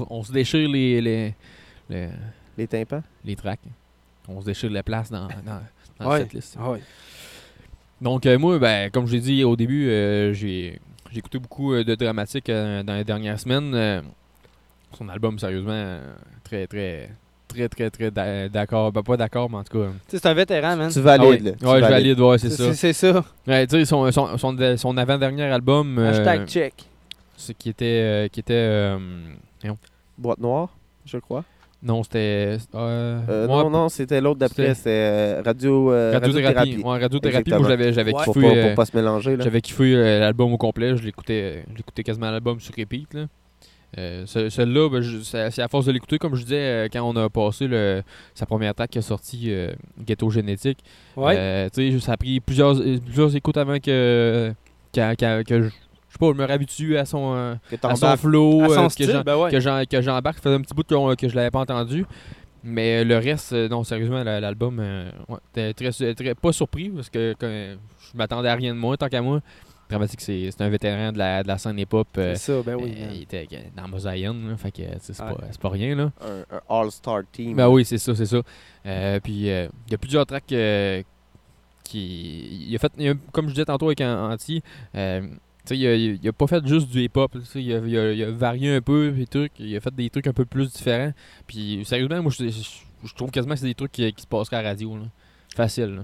on- 0.00 0.06
on 0.08 0.22
se 0.22 0.32
déchire 0.32 0.68
les, 0.68 1.00
les, 1.02 1.34
les, 1.90 2.08
Les 2.56 2.66
tympans? 2.66 3.02
les 3.24 3.36
tracks. 3.36 3.60
On 4.28 4.40
se 4.40 4.46
déchire 4.46 4.70
la 4.70 4.82
place 4.82 5.10
dans, 5.10 5.26
dans, 5.28 5.60
dans 5.98 6.10
Ouais. 6.10 6.20
cette 6.20 6.32
liste. 6.32 6.56
Ah 6.58 6.70
ouais. 6.70 6.80
Donc, 8.00 8.24
euh, 8.26 8.38
moi, 8.38 8.58
ben, 8.58 8.90
comme 8.90 9.06
je 9.06 9.12
l'ai 9.12 9.20
dit 9.20 9.44
au 9.44 9.56
début, 9.56 9.88
euh, 9.88 10.32
j'ai 10.32 10.80
j'ai 11.10 11.18
écouté 11.18 11.38
beaucoup 11.38 11.74
euh, 11.74 11.84
de 11.84 11.94
dramatique 11.94 12.48
euh, 12.48 12.82
dans 12.82 12.94
les 12.94 13.04
dernières 13.04 13.38
semaines. 13.38 13.74
Euh, 14.94 14.98
son 14.98 15.08
album, 15.08 15.38
sérieusement, 15.38 15.72
euh, 15.72 16.00
très, 16.44 16.66
très, 16.66 17.10
très, 17.48 17.68
très, 17.68 17.90
très 17.90 18.10
d'a- 18.10 18.48
d'accord. 18.48 18.92
Ben, 18.92 19.02
pas 19.02 19.16
d'accord, 19.16 19.50
mais 19.50 19.58
en 19.58 19.64
tout 19.64 19.78
cas. 19.78 19.86
Tu 20.08 20.16
sais, 20.16 20.18
c'est 20.18 20.26
un 20.28 20.34
vétéran, 20.34 20.76
man. 20.76 20.90
Tu 20.90 21.00
valides, 21.00 21.24
Ah 21.24 21.28
ouais, 21.30 21.38
là. 21.38 21.52
Tu 21.58 21.66
ouais, 21.66 21.74
je 21.82 21.90
valide, 21.90 22.20
ouais, 22.20 22.38
c'est 22.38 22.50
ça. 22.50 22.72
C'est 22.74 22.92
ça. 22.92 23.24
Ouais, 23.46 23.66
tu 23.66 23.76
sais, 23.78 23.84
son, 23.84 24.10
son, 24.12 24.36
son, 24.38 24.76
son 24.76 24.96
avant-dernier 24.96 25.44
album, 25.44 25.98
euh, 25.98 26.10
Hashtag 26.10 26.46
check. 26.46 26.74
c'est 27.36 27.54
qui 27.54 27.68
était. 27.70 27.84
euh, 27.86 28.28
qui 28.28 28.40
était 28.40 28.54
euh, 28.54 28.98
Boîte 30.16 30.38
noire, 30.38 30.68
je 31.04 31.18
crois. 31.18 31.44
non, 31.82 32.02
c'était. 32.04 32.56
euh, 32.74 33.20
Euh, 33.28 33.46
ouais, 33.48 33.62
non, 33.64 33.68
non, 33.70 33.88
c'était 33.88 34.20
l'autre 34.20 34.38
d'après. 34.38 34.74
C'était- 34.74 34.90
euh, 34.90 35.42
radio, 35.44 35.92
euh, 35.92 36.12
Radiothérapie. 36.14 36.76
Ouais, 36.84 37.00
radiothérapie, 37.00 37.50
moi 37.50 37.68
j'avais 37.68 37.92
j'avais 37.92 38.12
Pour, 38.12 38.22
kiffé. 38.24 38.40
pas, 38.40 38.46
euh, 38.46 38.66
pour 38.68 38.74
pas 38.76 38.84
se 38.86 38.96
mélanger. 38.96 39.36
Là. 39.36 39.42
J'avais 39.44 39.60
kiffé 39.60 39.94
euh, 39.94 40.20
l'album 40.20 40.52
au 40.52 40.56
complet, 40.56 40.96
je 40.96 41.02
l'écoutais 41.02 41.64
je 41.72 41.76
l'écoutais 41.76 42.02
quasiment 42.04 42.30
l'album 42.30 42.60
sur 42.60 42.74
repeat. 42.78 43.12
Là. 43.14 43.26
Euh, 43.98 44.24
ce- 44.26 44.48
Celui-là, 44.48 44.88
ben, 44.88 45.02
c'est 45.22 45.62
à 45.62 45.68
force 45.68 45.86
de 45.86 45.92
l'écouter, 45.92 46.18
comme 46.18 46.34
je 46.34 46.42
disais, 46.42 46.56
euh, 46.58 46.88
quand 46.92 47.02
on 47.02 47.14
a 47.16 47.28
passé 47.28 47.66
le, 47.68 48.02
sa 48.34 48.44
première 48.46 48.74
track 48.74 48.90
qui 48.90 48.98
est 48.98 49.02
sortie, 49.02 49.52
euh, 49.52 49.72
Ghetto 50.04 50.30
Génétique. 50.30 50.78
Ouais. 51.16 51.70
tu 51.70 51.92
sais, 51.92 52.00
ça 52.00 52.12
a 52.12 52.16
pris 52.16 52.40
plusieurs, 52.40 52.74
plusieurs 53.04 53.34
écoutes 53.36 53.56
avant 53.56 53.78
que, 53.78 54.52
que, 54.92 55.14
que- 55.14 55.42
que 55.42 55.62
je, 55.62 55.68
je 55.68 55.70
sais 55.70 56.18
pas, 56.18 56.26
je 56.32 56.38
me 56.38 56.44
réhabitue 56.44 56.96
à 56.96 57.04
son, 57.04 57.32
à 57.82 57.94
son 57.96 58.16
flow, 58.16 58.62
à 58.62 58.68
son 58.68 58.88
que 58.88 59.22
ben 59.22 59.36
ouais. 59.36 59.50
que 59.86 60.00
j'embarque. 60.02 60.36
Ça 60.38 60.42
faisait 60.42 60.54
un 60.56 60.60
petit 60.60 60.74
bout 60.74 60.82
que, 60.84 61.14
que 61.14 61.28
je 61.28 61.34
l'avais 61.36 61.50
pas 61.50 61.60
entendu. 61.60 62.04
Mais 62.66 63.04
le 63.04 63.18
reste, 63.18 63.52
non, 63.52 63.84
sérieusement, 63.84 64.24
la- 64.24 64.40
l'album, 64.40 64.82
ouais, 65.28 65.72
très, 65.74 66.14
très- 66.14 66.34
pas 66.34 66.52
surpris 66.52 66.88
parce 66.88 67.10
que, 67.10 67.34
que 67.38 67.76
je 68.12 68.16
m'attendais 68.16 68.48
à 68.48 68.54
rien 68.54 68.74
de 68.74 68.78
moins, 68.78 68.96
tant 68.96 69.08
qu'à 69.08 69.20
moi. 69.20 69.40
Dramatique, 69.94 70.20
c'est 70.20 70.60
un 70.60 70.68
vétéran 70.68 71.12
de 71.12 71.18
la, 71.18 71.42
de 71.42 71.48
la 71.48 71.58
scène 71.58 71.78
hip-hop. 71.78 72.08
euh, 72.18 72.34
C'est 72.34 72.52
ça, 72.52 72.62
ben 72.62 72.74
oui. 72.76 72.94
euh, 72.98 73.10
il 73.14 73.22
était 73.22 73.46
dans 73.76 73.88
Mosaïen, 73.88 74.34
là, 74.48 74.56
fait 74.56 74.70
que 74.72 74.82
c'est 75.00 75.16
pas, 75.60 75.68
rien. 75.68 75.94
Là. 75.94 76.12
Un, 76.20 76.56
un 76.56 76.60
all-star 76.68 77.22
team. 77.32 77.56
Ben 77.56 77.68
oui, 77.68 77.84
c'est 77.84 77.98
ça, 77.98 78.14
c'est 78.14 78.26
ça. 78.26 78.40
Euh, 78.86 79.20
puis 79.20 79.48
euh, 79.50 79.68
il 79.86 79.92
y 79.92 79.94
a 79.94 79.98
plusieurs 79.98 80.26
tracks 80.26 80.52
euh, 80.52 81.02
qui. 81.84 82.66
Il 82.68 82.74
a 82.74 82.78
fait, 82.78 82.92
il 82.98 83.08
a- 83.10 83.14
comme 83.32 83.46
je 83.48 83.52
disais 83.54 83.64
tantôt 83.64 83.86
avec 83.86 84.00
anti, 84.00 84.62
euh, 84.94 85.20
tu 85.22 85.28
sais, 85.66 85.78
il 85.78 85.86
a, 85.86 85.94
il 85.94 86.28
a 86.28 86.32
pas 86.32 86.46
fait 86.46 86.66
juste 86.66 86.88
du 86.90 87.00
hip-hop. 87.02 87.32
tu 87.32 87.40
sais, 87.44 87.62
Il 87.62 87.72
a, 87.74 87.78
il, 87.78 87.98
a, 87.98 88.12
il 88.12 88.22
a 88.24 88.30
varié 88.30 88.74
un 88.76 88.80
peu 88.80 89.08
les 89.08 89.26
trucs. 89.26 89.52
Il 89.58 89.76
a 89.76 89.80
fait 89.80 89.94
des 89.94 90.10
trucs 90.10 90.26
un 90.26 90.32
peu 90.32 90.44
plus 90.44 90.72
différents. 90.72 91.12
Puis 91.46 91.82
sérieusement, 91.84 92.22
moi 92.22 92.32
je, 92.36 92.48
je- 92.48 92.80
je 93.04 93.14
trouve 93.14 93.30
quasiment 93.30 93.54
que 93.54 93.60
c'est 93.60 93.66
des 93.66 93.74
trucs 93.74 93.92
qui, 93.92 94.12
qui 94.12 94.22
se 94.22 94.26
passeraient 94.26 94.56
à 94.56 94.62
la 94.62 94.70
radio. 94.70 94.96
Là. 94.96 95.04
Facile. 95.54 95.96
Là. 95.96 96.02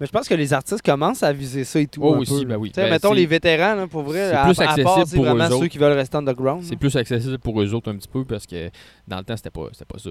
Mais 0.00 0.06
je 0.06 0.12
pense 0.12 0.26
que 0.28 0.34
les 0.34 0.52
artistes 0.54 0.80
commencent 0.82 1.22
à 1.22 1.30
viser 1.32 1.62
ça 1.64 1.78
et 1.78 1.86
tout. 1.86 2.00
Oh, 2.02 2.14
un 2.14 2.18
aussi, 2.20 2.40
peu. 2.40 2.46
ben 2.46 2.56
oui. 2.56 2.70
Tu 2.70 2.76
sais, 2.76 2.84
Ben, 2.84 2.90
mettons 2.90 3.12
les 3.12 3.26
vétérans, 3.26 3.74
là, 3.74 3.86
pour 3.86 4.02
vrai. 4.02 4.30
c'est 4.30 4.34
à, 4.36 4.44
plus 4.44 4.60
à 4.60 4.64
part, 4.64 4.72
accessible 4.72 5.06
c'est 5.06 5.16
pour 5.16 5.24
vraiment 5.26 5.44
eux 5.44 5.48
ceux 5.48 5.54
autres. 5.56 5.66
qui 5.66 5.78
veulent 5.78 5.92
rester 5.92 6.16
underground. 6.16 6.62
C'est 6.64 6.76
plus 6.76 6.96
accessible 6.96 7.38
pour 7.38 7.60
eux 7.60 7.74
autres 7.74 7.90
un 7.92 7.96
petit 7.96 8.08
peu 8.08 8.24
parce 8.24 8.46
que 8.46 8.70
dans 9.06 9.18
le 9.18 9.24
temps 9.24 9.36
c'était 9.36 9.50
pas, 9.50 9.66
c'était 9.72 9.84
pas 9.84 9.98
ça. 9.98 10.10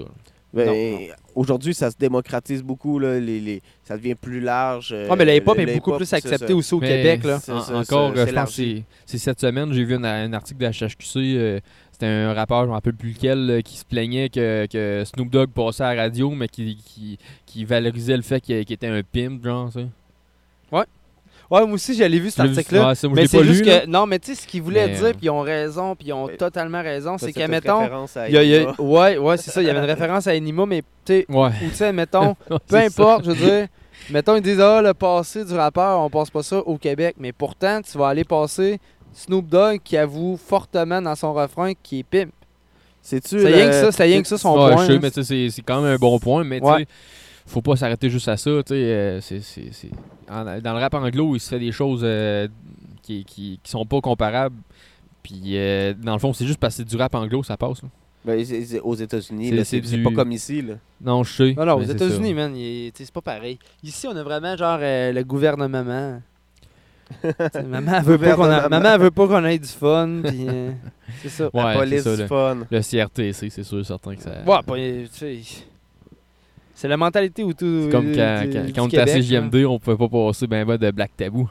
Ben, 0.51 1.09
Aujourd'hui, 1.35 1.73
ça 1.75 1.91
se 1.91 1.95
démocratise 1.97 2.63
beaucoup. 2.63 2.97
Là, 2.97 3.19
les, 3.19 3.39
les- 3.39 3.61
ça 3.83 3.95
devient 3.97 4.15
plus 4.15 4.39
large. 4.41 4.89
euh, 4.91 5.07
Ouais, 5.07 5.15
mais 5.15 5.25
le 5.25 5.35
hip-hop 5.35 5.55
le- 5.57 5.69
est 5.69 5.75
beaucoup 5.75 5.95
plus 5.95 6.05
c'est 6.05 6.15
accepté 6.15 6.47
ça. 6.47 6.55
aussi 6.55 6.73
au 6.73 6.79
Mais 6.79 6.87
Québec. 6.87 7.23
Là. 7.23 7.39
C'est 7.39 7.51
En- 7.51 7.61
ça, 7.61 7.77
encore, 7.77 8.09
euh, 8.09 8.13
c'est 8.25 8.31
je 8.31 8.35
pense 8.35 8.55
que 8.55 8.61
élargi. 8.61 8.83
c'est 9.05 9.11
c'est 9.11 9.17
cette 9.23 9.39
semaine, 9.41 9.71
j'ai 9.73 9.83
vu 9.83 9.93
un, 9.95 10.03
un 10.03 10.33
article 10.33 10.59
de 10.59 10.65
la 10.65 10.71
HHQC. 10.71 11.17
euh, 11.37 11.59
C'était 11.99 12.11
un 12.13 12.33
rappeur, 12.33 12.59
je 12.59 12.63
ne 12.63 12.69
me 12.69 12.73
rappelle 12.75 12.93
plus 12.93 13.09
lequel, 13.11 13.61
qui 13.61 13.77
se 13.77 13.83
plaignait 13.83 14.29
que, 14.29 14.65
que 14.67 15.03
Snoop 15.03 15.29
Dogg 15.29 15.49
passait 15.49 15.83
à 15.83 15.93
la 15.93 16.03
radio, 16.03 16.29
mais 16.29 16.47
qui, 16.47 16.77
qui, 16.77 17.19
qui 17.45 17.65
valorisait 17.65 18.15
le 18.15 18.23
fait 18.23 18.39
qu'il 18.39 18.55
était 18.57 18.87
un 18.87 19.01
pimp, 19.03 19.43
genre, 19.43 19.69
ça. 19.71 19.81
Ouais, 21.51 21.65
moi 21.65 21.73
aussi, 21.73 21.95
j'allais 21.95 22.19
vu 22.19 22.29
cet 22.29 22.41
article-là. 22.41 22.89
Ouais, 22.89 23.09
mais 23.15 23.25
c'est 23.25 23.43
juste 23.43 23.61
lu, 23.65 23.67
là. 23.71 23.79
que. 23.79 23.87
Non, 23.87 24.05
mais 24.05 24.19
tu 24.19 24.35
sais, 24.35 24.41
ce 24.43 24.45
qu'ils 24.47 24.61
voulaient 24.61 24.85
Mais, 24.85 24.93
dire, 24.93 25.05
euh, 25.05 25.11
puis 25.13 25.19
ils 25.23 25.29
ont 25.31 25.41
raison, 25.41 25.95
puis 25.95 26.09
ils 26.09 26.13
ont 26.13 26.25
Ouais. 26.25 26.37
totalement 26.37 26.83
raison, 26.83 27.17
c'est 27.17 27.33
qu'à, 27.33 27.47
mettons. 27.47 27.81
y 27.81 28.37
a- 28.37 28.43
il 28.43 28.49
y 28.49 28.55
a- 28.55 28.57
Enigma. 28.69 28.75
ouais, 28.77 29.17
ouais, 29.17 29.37
c'est 29.37 29.49
ça. 29.49 29.59
Il 29.59 29.65
y 29.65 29.69
avait 29.71 29.79
une 29.79 29.85
référence 29.85 30.27
à 30.27 30.35
Enima, 30.35 30.67
mais 30.67 30.83
tu 31.03 31.13
sais, 31.13 31.25
Ouais. 31.27 31.47
ou 31.65 31.69
tu 31.69 31.73
sais, 31.75 31.91
mettons, 31.91 32.35
peu 32.47 32.57
ça. 32.69 32.79
importe, 32.81 33.25
je 33.25 33.31
veux 33.31 33.35
dire, 33.47 33.67
mettons, 34.11 34.35
ils 34.35 34.43
disent, 34.43 34.61
ah, 34.61 34.79
le 34.83 34.93
passé 34.93 35.43
du 35.43 35.53
rappeur, 35.55 35.99
on 36.01 36.09
passe 36.11 36.29
pas 36.29 36.43
ça 36.43 36.59
au 36.59 36.77
Québec. 36.77 37.15
Mais 37.17 37.31
pourtant, 37.31 37.81
tu 37.81 37.97
vas 37.97 38.09
aller 38.09 38.25
passer 38.25 38.79
Snoop 39.13 39.47
Dogg 39.47 39.79
qui 39.83 39.97
avoue 39.97 40.37
fortement 40.37 41.01
dans 41.01 41.15
son 41.15 41.33
refrain 41.33 41.73
qu'il 41.81 41.99
est 41.99 42.03
pimp. 42.03 42.31
C'est-tu 43.01 43.39
C'est 43.39 43.49
le- 43.49 43.55
rien 43.55 43.67
que 43.67 43.73
ça, 43.73 43.91
c'est 43.91 44.03
rien 44.03 44.21
que 44.21 44.27
ça 44.27 44.37
son 44.37 44.53
Ouais, 44.57 44.73
point. 44.73 44.81
je 44.83 44.87
sais, 44.87 44.93
là. 44.93 44.99
mais 45.01 45.11
tu 45.11 45.23
sais, 45.23 45.49
c'est 45.49 45.61
quand 45.61 45.81
même 45.81 45.93
un 45.93 45.97
bon 45.97 46.19
point, 46.19 46.43
mais 46.43 46.59
tu 46.59 46.65
Ouais. 46.65 46.79
sais, 46.79 46.87
faut 47.47 47.61
pas 47.61 47.75
s'arrêter 47.75 48.09
juste 48.09 48.27
à 48.27 48.37
ça, 48.37 48.49
euh, 48.49 49.21
en- 50.29 50.43
Dans 50.61 50.73
le 50.73 50.79
rap 50.79 50.93
anglo, 50.93 51.35
il 51.35 51.39
se 51.39 51.49
fait 51.49 51.59
des 51.59 51.71
choses 51.71 52.01
euh, 52.03 52.47
qui, 53.01 53.23
qui, 53.25 53.59
qui 53.63 53.71
sont 53.71 53.85
pas 53.85 54.01
comparables. 54.01 54.55
Puis, 55.23 55.57
euh, 55.57 55.93
dans 55.93 56.13
le 56.13 56.19
fond, 56.19 56.33
c'est 56.33 56.45
juste 56.45 56.59
parce 56.59 56.75
que 56.75 56.83
c'est 56.83 56.87
du 56.89 56.95
rap 56.97 57.15
anglo, 57.15 57.41
ça 57.43 57.57
passe. 57.57 57.81
là. 57.83 57.89
Ben, 58.25 58.45
aux 58.83 58.95
États-Unis, 58.95 59.63
C'est- 59.63 59.79
du- 59.79 60.03
pas 60.03 60.11
comme 60.11 60.31
ici. 60.33 60.61
Là. 60.61 60.73
Non, 61.01 61.23
je 61.23 61.33
sais. 61.33 61.53
Non, 61.57 61.65
non, 61.65 61.75
aux 61.75 61.83
États-Unis, 61.83 62.33
man, 62.33 62.53
c'est 62.93 63.11
pas 63.11 63.21
pareil. 63.21 63.57
Ici, 63.81 64.07
on 64.07 64.15
a 64.15 64.23
vraiment 64.23 64.55
genre 64.57 64.77
euh, 64.81 65.13
le 65.13 65.23
gouvernement. 65.23 66.21
Maman, 67.67 67.91
elle 67.97 68.03
veut 68.03 68.17
pas 68.17 68.35
qu'on 68.35 68.43
a- 68.43 68.47
Gouvernement. 68.47 68.69
maman, 68.69 68.89
elle 68.95 69.01
veut 69.01 69.11
pas 69.11 69.27
qu'on 69.27 69.45
ait 69.45 69.57
du 69.59 69.67
fun, 69.67 70.21
puis 70.25 70.45
euh, 70.47 70.71
c'est 71.21 71.29
ça. 71.29 71.49
Ouais, 71.53 71.63
La 71.63 71.73
police 71.79 72.03
c'est 72.03 72.09
ça, 72.09 72.15
du 72.15 72.21
le- 72.21 72.27
fun. 72.27 72.57
Le 72.69 72.81
CRTC, 72.81 73.49
c'est 73.49 73.63
sûr, 73.63 73.85
certain 73.85 74.15
que 74.15 74.21
ça. 74.21 74.31
Ouais, 74.45 74.57
sais, 75.11 75.39
c'est 76.75 76.87
la 76.87 76.97
mentalité 76.97 77.43
où 77.43 77.53
tout. 77.53 77.83
C'est 77.85 77.89
comme 77.89 78.05
quand, 78.15 78.41
du- 78.43 78.49
quand, 78.53 78.65
du 78.65 78.73
quand 78.73 78.83
on 78.83 78.87
était 78.87 78.99
à 78.99 79.07
CGMD, 79.07 79.65
on 79.65 79.79
pouvait 79.79 79.97
pas 79.97 80.07
passer 80.07 80.47
ben 80.47 80.65
ben 80.65 80.77
de 80.77 80.91
Black 80.91 81.11
Tabou. 81.17 81.49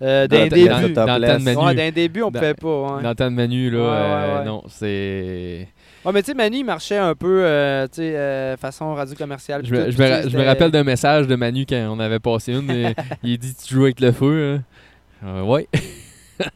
Euh, 0.00 0.28
Dans 0.28 0.36
d'un 0.38 0.46
début. 0.46 0.92
dans- 0.92 1.04
dans 1.06 1.40
Manu. 1.42 1.56
Ouais, 1.56 1.74
d'un 1.74 1.90
début, 1.90 2.22
on 2.22 2.30
pouvait 2.30 2.54
pas. 2.54 2.68
Ouais. 2.96 3.02
Dans 3.02 3.08
le 3.08 3.14
temps 3.16 3.30
de 3.30 3.34
Manu, 3.36 3.68
là, 3.70 3.78
Ouais, 3.78 3.84
ouais, 3.84 4.40
euh, 4.40 4.44
non, 4.44 4.62
c'est... 4.68 5.68
Ouais, 6.04 6.12
mais 6.12 6.22
tu 6.22 6.26
sais, 6.30 6.34
Manu, 6.34 6.58
il 6.58 6.64
marchait 6.64 6.96
un 6.98 7.14
peu, 7.16 7.40
euh, 7.44 7.86
tu 7.88 7.96
sais, 7.96 8.16
euh, 8.16 8.56
façon 8.56 8.94
radio 8.94 9.16
commerciale. 9.16 9.62
Je 9.66 9.74
me, 9.74 9.90
je 9.90 9.98
me 10.00 10.08
ra- 10.08 10.28
je 10.28 10.36
me 10.38 10.44
rappelle 10.44 10.70
d'un 10.70 10.84
message 10.84 11.26
de 11.26 11.34
Manu 11.34 11.66
quand 11.68 11.88
on 11.90 11.98
avait 11.98 12.20
passé 12.20 12.52
une. 12.54 12.70
et 12.70 12.94
il 13.24 13.38
dit 13.38 13.54
Tu 13.54 13.74
joues 13.74 13.82
avec 13.84 13.98
le 14.00 14.12
feu. 14.12 14.60
hein? 15.22 15.26
Euh, 15.26 15.42
ouais. 15.42 15.66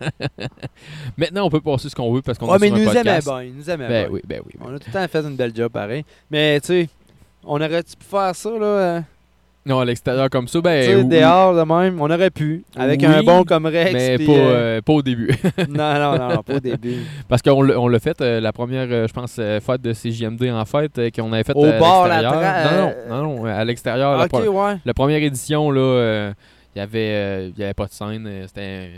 Maintenant, 1.17 1.47
on 1.47 1.51
peut 1.51 1.61
passer 1.61 1.89
ce 1.89 1.95
qu'on 1.97 2.13
veut 2.13 2.23
parce 2.23 2.39
qu'on 2.39 2.47
Ouais, 2.49 2.57
est 2.57 2.61
mais 2.61 2.69
sur 2.69 2.77
il 2.79 2.83
un 2.83 2.85
nous 2.85 2.91
aimait 2.93 3.03
podcast. 3.03 3.27
bien, 3.27 3.43
il 3.43 3.55
nous 3.57 3.71
aimait 3.71 3.89
Ben 3.89 4.05
bien. 4.05 4.13
oui, 4.15 4.21
ben 4.27 4.41
oui. 4.47 4.53
ben 4.59 4.67
On 4.71 4.75
a 4.75 4.79
tout 4.79 4.85
le 4.87 4.93
temps 4.93 5.09
fait 5.09 5.25
une 5.27 5.37
belle 5.37 5.53
job 5.55 5.73
pareil. 5.73 6.05
Mais 6.31 6.61
tu 6.61 6.67
sais, 6.69 6.89
On 7.45 7.57
aurait-tu 7.57 7.97
pu 7.97 8.05
faire 8.09 8.35
ça, 8.37 8.51
là? 8.59 9.03
Non, 9.65 9.79
à 9.79 9.85
l'extérieur 9.85 10.29
comme 10.29 10.49
ça, 10.49 10.59
tu 10.59 10.63
ben. 10.63 10.83
sais, 10.85 10.97
oui, 10.97 11.05
dehors 11.05 11.55
de 11.55 11.63
même, 11.63 12.01
on 12.01 12.11
aurait 12.11 12.31
pu. 12.31 12.65
Avec 12.77 13.01
Oui, 13.01 13.07
un 13.07 13.23
bon 13.23 13.45
comme 13.45 13.67
Rex. 13.67 13.93
mais 13.93 14.19
pas, 14.19 14.33
euh, 14.33 14.51
euh, 14.79 14.81
pas 14.81 14.93
au 14.93 15.03
début. 15.03 15.29
non, 15.69 15.95
non, 15.95 16.19
non, 16.19 16.29
non, 16.31 16.43
pas 16.43 16.55
au 16.57 16.61
début. 16.61 16.97
Parce 17.29 17.43
qu'on 17.43 17.63
l'a 17.63 17.79
l'a 17.89 17.99
fait, 18.01 18.21
euh, 18.21 18.41
la 18.41 18.53
première, 18.53 18.89
euh, 18.91 19.07
je 19.07 19.13
pense, 19.13 19.39
fête 19.61 19.81
de 19.81 19.93
CJMD 19.93 20.51
en 20.51 20.65
euh, 20.99 21.11
qu'on 21.15 21.33
avait 21.33 21.45
fait 21.45 21.53
Au 21.55 21.65
à 22.07 22.09
la 22.09 22.23
l'extérieur. 22.23 22.93
Non, 23.09 23.17
non, 23.17 23.23
non, 23.23 23.37
non, 23.37 23.45
à 23.47 23.65
l'extérieur. 23.65 24.19
la 24.19 24.25
ok, 24.25 24.31
pro- 24.31 24.41
ouais. 24.67 24.75
La 24.85 24.95
première 24.95 25.23
édition, 25.23 25.71
là, 25.71 25.81
euh, 25.81 26.33
il 26.75 26.79
y 26.81 26.83
avait, 26.83 26.99
euh, 27.13 27.51
il 27.57 27.61
y 27.61 27.65
avait 27.65 27.75
pas 27.75 27.87
de 27.87 27.93
scène. 27.93 28.29
C'était. 28.49 28.49
c'était- 28.49 28.91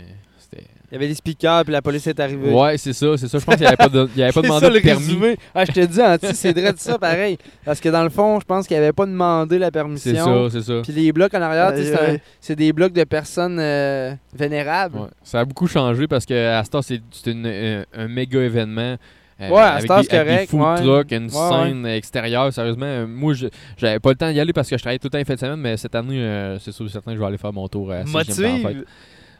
Il 0.53 0.93
y 0.93 0.95
avait 0.95 1.07
des 1.07 1.15
speakers, 1.15 1.63
puis 1.63 1.73
la 1.73 1.81
police 1.81 2.05
est 2.07 2.19
arrivée. 2.19 2.51
Ouais, 2.51 2.77
c'est 2.77 2.93
ça, 2.93 3.17
c'est 3.17 3.27
ça. 3.27 3.39
Je 3.39 3.43
pense 3.45 3.55
qu'il 3.55 3.61
n'y 3.63 3.67
avait 3.67 3.75
pas 3.75 3.89
de, 3.89 4.07
il 4.15 4.19
y 4.19 4.23
avait 4.23 4.31
pas 4.31 4.41
C'est 4.41 4.47
demandé 4.47 4.65
ça, 4.65 4.69
de 4.69 4.75
le 4.75 4.81
permis. 4.81 5.05
résumé. 5.05 5.37
Ah, 5.53 5.65
je 5.65 5.71
te 5.71 5.79
dis, 5.85 6.01
Anti, 6.01 6.33
c'est 6.35 6.51
vrai 6.57 6.71
de 6.73 6.77
ça, 6.77 6.97
pareil. 6.97 7.37
Parce 7.65 7.79
que 7.81 7.89
dans 7.89 8.03
le 8.03 8.09
fond, 8.09 8.39
je 8.39 8.45
pense 8.45 8.67
qu'il 8.67 8.77
avait 8.77 8.93
pas 8.93 9.05
demandé 9.05 9.57
la 9.57 9.65
C'est 9.67 9.71
permission. 9.71 10.49
ça, 10.49 10.59
c'est 10.59 10.65
ça. 10.65 10.81
Puis 10.83 10.93
les 10.93 11.11
blocs 11.11 11.33
en 11.33 11.41
arrière, 11.41 11.73
c'est 11.75 12.21
c'est 12.39 12.55
des 12.55 12.71
blocs 12.71 12.93
de 12.93 13.03
personnes 13.03 13.57
euh, 13.59 14.13
vénérables. 14.33 14.97
Ouais. 14.97 15.07
Ça 15.23 15.39
a 15.41 15.45
beaucoup 15.45 15.67
changé 15.67 16.07
parce 16.07 16.25
que 16.25 16.33
à 16.55 16.63
Star, 16.63 16.83
c'est 16.83 17.01
c'est 17.11 17.31
une- 17.31 17.47
un, 17.47 17.83
un 17.93 18.07
méga 18.07 18.39
événement. 18.41 18.95
euh, 19.41 19.49
Ouais, 19.49 19.59
avec 19.61 19.83
Star, 19.85 19.99
des, 20.01 20.07
c'est 20.09 20.17
avec 20.17 20.27
des 20.41 20.47
correct, 20.47 20.49
food 20.79 20.87
ouais. 20.87 21.03
trucks, 21.03 21.11
une 21.11 21.25
Ouais, 21.25 21.65
scène 21.67 21.85
extérieure. 21.87 22.53
Sérieusement, 22.53 22.85
euh, 22.85 23.05
moi, 23.07 23.33
je- 23.33 23.47
j'avais 23.75 23.99
pas 23.99 24.09
le 24.11 24.15
temps 24.15 24.31
d'y 24.31 24.39
aller 24.39 24.53
parce 24.53 24.69
que 24.69 24.77
je 24.77 24.81
travaillais 24.81 24.99
tout 24.99 25.07
le 25.07 25.09
temps 25.11 25.17
les 25.17 25.25
fins 25.25 25.33
de 25.33 25.39
semaine, 25.39 25.59
mais 25.59 25.75
cette 25.77 25.95
année, 25.95 26.19
euh, 26.21 26.57
c'est 26.59 26.71
sûr 26.71 26.85
et 26.85 26.89
certain 26.89 27.11
que 27.11 27.17
je 27.17 27.21
vais 27.21 27.27
aller 27.27 27.37
faire 27.37 27.51
mon 27.51 27.67
tour 27.67 27.91
à 27.91 28.05
CGMD 28.05 28.65
en 28.65 28.67
fête. 28.69 28.77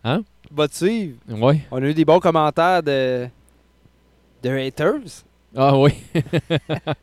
Hein? 0.05 0.21
Motive. 0.55 1.15
Ouais. 1.29 1.61
On 1.71 1.77
a 1.81 1.85
eu 1.87 1.93
des 1.93 2.05
bons 2.05 2.19
commentaires 2.19 2.83
de, 2.83 3.27
de 4.43 4.49
haters. 4.49 5.23
Ah 5.57 5.77
oui. 5.77 5.91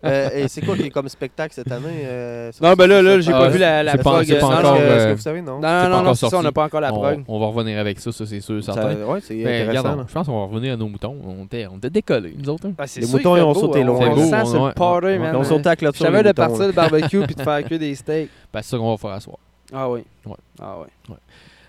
Euh, 0.04 0.28
et 0.34 0.48
c'est 0.48 0.60
quoi 0.62 0.76
qui 0.76 0.82
est 0.82 0.90
comme 0.90 1.08
spectacle 1.08 1.54
cette 1.54 1.70
année? 1.70 2.02
euh, 2.04 2.50
Non, 2.60 2.74
ben 2.74 2.86
là, 2.88 3.00
là, 3.00 3.20
j'ai 3.20 3.32
Ah, 3.32 3.38
pas 3.38 3.48
vu 3.48 3.58
la, 3.58 3.82
la 3.84 3.92
c'est 3.92 3.98
pas- 3.98 4.02
prog. 4.02 4.26
pas 4.26 4.34
Non, 4.40 4.50
non, 4.50 4.56
encore, 4.58 4.76
que- 4.76 4.82
euh, 4.82 5.14
vous 5.14 5.20
savez, 5.20 5.40
non? 5.40 5.52
Non, 5.54 5.60
c'est 5.62 5.88
non, 5.88 5.96
pas 5.96 6.02
non, 6.02 6.14
ça, 6.14 6.28
on 6.38 6.42
n'a 6.42 6.52
pas 6.52 6.64
encore 6.64 6.80
la 6.80 6.92
on, 6.92 6.98
prog. 7.00 7.24
on 7.28 7.38
va 7.40 7.46
revenir 7.46 7.78
avec 7.78 8.00
ça, 8.00 8.10
ça 8.12 8.26
c'est 8.26 8.40
sûr, 8.40 8.62
certain. 8.62 8.94
ouais, 8.96 9.20
c'est 9.22 9.34
Mais 9.36 9.62
intéressant. 9.62 10.04
je 10.08 10.12
pense 10.12 10.26
qu'on 10.26 10.40
va 10.40 10.46
revenir 10.46 10.74
à 10.74 10.76
nos 10.76 10.88
moutons. 10.88 11.16
On 11.24 11.44
était, 11.44 11.66
on 11.72 11.78
était 11.78 11.88
décollés, 11.90 12.34
nous 12.36 12.48
autres. 12.50 12.66
hein. 12.66 12.72
Ah, 12.78 12.82
Les 12.82 13.02
sûr 13.06 13.08
moutons, 13.16 13.36
ils 13.36 13.42
ont 13.42 13.54
sauté 13.54 13.80
hein. 13.82 13.84
loin. 13.86 13.96
On 13.96 14.00
C'est 14.02 14.10
beau, 14.10 14.46
sent 14.46 14.58
le 14.68 14.74
party, 14.74 15.18
man. 15.18 15.30
Ils 15.34 15.36
ont 15.36 15.44
sauté 15.44 15.68
à 15.70 15.76
clôture. 15.76 16.04
savais 16.04 16.22
les 16.22 16.28
de 16.30 16.32
partir 16.34 16.66
le 16.66 16.72
barbecue 16.72 17.20
puis 17.26 17.34
de 17.34 17.42
faire 17.42 17.64
que 17.64 17.74
des 17.76 17.94
steaks. 17.94 18.28
Ben, 18.52 18.60
c'est 18.62 18.70
ça 18.70 18.76
qu'on 18.76 18.90
va 18.90 18.96
faire 18.98 19.10
à 19.10 19.20
soir. 19.20 19.38
Ah 19.72 19.88
oui. 19.88 20.00
Ouais. 20.26 20.34
Ah 20.60 20.76
oui. 20.80 21.14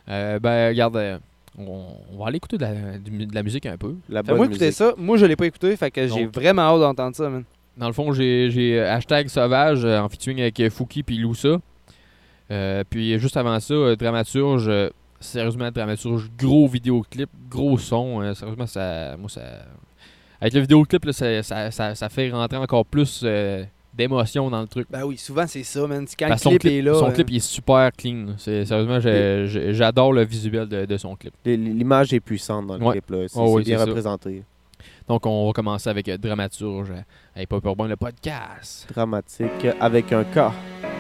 Euh, 0.10 0.40
ben, 0.40 0.70
regarde, 0.70 0.96
euh, 0.98 1.18
on, 1.58 1.86
on 2.14 2.18
va 2.18 2.28
aller 2.28 2.38
écouter 2.38 2.58
de 2.58 2.64
la, 2.64 2.98
du- 2.98 3.26
de 3.26 3.36
la 3.36 3.44
musique 3.44 3.66
un 3.66 3.78
peu. 3.78 3.96
La 4.10 4.22
bonne 4.34 4.38
écouter 4.46 4.72
ça. 4.72 4.94
Moi, 4.98 5.18
je 5.18 5.26
l'ai 5.26 5.36
pas 5.36 5.46
écouté, 5.46 5.76
fait 5.78 5.92
que 5.92 6.08
j'ai 6.08 6.26
vraiment 6.26 6.62
hâte 6.64 6.80
d'entendre 6.82 7.16
ça, 7.16 7.30
man. 7.30 7.44
Dans 7.78 7.88
le 7.88 7.94
fond, 7.94 8.12
j'ai 8.14 8.78
euh, 8.80 8.92
hashtag 8.94 9.28
sauvage 9.30 9.84
euh, 9.86 10.00
en 10.00 10.10
featuring 10.10 10.42
avec 10.42 10.70
Fouki 10.70 11.02
puis 11.04 11.18
Loussa. 11.18 11.58
Euh, 12.52 12.84
puis 12.90 13.18
juste 13.20 13.38
avant 13.38 13.60
ça, 13.60 13.96
dramaturge, 13.96 14.70
sérieusement, 15.20 15.72
dramaturge, 15.72 16.30
gros 16.38 16.68
vidéoclip, 16.68 17.30
gros 17.50 17.78
son. 17.78 18.22
euh, 18.22 18.34
sérieusement, 18.34 18.68
ça. 18.68 19.16
Moi, 19.18 19.30
ça. 19.30 19.42
Avec 20.42 20.54
le 20.54 20.60
vidéoclip, 20.62 21.06
là, 21.06 21.14
ça, 21.14 21.42
ça, 21.42 21.72
ça, 21.72 21.96
ça 21.96 22.10
fait 22.10 22.30
rentrer 22.30 22.58
encore 22.58 22.86
plus 22.86 23.22
euh, 23.24 23.64
d'émotion 23.94 24.50
dans 24.50 24.62
le 24.62 24.68
truc. 24.68 24.88
Ben 24.90 25.04
oui, 25.04 25.18
souvent 25.18 25.46
c'est 25.48 25.64
ça, 25.64 25.86
man. 25.88 26.06
Quand 26.18 26.28
Parce 26.28 26.46
le 26.46 26.58
clip, 26.58 26.72
est 26.72 26.82
là. 26.82 26.94
son 26.96 27.08
hein. 27.08 27.12
clip 27.12 27.30
il 27.30 27.36
est 27.38 27.40
super 27.40 27.92
clean. 27.92 28.36
Sérieusement, 28.38 29.00
j'adore 29.00 30.14
le 30.14 30.24
visuel 30.24 30.68
de, 30.68 30.86
de 30.86 30.98
son 30.98 31.16
clip. 31.16 31.34
L'image 31.46 32.14
est 32.14 32.20
puissante 32.20 32.68
dans 32.68 32.78
le 32.78 32.84
Ouais. 32.84 32.94
clip. 32.94 33.10
là. 33.12 33.28
C'est 33.28 33.40
Oh, 33.40 33.56
oui, 33.58 33.64
bien 33.64 33.78
ça. 33.78 33.86
représenté. 33.86 34.44
Donc, 35.08 35.26
on 35.26 35.48
va 35.48 35.52
commencer 35.54 35.90
avec 35.90 36.08
euh, 36.10 36.18
Dramaturge 36.18 36.92
euh, 36.92 37.02
avec 37.36 37.50
Pop 37.50 37.64
Urbain, 37.66 37.88
le 37.88 37.96
podcast. 37.98 38.88
Dramatique 38.94 39.68
avec 39.80 40.12
un 40.14 40.24
K. 40.24 40.93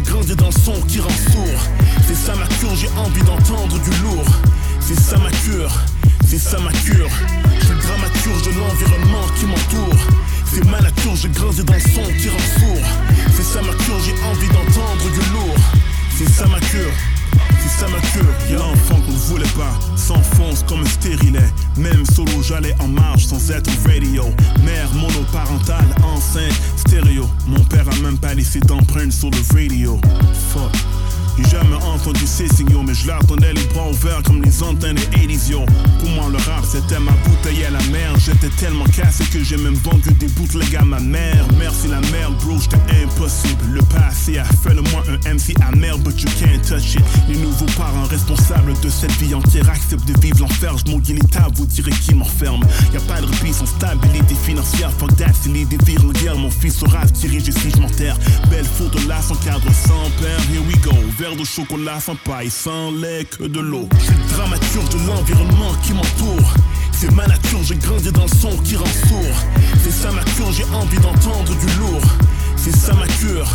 grandi 0.00 0.34
dans 0.36 0.46
le 0.46 0.52
son 0.52 0.80
qui 0.86 1.00
rend 1.00 1.08
sourd. 1.32 1.60
C'est 2.06 2.14
ça 2.14 2.34
ma 2.34 2.46
cure, 2.46 2.74
j'ai 2.74 2.88
envie 2.98 3.22
d'entendre 3.22 3.78
du 3.78 3.90
lourd. 4.02 4.26
C'est 4.80 4.98
ça 4.98 5.16
ma 5.18 5.30
cure, 5.30 5.72
c'est 6.26 6.38
ça 6.38 6.58
ma 6.58 6.72
cure. 6.72 7.10
Je 7.60 7.66
suis 7.66 7.74
dramaturge 7.74 8.42
de 8.42 8.58
l'environnement 8.58 9.26
qui 9.38 9.46
m'entoure. 9.46 10.00
C'est 10.52 10.64
ma 10.64 10.80
nature, 10.80 11.14
j'ai 11.14 11.28
grandi 11.28 11.62
dans 11.62 11.74
le 11.74 11.80
son 11.80 12.02
qui 12.18 12.28
rend 12.28 12.46
sourd. 12.58 12.86
C'est 13.36 13.44
ça 13.44 13.62
ma 13.62 13.72
cure, 13.84 14.00
j'ai 14.04 14.14
envie 14.24 14.48
d'entendre 14.48 15.04
du 15.12 15.32
lourd. 15.32 15.56
C'est 16.16 16.28
ça 16.28 16.46
ma 16.46 16.58
cure. 16.60 16.92
C'est 17.62 17.80
ça 17.80 17.88
ma 17.88 18.00
cure, 18.00 18.34
y'a 18.50 18.58
l'enfant 18.58 19.00
qu'on 19.06 19.12
voulait 19.12 19.44
pas. 19.56 19.78
S'enfonce 19.96 20.64
comme 20.68 20.82
un 20.82 20.86
stérilet. 20.86 21.50
Même 21.76 22.04
solo 22.06 22.42
j'allais 22.42 22.74
en 22.80 22.88
marche 22.88 23.26
sans 23.26 23.50
être 23.50 23.70
radio. 23.86 24.24
Mère 24.64 24.92
monoparentale, 24.94 25.94
enceinte, 26.04 26.52
stéréo. 26.76 27.28
Mon 27.46 27.62
père 27.64 27.86
a 27.88 27.96
même 28.02 28.18
pas 28.18 28.34
laissé 28.34 28.60
d'empreinte 28.60 29.12
sur 29.12 29.30
le 29.30 29.38
radio. 29.54 30.00
Fuck 30.52 30.99
jamais 31.50 31.76
entendu 31.76 32.26
ces 32.26 32.48
signaux, 32.48 32.82
mais 32.82 32.94
je 32.94 33.06
leur 33.06 33.24
tendais 33.26 33.52
les 33.52 33.64
bras 33.74 33.88
ouverts 33.88 34.22
comme 34.24 34.42
les 34.42 34.62
antennes 34.62 34.96
80s, 34.96 35.50
yo. 35.50 35.64
Pour 35.98 36.08
moi, 36.10 36.26
le 36.30 36.38
rap, 36.38 36.64
c'était 36.70 36.98
ma 36.98 37.12
bouteille 37.12 37.64
à 37.64 37.70
la 37.70 37.82
mer. 37.90 38.12
J'étais 38.18 38.50
tellement 38.50 38.84
cassé 38.84 39.24
que 39.24 39.42
j'ai 39.42 39.56
même 39.56 39.74
vendu 39.74 40.10
des 40.12 40.28
bootlegs 40.28 40.76
à 40.76 40.84
ma 40.84 41.00
mère. 41.00 41.46
Merci 41.58 41.88
la 41.88 42.00
merde, 42.12 42.34
bro, 42.44 42.58
j'étais 42.60 43.02
impossible. 43.04 43.64
Le 43.72 43.82
passé 43.82 44.38
a 44.38 44.44
fait 44.44 44.74
de 44.74 44.80
moi 44.90 45.02
un 45.08 45.34
MC 45.34 45.54
amer, 45.68 45.98
but 45.98 46.20
you 46.20 46.28
can't 46.38 46.60
touch 46.66 46.94
it. 46.94 47.04
Les 47.28 47.36
nouveaux 47.36 47.70
parents 47.76 48.04
responsables 48.04 48.74
de 48.80 48.88
cette 48.88 49.12
vie 49.12 49.34
entière 49.34 49.68
acceptent 49.68 50.06
de 50.06 50.20
vivre 50.20 50.40
l'enfer. 50.40 50.74
Je 50.78 50.90
maudis 50.90 51.14
l'État, 51.14 51.48
vous 51.54 51.66
direz 51.66 51.92
qui 51.92 52.14
m'enferme. 52.14 52.62
Y 52.92 52.96
a 52.96 53.00
pas 53.00 53.20
de 53.20 53.26
répit 53.26 53.52
sans 53.52 53.66
stabilité 53.66 54.34
financière. 54.34 54.90
Fuck 54.98 55.16
that, 55.16 55.32
c'est 55.42 55.50
guerre. 56.22 56.36
Mon 56.36 56.50
fils 56.50 56.76
saura 56.76 57.06
se 57.06 57.12
diriger 57.12 57.52
si. 57.52 57.70
Belle 58.50 58.64
photo 58.64 58.98
là, 59.08 59.20
sans 59.22 59.36
cadre, 59.36 59.66
sans 59.86 60.10
père. 60.20 60.40
Here 60.50 60.62
we 60.66 60.76
go. 60.82 60.90
Verre 61.20 61.36
de 61.36 61.44
chocolat 61.44 62.00
sans 62.00 62.16
paille, 62.16 62.48
sans 62.48 62.90
lait 62.92 63.26
que 63.26 63.44
de 63.44 63.60
l'eau. 63.60 63.86
Je 63.98 64.04
suis 64.06 64.14
dramaturge 64.32 64.88
de 64.88 65.06
l'environnement 65.06 65.74
qui 65.82 65.92
m'entoure. 65.92 66.54
C'est 66.92 67.12
ma 67.12 67.26
nature, 67.26 67.62
j'ai 67.62 67.76
grandi 67.76 68.10
dans 68.10 68.22
le 68.22 68.40
son 68.40 68.56
qui 68.62 68.74
rend 68.74 68.86
sourd. 68.86 69.36
C'est 69.84 69.90
ça 69.90 70.10
ma 70.12 70.24
cure, 70.24 70.50
j'ai 70.50 70.64
envie 70.72 70.96
d'entendre 70.96 71.44
du 71.44 71.78
lourd. 71.78 72.00
C'est 72.56 72.74
ça 72.74 72.94
ma 72.94 73.06
cure, 73.06 73.46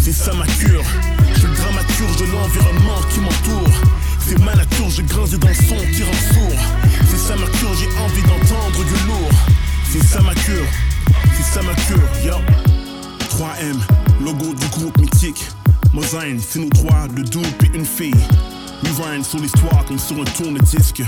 c'est 0.00 0.12
ça 0.12 0.32
ma 0.34 0.46
cure. 0.46 0.84
Je 1.34 1.40
suis 1.40 1.48
dramaturge 1.48 2.16
de 2.18 2.26
l'environnement 2.26 3.00
qui 3.12 3.18
m'entoure. 3.18 3.74
C'est 4.24 4.38
ma 4.38 4.54
nature, 4.54 4.88
j'ai 4.88 5.02
grandi 5.02 5.38
dans 5.38 5.48
le 5.48 5.54
son 5.54 5.76
qui 5.92 6.04
rend 6.04 6.34
sourd. 6.34 6.60
C'est 7.10 7.18
ça 7.18 7.34
ma 7.34 7.46
cure, 7.58 7.74
j'ai 7.74 7.88
envie 7.98 8.22
d'entendre 8.22 8.84
du 8.84 9.06
lourd. 9.08 9.32
C'est 9.90 10.04
ça 10.04 10.20
ma 10.20 10.34
cure, 10.36 10.68
c'est 11.36 11.52
ça 11.52 11.62
ma 11.62 11.74
cure, 11.74 12.08
yo. 12.24 12.34
3M, 13.28 13.76
logo 14.24 14.54
du 14.54 14.66
groupe 14.68 14.96
mythique. 14.98 15.48
Mosaïne, 15.92 16.40
c'est 16.40 16.58
nous 16.58 16.68
trois, 16.70 17.08
deux 17.08 17.24
doubles 17.24 17.46
et 17.64 17.76
une 17.76 17.86
fille. 17.86 18.12
Rewind 18.82 19.24
sur 19.24 19.38
l'histoire 19.40 19.84
comme 19.86 19.98
sur 19.98 20.16
un 20.20 20.24
tourne-disque. 20.24 21.02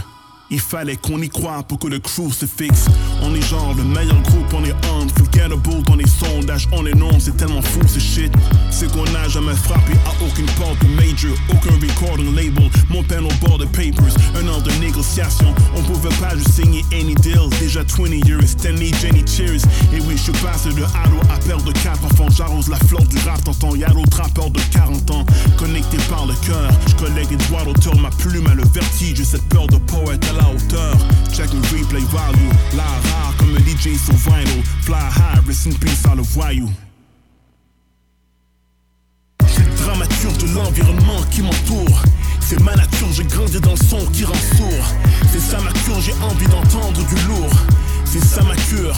Il 0.53 0.59
fallait 0.59 0.97
qu'on 0.97 1.23
y 1.23 1.29
croie 1.29 1.63
pour 1.63 1.79
que 1.79 1.87
le 1.87 2.01
crew 2.01 2.33
se 2.33 2.45
fixe. 2.45 2.87
On 3.23 3.33
est 3.37 3.41
genre 3.41 3.73
le 3.77 3.85
meilleur 3.85 4.21
groupe, 4.23 4.53
on 4.53 4.65
est 4.65 4.75
unforgettable 5.01 5.31
dans 5.87 5.95
les 5.95 6.09
sondages. 6.09 6.69
On 6.73 6.85
est 6.87 6.95
non, 6.95 7.21
c'est 7.21 7.37
tellement 7.37 7.63
fou 7.63 7.81
ce 7.87 8.01
shit. 8.01 8.33
C'est 8.71 8.91
qu'on 8.91 9.05
n'a 9.13 9.29
jamais 9.29 9.55
frappé 9.55 9.93
à 10.07 10.25
aucune 10.25 10.47
porte 10.59 10.83
major, 10.97 11.37
aucun 11.51 11.75
recording 11.75 12.35
label. 12.35 12.69
Mon 12.91 13.05
pen 13.05 13.25
au 13.25 13.47
bord 13.47 13.59
de 13.59 13.65
papers, 13.67 14.15
un 14.35 14.49
an 14.49 14.61
de 14.61 14.73
négociation. 14.81 15.55
On 15.77 15.83
pouvait 15.83 16.15
pas 16.21 16.35
juste 16.37 16.51
signer 16.51 16.85
any 16.93 17.15
deal. 17.15 17.49
Déjà 17.61 17.83
20 17.85 18.27
years, 18.27 18.49
Stanley, 18.49 18.91
Jenny, 19.01 19.25
cheers. 19.27 19.63
Et 19.93 20.01
oui, 20.01 20.17
je 20.17 20.33
passé 20.43 20.71
de 20.71 20.83
halo 20.83 21.21
à 21.33 21.39
perdre 21.39 21.65
de 21.65 21.73
4 21.73 22.05
enfants. 22.05 22.29
J'arrose 22.31 22.69
la 22.69 22.79
fleur 22.79 23.05
du 23.05 23.19
rap, 23.19 23.43
t'entends 23.45 23.77
Yalo, 23.77 24.00
trappeur 24.21 24.51
de 24.51 24.61
40 24.73 25.11
ans. 25.13 25.27
Connecté 25.57 25.97
par 26.09 26.27
le 26.27 26.35
cœur, 26.47 26.71
je 26.87 26.95
collecte 26.95 27.31
des 27.31 27.37
droits 27.37 27.65
d'auteur. 27.65 27.97
Ma 27.99 28.11
plume 28.11 28.47
a 28.47 28.55
le 28.55 28.65
vertige, 28.73 29.23
cette 29.23 29.47
peur 29.49 29.67
de 29.67 29.77
poète 29.77 30.25
à 30.31 30.43
la 30.43 30.49
hauteur. 30.51 30.97
Check 31.33 31.51
le 31.53 31.61
replay 31.61 32.01
value, 32.13 32.51
la 32.77 32.83
rare 32.83 33.35
comme 33.39 33.55
le 33.55 33.61
DJ 33.61 33.97
sur 33.99 34.15
vinyl. 34.15 34.63
Fly 34.83 34.97
high, 34.97 35.47
rest 35.47 35.67
in 35.67 35.73
peace 35.73 36.05
à 36.11 36.15
le 36.15 36.23
voyou. 36.23 36.71
Dramaturge 39.85 40.39
de 40.39 40.55
l'environnement 40.55 41.23
qui 41.31 41.43
m'entoure. 41.43 42.03
C'est 42.41 42.61
ma 42.61 42.75
nature, 42.75 43.09
j'ai 43.13 43.25
grandi 43.25 43.61
dans 43.61 43.71
le 43.71 43.77
son 43.77 44.05
qui 44.13 44.25
rend 44.25 44.35
sourd. 44.57 44.87
C'est 45.33 45.41
ça 45.41 45.59
ma 45.61 45.73
cure, 45.73 46.01
j'ai 46.01 46.15
envie 46.23 46.47
d'entendre 46.49 47.01
du 47.07 47.15
lourd. 47.29 47.55
C'est 48.05 48.25
ça 48.25 48.43
ma 48.43 48.57
cure, 48.57 48.97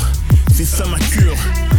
c'est 0.55 0.65
ça 0.65 0.85
ma 0.87 0.99
cure. 0.99 1.37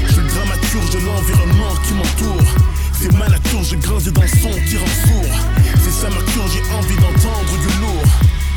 Je 0.07 0.13
suis 0.13 0.21
dramaturge 0.21 0.89
de 0.91 0.99
l'environnement 1.05 1.73
qui 1.85 1.93
m'entoure. 1.93 2.73
C'est 2.99 3.11
ma 3.13 3.27
nature, 3.27 3.63
j'ai 3.63 3.77
grandi 3.77 4.11
dans 4.11 4.21
le 4.21 4.27
son 4.27 4.49
rend 4.49 4.57
sourd. 4.57 5.35
C'est 5.83 5.91
ça 5.91 6.09
ma 6.09 6.21
cure, 6.31 6.47
j'ai 6.47 6.75
envie 6.75 6.95
d'entendre 6.95 7.57
du 7.61 7.81
lourd. 7.81 8.03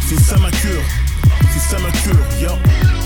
C'est 0.08 0.20
ça 0.20 0.36
ma 0.38 0.50
cure, 0.50 0.82
c'est 1.52 1.70
ça 1.70 1.78
ma 1.80 1.90
cure, 1.90 2.40
yo. 2.40 3.05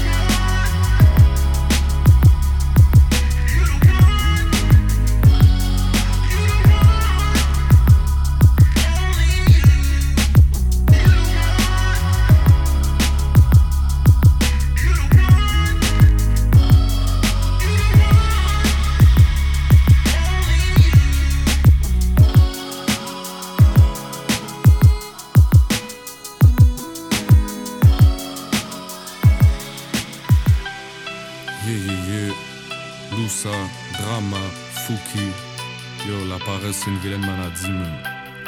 C'est 36.73 36.89
une 36.89 36.99
vilaine 36.99 37.21
maladie, 37.21 37.69
man. 37.69 37.93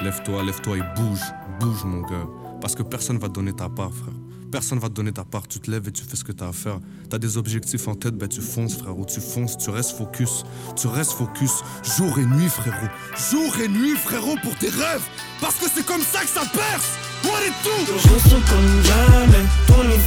Lève-toi, 0.01 0.45
lève-toi 0.45 0.79
et 0.79 0.83
bouge, 0.97 1.21
bouge, 1.59 1.85
mon 1.85 2.03
gars. 2.03 2.29
Parce 2.61 2.77
que 2.77 2.85
personne 2.85 3.19
va 3.19 3.29
te 3.29 3.35
donner 3.35 3.53
ta 3.53 3.69
part, 3.69 3.93
frère. 3.93 4.15
Personne 4.53 4.79
va 4.79 4.89
te 4.89 4.95
donner 4.95 5.13
ta 5.13 5.25
part. 5.25 5.49
Tu 5.49 5.59
te 5.59 5.69
lèves 5.69 5.89
et 5.89 5.93
tu 5.93 6.05
fais 6.05 6.15
ce 6.17 6.23
que 6.23 6.31
t'as 6.31 6.49
à 6.49 6.53
faire. 6.53 6.79
T'as 7.11 7.19
des 7.19 7.37
objectifs 7.37 7.89
en 7.89 7.97
tête, 7.97 8.15
ben 8.15 8.29
tu 8.29 8.41
fonces, 8.41 8.77
frérot. 8.77 9.05
Tu 9.07 9.21
fonces, 9.21 9.59
tu 9.59 9.71
restes 9.71 9.97
focus. 9.97 10.45
Tu 10.77 10.87
restes 10.87 11.13
focus 11.13 11.65
jour 11.97 12.17
et 12.19 12.25
nuit, 12.25 12.49
frérot. 12.49 12.89
Jour 13.31 13.57
et 13.59 13.69
nuit, 13.69 13.97
frérot, 13.97 14.37
pour 14.43 14.55
tes 14.57 14.69
rêves. 14.69 15.03
Parce 15.41 15.57
que 15.57 15.67
c'est 15.75 15.85
comme 15.85 16.03
ça 16.03 16.21
que 16.21 16.29
ça 16.29 16.43
perce. 16.53 16.97
What 17.25 17.41
it 17.45 17.55
do? 17.65 17.71
Je 17.99 18.35
comme 18.35 18.83
jamais, 18.85 19.47
ton 19.67 19.83
et 19.91 19.99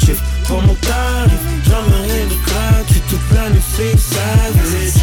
shift, 0.00 0.22
pour 0.46 0.62
mon 0.62 0.74
tarif 0.74 1.40
rien 1.68 2.26
de 2.26 2.34
gratuit, 2.46 3.02
toute 3.08 3.32
l'année 3.34 3.60
c'est 3.74 3.98
savage 3.98 5.02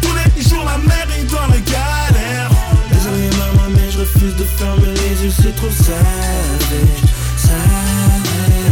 Tous 0.00 0.14
les 0.14 0.42
jours 0.42 0.64
la 0.64 0.78
mer 0.78 1.06
est 1.18 1.24
dans 1.30 1.46
la 1.46 1.58
galère 1.60 2.50
Désolé 2.90 3.30
maman 3.38 3.68
mais 3.74 3.90
je 3.90 3.98
refuse 4.00 4.36
de 4.36 4.44
fermer 4.44 4.92
les 4.94 5.24
yeux, 5.24 5.32
c'est 5.42 5.54
trop 5.56 5.70
savage. 5.70 7.02
Savage. 7.36 8.66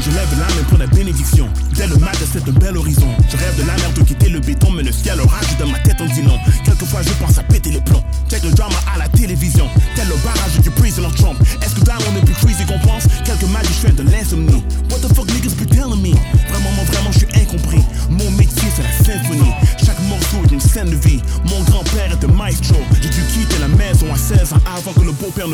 Je 0.00 0.10
lève 0.10 0.30
la 0.38 0.46
main 0.54 0.62
pour 0.68 0.78
la 0.78 0.86
bénédiction. 0.86 1.48
Dès 1.74 1.86
le 1.88 1.96
matin, 1.96 2.24
c'est 2.32 2.48
un 2.48 2.52
bel 2.52 2.76
horizon. 2.76 3.08
Je 3.28 3.36
rêve 3.36 3.56
de 3.56 3.66
la 3.66 3.74
mer 3.74 3.92
de 3.94 4.02
quitter 4.02 4.28
le 4.28 4.40
béton, 4.40 4.70
mais 4.70 4.82
le 4.82 4.92
ciel 4.92 5.20
orage 5.20 5.56
dans 5.58 5.66
ma 5.66 5.78
tête 5.80 5.96
on 6.00 6.06
dit 6.06 6.22
non. 6.22 6.38
Quelquefois, 6.64 7.02
je 7.02 7.10
pense 7.14 7.38
à 7.38 7.42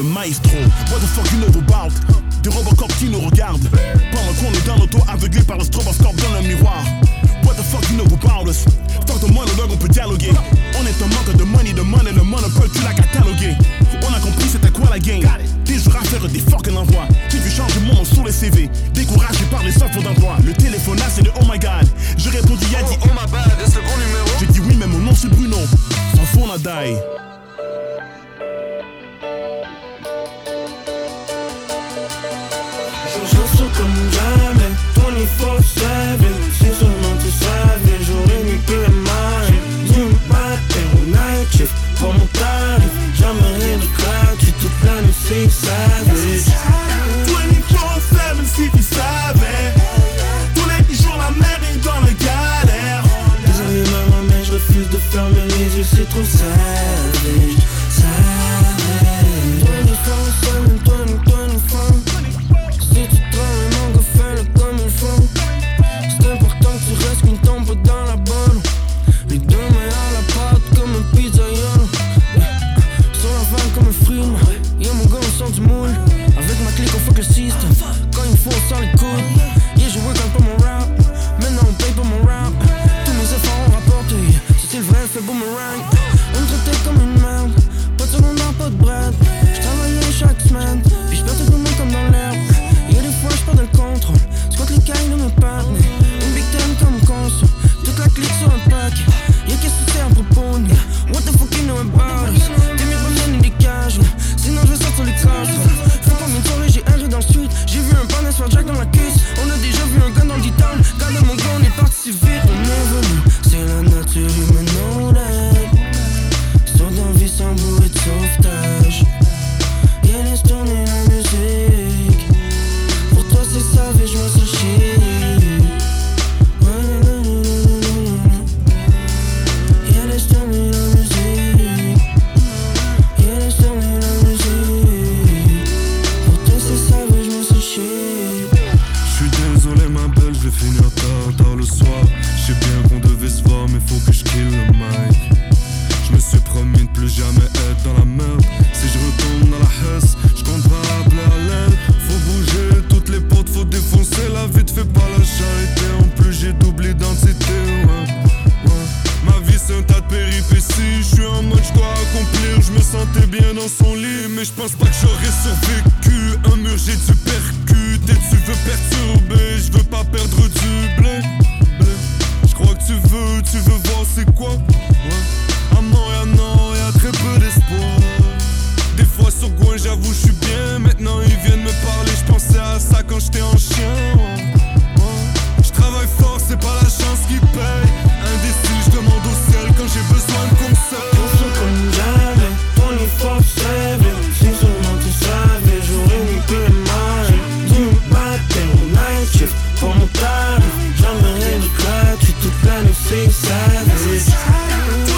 maestro. 0.02 0.58
What 0.90 1.00
the 1.00 1.06
fuck 1.06 1.30
you 1.32 1.38
know 1.38 1.58
about? 1.58 1.92
Des 2.42 2.50
Robocop 2.50 2.92
qui 2.98 3.06
nous 3.06 3.20
regardent. 3.20 3.68
Pendant 4.10 4.32
qu'on 4.34 4.52
est 4.52 4.66
dans 4.66 4.76
l'auto 4.76 4.98
aveuglé 5.08 5.42
par 5.42 5.58
le 5.58 5.64
stroboscope 5.64 6.16
dans 6.16 6.40
le 6.40 6.46
miroir. 6.46 6.82
What 7.44 7.54
the 7.54 7.62
fuck 7.62 7.88
you 7.90 7.96
know 7.96 8.06
about 8.14 8.48
us? 8.48 8.64
Fuck 9.06 9.20
de 9.20 9.32
monologue, 9.32 9.70
on 9.70 9.76
peut 9.76 9.88
dialoguer. 9.88 10.32
On 10.78 10.86
est 10.86 11.02
un 11.02 11.08
manque 11.08 11.36
de 11.36 11.44
money, 11.44 11.72
de 11.72 11.82
money, 11.82 12.12
le 12.12 12.22
monopole, 12.22 12.70
tu 12.74 12.82
l'as 12.82 12.94
catalogué. 12.94 13.54
On 14.02 14.12
a 14.12 14.20
compris 14.20 14.48
c'était 14.50 14.70
quoi 14.70 14.88
la 14.90 14.98
game. 14.98 15.22
Des 15.64 15.78
jours 15.78 15.96
à 15.96 16.04
faire 16.04 16.26
des 16.28 16.40
fucking 16.40 16.76
envois. 16.76 17.06
J'ai 17.28 17.38
vu 17.38 17.50
changer 17.50 17.80
mon 17.86 17.94
nom 17.94 18.04
sur 18.04 18.24
les 18.24 18.32
CV. 18.32 18.70
Découragé 18.94 19.44
par 19.50 19.62
les 19.62 19.76
offres 19.76 20.02
d'emploi. 20.02 20.36
Le 20.44 20.52
téléphone 20.52 20.71
les 56.14 56.61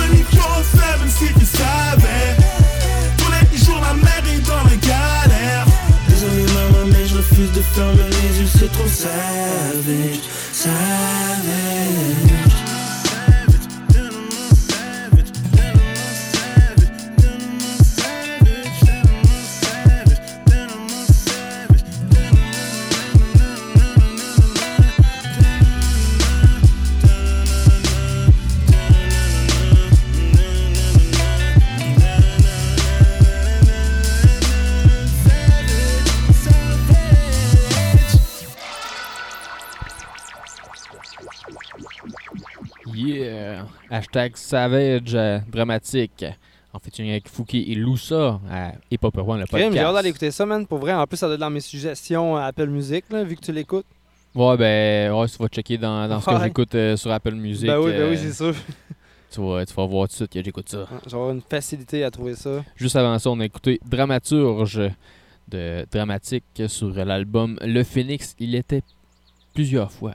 24-7 0.03 1.09
si 1.09 1.33
tu 1.39 1.47
savais. 1.47 2.37
Tous 3.17 3.31
la 3.81 3.95
mer 3.95 4.23
est 4.27 4.41
dans 4.47 4.65
la 4.65 4.77
galère. 4.77 5.67
Désolé 6.09 6.45
mais 6.91 7.07
je 7.07 7.17
refuse 7.17 7.53
de 7.53 7.63
fermer 7.75 8.09
les 8.11 8.41
yeux, 8.41 8.49
c'est 8.59 8.73
trop 8.73 8.89
Savage 10.53 12.44
Hashtag 43.95 44.37
Savage 44.37 45.15
euh, 45.15 45.39
dramatique. 45.53 46.25
En 46.73 46.81
fait, 46.81 47.01
avec 47.01 47.29
Fouki 47.29 47.71
et 47.71 47.77
Loussa 47.77 48.41
à 48.51 48.73
Hip 48.91 48.99
Hop 49.03 49.17
One, 49.19 49.39
le 49.39 49.47
Crime, 49.47 49.59
J'ai 49.59 49.65
hâte 49.67 49.73
podcast. 49.73 49.95
d'aller 49.95 50.09
écouter 50.09 50.31
ça, 50.33 50.45
man. 50.45 50.67
Pour 50.67 50.79
vrai, 50.79 50.93
en 50.93 51.07
plus, 51.07 51.17
ça 51.17 51.27
doit 51.27 51.35
être 51.35 51.41
dans 51.41 51.51
mes 51.51 51.61
suggestions 51.61 52.37
à 52.37 52.47
Apple 52.47 52.67
Music, 52.67 53.05
là, 53.11 53.23
vu 53.23 53.37
que 53.37 53.41
tu 53.41 53.53
l'écoutes. 53.53 53.87
Ouais, 54.35 54.57
ben, 54.57 55.13
ouais, 55.13 55.29
tu 55.29 55.37
vas 55.39 55.47
checker 55.47 55.79
dans, 55.79 56.09
dans 56.09 56.21
ce 56.21 56.29
que 56.29 56.43
j'écoute 56.43 56.75
euh, 56.75 56.97
sur 56.97 57.13
Apple 57.13 57.35
Music. 57.37 57.69
Ben 57.69 57.79
oui, 57.79 57.93
ben 57.93 58.01
euh, 58.01 58.11
oui, 58.11 58.19
c'est 58.19 58.33
sûr. 58.33 58.53
Tu 59.31 59.41
vas, 59.41 59.65
tu 59.65 59.73
vas 59.75 59.87
voir 59.87 60.09
tout 60.09 60.13
de 60.13 60.17
suite 60.17 60.33
que 60.33 60.43
j'écoute 60.43 60.69
ça. 60.69 60.89
Avoir 61.07 61.31
une 61.31 61.43
facilité 61.43 62.03
à 62.03 62.11
trouver 62.11 62.35
ça. 62.35 62.65
Juste 62.75 62.97
avant 62.97 63.17
ça, 63.21 63.31
on 63.31 63.39
a 63.39 63.45
écouté 63.45 63.79
Dramaturge 63.87 64.91
de 65.47 65.87
Dramatique 65.93 66.45
sur 66.67 66.93
l'album 66.93 67.61
Le 67.63 67.85
Phoenix. 67.85 68.35
Il 68.41 68.57
était 68.57 68.83
plusieurs 69.55 69.93
fois. 69.93 70.15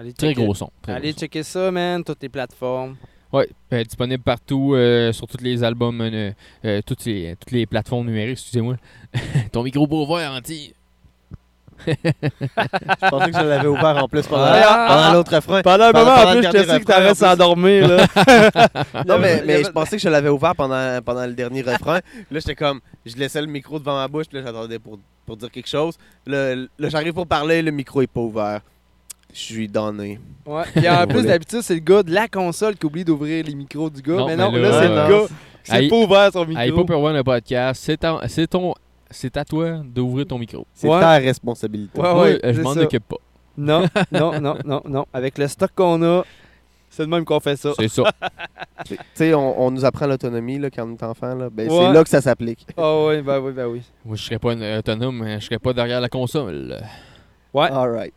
Allez 0.00 0.12
Très 0.14 0.28
checker- 0.28 0.42
gros 0.44 0.54
son. 0.54 0.70
très 0.80 0.92
Allez 0.92 1.08
gros 1.10 1.12
son. 1.12 1.20
checker 1.20 1.42
ça, 1.42 1.70
man. 1.70 2.02
Toutes 2.02 2.22
les 2.22 2.30
plateformes. 2.30 2.96
Ouais, 3.32 3.48
ben, 3.70 3.84
disponible 3.84 4.22
partout, 4.22 4.72
euh, 4.74 5.12
sur 5.12 5.26
tous 5.28 5.42
les 5.42 5.62
albums, 5.62 6.00
euh, 6.00 6.32
euh, 6.64 6.80
toutes, 6.84 7.04
les, 7.04 7.36
toutes 7.38 7.50
les 7.52 7.66
plateformes 7.66 8.06
numériques, 8.06 8.32
excusez-moi. 8.32 8.76
Ton 9.52 9.62
micro 9.62 9.86
pour 9.86 10.08
ouvert, 10.10 10.32
Anti. 10.32 10.74
Je 11.86 11.92
pensais 13.10 13.30
que 13.30 13.38
je 13.38 13.44
l'avais 13.44 13.68
ouvert 13.68 13.96
en 14.02 14.08
plus 14.08 14.26
pendant, 14.26 14.44
Ah! 14.46 14.86
pendant 14.88 15.12
l'autre 15.18 15.34
refrain. 15.34 15.62
Pendant 15.62 15.84
un 15.84 15.92
moment, 15.92 16.10
en 16.10 16.34
le 16.34 16.40
plus, 16.40 16.46
je 16.46 16.50
te 16.50 16.78
que 16.78 16.84
t'arrêtes 16.84 17.08
plus. 17.10 17.18
s'endormir, 17.18 17.88
là. 17.88 18.06
non, 19.06 19.18
mais, 19.18 19.64
je 19.64 19.70
pensais 19.70 19.96
que 19.96 20.02
je 20.02 20.08
l'avais 20.08 20.28
ouvert 20.28 20.54
pendant, 20.56 21.00
pendant 21.02 21.26
le 21.26 21.32
dernier 21.34 21.62
refrain. 21.62 22.00
Là, 22.30 22.40
j'étais 22.40 22.54
comme, 22.54 22.80
je 23.06 23.16
laissais 23.16 23.40
le 23.40 23.46
micro 23.46 23.78
devant 23.78 23.94
ma 23.96 24.08
bouche, 24.08 24.26
puis 24.26 24.38
là, 24.38 24.44
j'attendais 24.46 24.78
pour, 24.78 24.98
pour 25.26 25.36
dire 25.36 25.50
quelque 25.50 25.68
chose. 25.68 25.96
Là, 26.26 26.54
là, 26.54 26.88
j'arrive 26.88 27.12
pour 27.14 27.26
parler, 27.26 27.62
le 27.62 27.70
micro 27.70 28.02
est 28.02 28.06
pas 28.06 28.20
ouvert. 28.20 28.60
Je 29.32 29.38
suis 29.40 29.68
donné. 29.68 30.18
Ouais. 30.46 30.62
Puis 30.74 30.88
en 30.88 31.06
plus, 31.08 31.24
d'habitude, 31.24 31.60
c'est 31.62 31.74
le 31.74 31.80
gars 31.80 32.02
de 32.02 32.12
la 32.12 32.28
console 32.28 32.76
qui 32.76 32.86
oublie 32.86 33.04
d'ouvrir 33.04 33.44
les 33.44 33.54
micros 33.54 33.88
du 33.90 34.02
gars. 34.02 34.14
Non, 34.16 34.26
mais 34.26 34.36
mais 34.36 34.44
non, 34.44 34.52
là, 34.52 34.58
là, 34.60 34.72
c'est 34.72 34.86
euh, 34.88 35.06
le 35.06 35.12
gars 35.12 35.26
qui 35.64 35.70
s'est 35.70 35.88
pas 35.88 35.96
ouvert 35.96 36.32
son 36.32 36.46
micro. 36.46 36.80
Hop 36.80 36.90
One, 36.90 37.16
le 37.16 37.24
podcast, 37.24 37.82
c'est 37.84 37.96
ton- 37.98 38.20
c'est 38.28 38.46
ton. 38.46 38.74
C'est 39.10 39.36
à 39.36 39.44
toi 39.44 39.80
d'ouvrir 39.84 40.26
ton 40.26 40.38
micro. 40.38 40.66
C'est 40.72 40.88
Ouais. 40.88 41.00
ta 41.00 41.12
responsabilité. 41.14 42.00
Ouais, 42.00 42.38
euh, 42.44 42.52
je 42.54 42.60
m'en 42.62 42.70
occupe 42.70 43.08
pas. 43.08 43.16
Non, 43.56 43.84
non, 44.12 44.40
non, 44.40 44.56
non, 44.64 44.80
non. 44.88 45.04
Avec 45.12 45.36
le 45.36 45.48
stock 45.48 45.70
qu'on 45.74 46.00
a, 46.02 46.24
c'est 46.88 47.04
de 47.04 47.10
même 47.10 47.24
qu'on 47.24 47.40
fait 47.40 47.56
ça. 47.56 47.72
C'est 47.78 47.88
ça. 47.88 48.04
Tu 48.86 48.96
sais, 49.14 49.34
on, 49.34 49.60
on 49.60 49.70
nous 49.70 49.84
apprend 49.84 50.06
l'autonomie 50.06 50.58
là, 50.58 50.70
quand 50.70 50.88
on 50.88 50.94
est 50.94 51.02
enfant. 51.02 51.34
Là. 51.34 51.50
Ben, 51.50 51.68
Ouais. 51.70 51.86
C'est 51.88 51.92
là 51.92 52.02
que 52.02 52.08
ça 52.08 52.22
s'applique. 52.22 52.66
Ah 52.78 53.04
oui, 53.06 53.20
ben 53.20 53.38
oui, 53.40 53.52
ben 53.52 53.66
oui. 53.66 53.82
Moi, 54.06 54.16
je 54.16 54.22
serais 54.24 54.38
pas 54.38 54.52
un 54.52 54.78
autonome, 54.78 55.22
je 55.38 55.44
serais 55.44 55.58
pas 55.58 55.74
derrière 55.74 56.00
la 56.00 56.08
console. 56.08 56.78
Ouais. 57.52 57.68
All 57.70 57.90
right. 57.90 58.14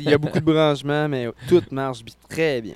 Il 0.00 0.08
y 0.10 0.12
a 0.12 0.18
beaucoup 0.18 0.38
de 0.40 0.44
branchements, 0.44 1.08
mais 1.08 1.28
tout 1.48 1.62
marche 1.70 2.00
très 2.28 2.60
bien. 2.60 2.74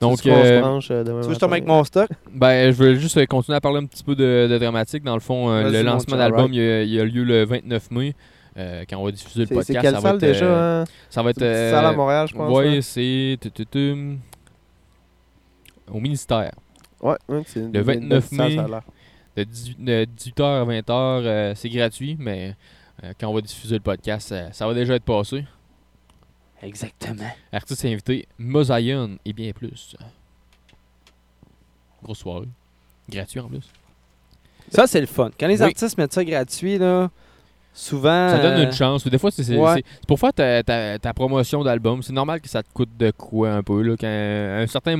Donc, 0.00 0.20
Tu 0.22 0.30
euh, 0.30 0.60
branche, 0.60 0.88
euh, 0.90 1.04
demain 1.04 1.20
Tu 1.20 1.28
veux 1.28 1.34
que 1.34 1.34
je 1.34 1.38
te 1.40 1.44
avec 1.44 1.66
mon 1.66 1.84
stock? 1.84 2.08
ben, 2.32 2.70
je 2.72 2.76
veux 2.76 2.94
juste 2.96 3.16
euh, 3.16 3.26
continuer 3.26 3.56
à 3.56 3.60
parler 3.60 3.78
un 3.78 3.86
petit 3.86 4.02
peu 4.02 4.14
de, 4.14 4.48
de 4.50 4.58
dramatique. 4.58 5.04
Dans 5.04 5.14
le 5.14 5.20
fond, 5.20 5.50
euh, 5.50 5.70
le 5.70 5.82
lancement 5.82 6.16
d'album, 6.16 6.52
il, 6.52 6.58
y 6.58 6.62
a- 6.62 6.82
il 6.82 7.00
a 7.00 7.04
lieu 7.04 7.24
le 7.24 7.44
29 7.44 7.90
mai. 7.90 8.14
euh, 8.56 8.84
quand 8.88 8.96
on 8.98 9.04
va 9.04 9.10
diffuser 9.12 9.40
le 9.42 9.46
podcast, 9.54 9.80
quelle 9.80 9.94
ça 9.94 10.00
va 10.00 10.08
salle 10.08 10.16
être, 10.16 10.20
déjà? 10.20 10.44
euh, 10.46 10.82
hein? 10.82 10.84
Ça 11.10 11.22
va 11.22 11.30
être. 11.30 11.42
Euh, 11.42 11.70
salle 11.72 11.86
à 11.86 11.92
Montréal, 11.92 12.26
je 12.28 12.34
pense. 12.34 12.52
Ouais, 12.56 12.76
hein? 12.78 12.80
c'est. 12.82 13.38
Au 15.90 16.00
ministère. 16.00 16.50
Ouais, 17.02 17.16
ouais, 17.28 17.42
c'est 17.46 17.60
une 17.60 17.72
Le 17.72 17.80
une 17.80 17.84
29 17.84 18.24
petite 18.24 18.36
salle, 18.38 18.48
mai. 18.48 18.56
ça 18.56 18.64
a 18.64 18.68
l'air. 18.68 18.82
De 19.36 19.42
18, 19.44 19.84
de 19.84 20.04
18h 20.16 20.42
à 20.44 20.64
20h, 20.64 20.82
euh, 20.90 21.52
c'est 21.56 21.68
gratuit, 21.68 22.16
mais 22.18 22.50
euh, 22.50 22.52
quand 23.18 23.28
on 23.28 23.34
va 23.34 23.40
diffuser 23.40 23.74
le 23.76 23.80
podcast, 23.82 24.28
ça, 24.28 24.52
ça 24.52 24.66
va 24.66 24.74
déjà 24.74 24.94
être 24.94 25.04
passé. 25.04 25.44
Exactement. 26.62 27.30
Artiste 27.52 27.84
invité, 27.84 28.26
Mosaïon 28.38 29.18
et 29.24 29.32
bien 29.32 29.52
plus. 29.52 29.96
Grosse 32.02 32.18
soirée. 32.18 32.48
Gratuit 33.08 33.40
en 33.40 33.48
plus. 33.48 33.68
Ça, 34.70 34.86
c'est 34.86 35.00
le 35.00 35.06
fun. 35.06 35.30
Quand 35.38 35.46
les 35.46 35.58
Oui. 35.60 35.68
artistes 35.68 35.98
mettent 35.98 36.12
ça 36.14 36.24
gratuit, 36.24 36.78
là, 36.78 37.10
souvent. 37.74 38.30
Ça 38.30 38.38
donne 38.38 38.60
euh, 38.60 38.64
une 38.64 38.72
chance. 38.72 39.06
Des 39.06 39.18
fois, 39.18 39.30
c'est 39.30 39.56
ouais. 39.56 39.82
pour 40.08 40.18
faire 40.18 40.32
ta, 40.32 40.62
ta- 40.62 40.98
ta 40.98 41.12
promotion 41.12 41.62
d'album. 41.62 42.02
C'est 42.02 42.12
normal 42.14 42.40
que 42.40 42.48
ça 42.48 42.62
te 42.62 42.72
coûte 42.72 42.96
de 42.96 43.10
quoi 43.10 43.50
un 43.52 43.62
peu. 43.62 43.82
Là, 43.82 43.96
quand, 43.98 44.06
à 44.06 44.62
un, 44.62 44.66
certain, 44.66 44.98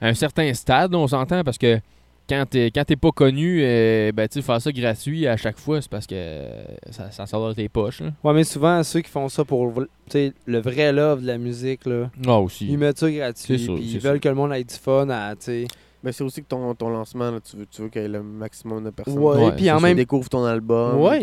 à 0.00 0.06
un 0.08 0.14
certain 0.14 0.54
stade, 0.54 0.94
on 0.94 1.08
s'entend, 1.08 1.42
parce 1.42 1.58
que 1.58 1.80
quand 2.28 2.44
t'es 2.48 2.70
quand 2.70 2.84
t'es 2.84 2.96
pas 2.96 3.10
connu, 3.12 3.60
euh, 3.62 4.12
ben, 4.12 4.26
tu 4.28 4.34
sais, 4.34 4.42
faire 4.42 4.60
ça 4.60 4.72
gratuit 4.72 5.26
à 5.26 5.36
chaque 5.36 5.58
fois, 5.58 5.80
c'est 5.82 5.90
parce 5.90 6.06
que 6.06 6.14
euh, 6.14 6.64
ça, 6.90 7.10
ça 7.10 7.26
sort 7.26 7.48
de 7.48 7.54
tes 7.54 7.68
poches. 7.68 8.00
là. 8.00 8.10
Ouais, 8.24 8.32
mais 8.32 8.44
souvent, 8.44 8.82
ceux 8.82 9.00
qui 9.00 9.10
font 9.10 9.28
ça 9.28 9.44
pour 9.44 9.72
le- 9.80 10.58
vrai 10.60 10.92
love 10.92 11.22
de 11.22 11.26
la 11.26 11.38
musique, 11.38 11.84
là, 11.86 12.10
Ah, 12.26 12.38
aussi. 12.40 12.66
ils 12.68 12.78
mettent 12.78 12.98
ça 12.98 13.10
gratuit. 13.10 13.58
Sûr, 13.58 13.74
Puis 13.74 13.84
ils 13.84 13.98
veulent 13.98 14.14
sûr. 14.14 14.20
que 14.20 14.28
le 14.28 14.34
monde 14.34 14.52
ait 14.52 14.64
du 14.64 14.74
fun 14.74 15.08
à, 15.10 15.34
tu 15.36 15.44
sais. 15.44 15.64
Mais 16.04 16.10
c'est 16.10 16.24
aussi 16.24 16.42
que 16.42 16.48
ton, 16.48 16.74
ton 16.74 16.88
lancement, 16.88 17.30
là, 17.30 17.38
tu 17.40 17.56
veux, 17.56 17.66
tu 17.66 17.82
veux 17.82 17.88
qu'il 17.88 18.02
y 18.02 18.04
ait 18.04 18.08
le 18.08 18.22
maximum 18.24 18.82
de 18.82 18.90
personnes 18.90 19.18
Ouais, 19.18 19.36
Ouais, 19.44 19.52
puis 19.52 19.70
en 19.70 19.76
qui 19.76 19.82
même 19.84 19.96
découvrent 19.96 20.28
ton 20.28 20.44
album, 20.44 21.00
Ouais. 21.00 21.20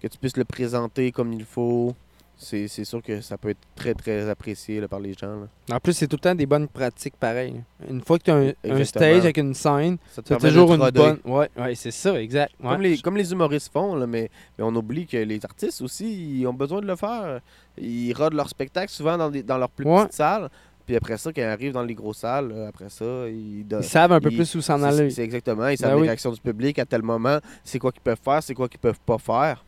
que, 0.00 0.06
que 0.06 0.12
tu 0.12 0.18
puisses 0.18 0.36
le 0.36 0.44
présenter 0.44 1.10
comme 1.10 1.32
il 1.32 1.44
faut. 1.44 1.94
C'est 2.42 2.84
sûr 2.84 3.02
que 3.02 3.20
ça 3.20 3.36
peut 3.36 3.50
être 3.50 3.58
très, 3.76 3.92
très 3.92 4.26
apprécié 4.30 4.80
là, 4.80 4.88
par 4.88 4.98
les 4.98 5.12
gens. 5.12 5.40
là. 5.68 5.76
En 5.76 5.78
plus, 5.78 5.92
c'est 5.92 6.06
tout 6.08 6.16
le 6.16 6.20
temps 6.20 6.34
des 6.34 6.46
bonnes 6.46 6.68
pratiques 6.68 7.16
pareilles. 7.16 7.62
Une 7.88 8.00
fois 8.00 8.18
que 8.18 8.24
tu 8.24 8.30
as 8.30 8.74
un, 8.74 8.84
stage 8.84 9.18
avec 9.24 9.36
une 9.36 9.52
scène, 9.52 9.98
Ça 10.10 10.22
te 10.22 10.32
toujours 10.34 10.72
une 10.72 10.90
bonne. 10.90 11.18
Ouais, 11.26 11.50
ouais 11.58 11.74
c'est 11.74 11.90
ça, 11.90 12.18
exact. 12.20 12.54
Ouais. 12.62 12.70
Comme, 12.72 12.80
les, 12.80 12.98
comme 12.98 13.16
les 13.18 13.30
humoristes 13.30 13.70
font, 13.70 13.94
là, 13.94 14.06
mais, 14.06 14.30
mais 14.58 14.64
on 14.64 14.74
oublie 14.74 15.06
que 15.06 15.18
les 15.18 15.44
artistes 15.44 15.82
aussi, 15.82 16.38
ils 16.40 16.46
ont 16.46 16.54
besoin 16.54 16.80
de 16.80 16.86
le 16.86 16.96
faire. 16.96 17.40
Ils 17.76 18.14
rodent 18.14 18.32
leur 18.34 18.48
spectacle 18.48 18.90
souvent 18.90 19.18
dans, 19.18 19.30
des, 19.30 19.42
dans 19.42 19.58
leurs 19.58 19.70
plus 19.70 19.84
Ouais. 19.86 19.98
petites 20.04 20.14
salles. 20.14 20.48
Puis 20.86 20.96
après 20.96 21.18
ça, 21.18 21.30
quand 21.32 21.42
ils 21.42 21.44
arrivent 21.44 21.72
dans 21.74 21.84
les 21.84 21.94
grosses 21.94 22.18
salles, 22.20 22.52
après 22.68 22.88
ça, 22.88 23.04
ils, 23.28 23.64
donnent- 23.64 23.82
Ils 23.82 23.86
savent 23.86 24.12
un 24.12 24.20
peu 24.20 24.30
ils- 24.30 24.36
plus 24.36 24.54
où 24.54 24.62
s'en 24.62 24.82
aller. 24.82 25.10
C'est 25.10 25.22
exactement. 25.22 25.68
Ils 25.68 25.76
savent 25.76 25.90
Ben 25.90 25.96
les 25.96 26.00
oui. 26.00 26.08
réactions 26.08 26.32
du 26.32 26.40
public 26.40 26.78
à 26.78 26.86
tel 26.86 27.02
moment. 27.02 27.38
C'est 27.62 27.78
quoi 27.78 27.92
qu'ils 27.92 28.00
peuvent 28.02 28.18
faire, 28.24 28.42
c'est 28.42 28.54
quoi 28.54 28.66
qu'ils 28.68 28.80
peuvent 28.80 28.98
pas 29.04 29.18
faire. 29.18 29.62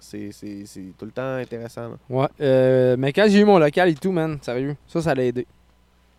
C'est 0.00 0.30
tout 0.98 1.04
le 1.04 1.10
temps 1.10 1.36
intéressant. 1.36 1.92
Ouais. 2.08 2.26
euh, 2.40 2.96
mais 2.98 3.12
quand 3.12 3.26
j'ai 3.28 3.40
eu 3.40 3.44
mon 3.44 3.58
local 3.58 3.88
et 3.88 3.94
tout, 3.94 4.12
man, 4.12 4.38
sérieux, 4.42 4.76
ça, 4.86 5.02
ça 5.02 5.14
l'a 5.14 5.24
aidé. 5.24 5.42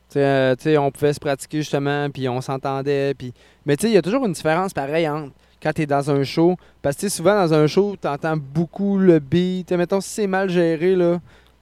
Tu 0.09 0.13
sais, 0.13 0.23
euh, 0.23 0.55
tu 0.55 0.63
sais, 0.63 0.77
on 0.77 0.89
pouvait 0.89 1.13
se 1.13 1.19
pratiquer 1.19 1.59
justement, 1.59 2.09
puis 2.09 2.29
on 2.29 2.39
s'entendait. 2.39 3.13
Puis... 3.13 3.33
Mais 3.65 3.75
tu 3.75 3.83
sais, 3.83 3.91
il 3.91 3.93
y 3.93 3.97
a 3.97 4.01
toujours 4.01 4.25
une 4.25 4.33
différence 4.33 4.73
pareille 4.73 5.07
entre 5.07 5.33
quand 5.61 5.73
tu 5.73 5.81
es 5.81 5.85
dans 5.85 6.09
un 6.09 6.23
show. 6.23 6.55
Parce 6.81 6.95
que 6.95 7.09
souvent 7.09 7.35
dans 7.35 7.53
un 7.53 7.67
show, 7.67 7.95
tu 8.01 8.07
entends 8.07 8.37
beaucoup 8.37 8.97
le 8.97 9.19
beat. 9.19 9.67
Tu 9.67 9.73
sais, 9.73 9.77
Mettons, 9.77 9.99
si 9.99 10.09
c'est 10.09 10.27
mal 10.27 10.49
géré, 10.49 10.95
là, 10.95 11.19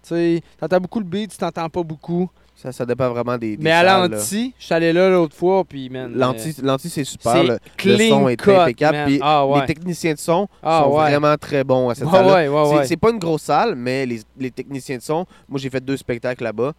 tu 0.07 0.41
entends 0.61 0.79
beaucoup 0.79 0.99
le 0.99 1.05
beat, 1.05 1.31
tu 1.31 1.37
t'entends 1.37 1.69
pas 1.69 1.83
beaucoup. 1.83 2.29
Ça, 2.55 2.71
ça 2.71 2.85
dépend 2.85 3.09
vraiment 3.09 3.37
des. 3.37 3.57
des 3.57 3.63
Mais 3.63 3.71
à 3.71 3.81
salles, 3.83 4.11
l'anti, 4.11 4.53
je 4.57 4.63
suis 4.65 4.73
allé 4.73 4.93
là 4.93 5.09
l'autre 5.09 5.35
fois, 5.35 5.63
puis 5.65 5.89
man. 5.89 6.13
L'anti, 6.15 6.55
euh, 6.57 6.61
l'anti, 6.65 6.89
c'est 6.89 7.03
super. 7.03 7.43
Le, 7.43 7.57
le 7.83 8.09
son 8.09 8.27
est 8.29 8.37
cut, 8.37 8.51
impeccable. 8.51 8.97
puis 9.05 9.19
Ah 9.21 9.45
ouais. 9.45 9.59
Les 9.61 9.65
techniciens 9.67 10.13
de 10.13 10.19
son 10.19 10.47
Ah 10.63 10.83
sont 10.83 10.91
ouais. 10.95 11.09
vraiment 11.11 11.35
très 11.37 11.63
bons 11.65 11.89
à 11.89 11.95
cette 11.95 12.05
Ouais, 12.05 12.11
salle 12.11 12.25
ouais, 12.25 12.47
ouais, 12.47 12.85
c'est, 12.87 12.95
pas 12.97 13.09
une 13.11 13.19
grosse 13.19 13.41
salle, 13.43 13.75
mais 13.75 14.05
les, 14.05 14.21
les 14.39 14.51
techniciens 14.51 14.97
de 14.97 15.01
son, 15.01 15.25
moi 15.49 15.59
j'ai 15.59 15.69
fait 15.69 15.83
deux 15.83 15.97
spectacles 15.97 16.43
là-bas. 16.43 16.71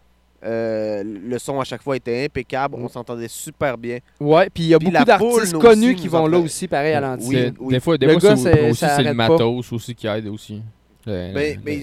Euh, 0.44 1.02
le 1.04 1.38
son 1.38 1.60
à 1.60 1.64
chaque 1.64 1.82
fois 1.82 1.96
était 1.96 2.24
impeccable, 2.26 2.76
on 2.78 2.88
s'entendait 2.88 3.28
super 3.28 3.76
bien. 3.76 3.98
Ouais, 4.20 4.48
puis 4.52 4.64
il 4.64 4.68
y 4.68 4.74
a 4.74 4.78
Puis 4.78 4.90
beaucoup 4.90 5.04
d'artistes 5.04 5.58
connus 5.58 5.92
aussi, 5.94 5.96
qui 5.96 6.08
vont 6.08 6.26
là 6.26 6.38
aussi, 6.38 6.68
pareil, 6.68 6.92
à 6.94 7.00
l'anti. 7.00 7.26
Oui, 7.26 7.34
Des- 7.36 7.52
oui. 7.58 7.74
Des 7.74 7.80
fois, 7.80 7.98
des 7.98 8.06
Le 8.06 8.18
fois 8.18 8.36
c'est, 8.36 8.52
c'est- 8.52 8.70
aussi, 8.70 8.80
ça 8.80 8.96
c'est 8.96 9.02
le 9.02 9.14
matos 9.14 9.72
aussi 9.72 9.94
qui 9.94 10.06
aide 10.06 10.28
aussi. 10.28 10.62
Le, 11.08 11.32
Ben, 11.32 11.54
le- 11.56 11.60
ben, 11.62 11.78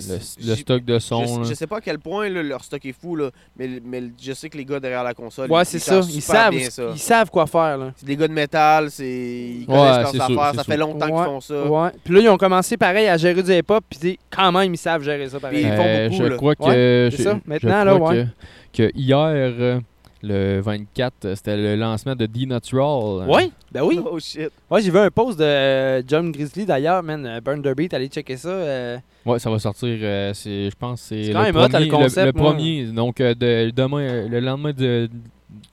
le- 0.45 0.55
stock 0.55 0.83
de 0.83 0.99
son. 0.99 1.43
Je, 1.45 1.53
sais 1.53 1.65
pas 1.65 1.77
à 1.77 1.81
quel 1.81 1.97
point 1.97 2.27
là, 2.27 2.43
leur 2.43 2.61
stock 2.63 2.85
est 2.85 2.91
fou, 2.91 3.15
là, 3.15 3.29
mais, 3.57 3.69
mais 3.83 4.03
je 4.21 4.33
sais 4.33 4.49
que 4.49 4.57
les 4.57 4.65
gars 4.65 4.79
derrière 4.81 5.03
la 5.03 5.13
console, 5.13 5.49
Ouais, 5.49 5.61
ils, 5.61 5.65
c'est 5.65 5.77
ils 5.77 5.81
ça. 5.81 6.01
savent 6.01 6.11
Ils 6.11 6.21
savent, 6.21 6.51
bien 6.55 6.69
ça. 6.69 6.83
ils 6.93 6.99
savent 6.99 7.29
quoi 7.31 7.47
faire, 7.47 7.77
là. 7.77 7.93
C'est 7.95 8.05
des 8.05 8.17
gars 8.17 8.27
de 8.27 8.33
métal, 8.33 8.91
c'est... 8.91 9.05
ils 9.05 9.59
Ouais, 9.61 9.65
connaissent 9.67 9.97
leurs 9.97 10.07
c'est 10.11 10.17
sûr, 10.33 10.41
affaires, 10.41 10.55
ça 10.55 10.63
fait 10.65 10.77
longtemps 10.77 11.05
qu'ils 11.05 11.15
Ouais, 11.15 11.23
font 11.25 11.39
ça. 11.41 11.63
Ouais. 11.65 11.89
Puis 12.03 12.13
là, 12.15 12.19
ils 12.19 12.29
ont 12.29 12.37
commencé 12.37 12.75
pareil 12.75 13.07
à 13.07 13.15
gérer 13.15 13.41
du 13.41 13.51
hip-hop, 13.53 13.83
puis 13.89 13.97
t'sais, 13.99 14.19
quand 14.29 14.51
même, 14.51 14.73
ils 14.73 14.77
savent 14.77 15.03
gérer 15.03 15.29
ça 15.29 15.39
pareil. 15.39 15.61
Puis 15.63 15.71
ils 15.71 15.75
font 15.77 15.83
Euh, 15.85 16.09
beaucoup, 16.09 16.21
je 16.23 16.27
là. 16.27 16.35
crois 16.35 16.55
que. 16.55 16.63
Ouais, 16.63 17.09
je- 17.11 17.23
ça. 17.23 17.33
je 17.45 17.49
Maintenant, 17.49 17.83
là, 17.85 17.95
ouais. 17.95 18.27
que, 18.73 18.83
que 18.83 18.91
hier, 18.93 19.17
euh, 19.19 19.79
le 20.25 20.61
24, 20.61 21.13
euh, 21.25 21.35
c'était 21.35 21.57
le 21.57 21.75
lancement 21.75 22.15
de 22.15 22.25
D-Natural. 22.25 23.27
Ouais, 23.29 23.51
ben 23.71 23.83
oui. 23.83 23.99
Oh 24.09 24.17
shit. 24.19 24.49
Ouais, 24.71 24.81
j'ai 24.81 24.89
vu 24.89 24.97
un 24.97 25.11
post 25.11 25.37
de 25.37 25.43
euh, 25.43 26.01
John 26.07 26.31
Grizzly 26.31 26.65
d'ailleurs, 26.65 27.03
man. 27.03 27.25
euh, 27.25 27.41
Burn 27.41 27.61
the 27.61 27.75
Beat, 27.75 27.93
allez 27.93 28.07
checker 28.07 28.37
ça. 28.37 28.47
euh, 28.49 28.97
Ouais, 29.25 29.37
ça 29.39 29.49
va 29.49 29.59
sortir, 29.59 29.97
euh, 30.01 30.33
c'est, 30.33 30.69
je 30.69 30.75
pense, 30.77 31.01
c'est 31.01 31.23
C'est 31.23 31.27
le 31.29 31.33
quand 31.33 31.43
même 31.43 31.55
hot, 31.57 31.69
premier, 31.69 31.85
le 31.85 31.91
concept, 31.91 32.25
le, 32.25 32.33
premier. 32.33 32.83
Donc, 32.85 33.19
euh, 33.21 33.33
de, 33.35 33.69
demain, 33.71 33.99
euh, 34.01 34.27
le 34.29 34.39
lendemain 34.39 34.71
de, 34.71 35.09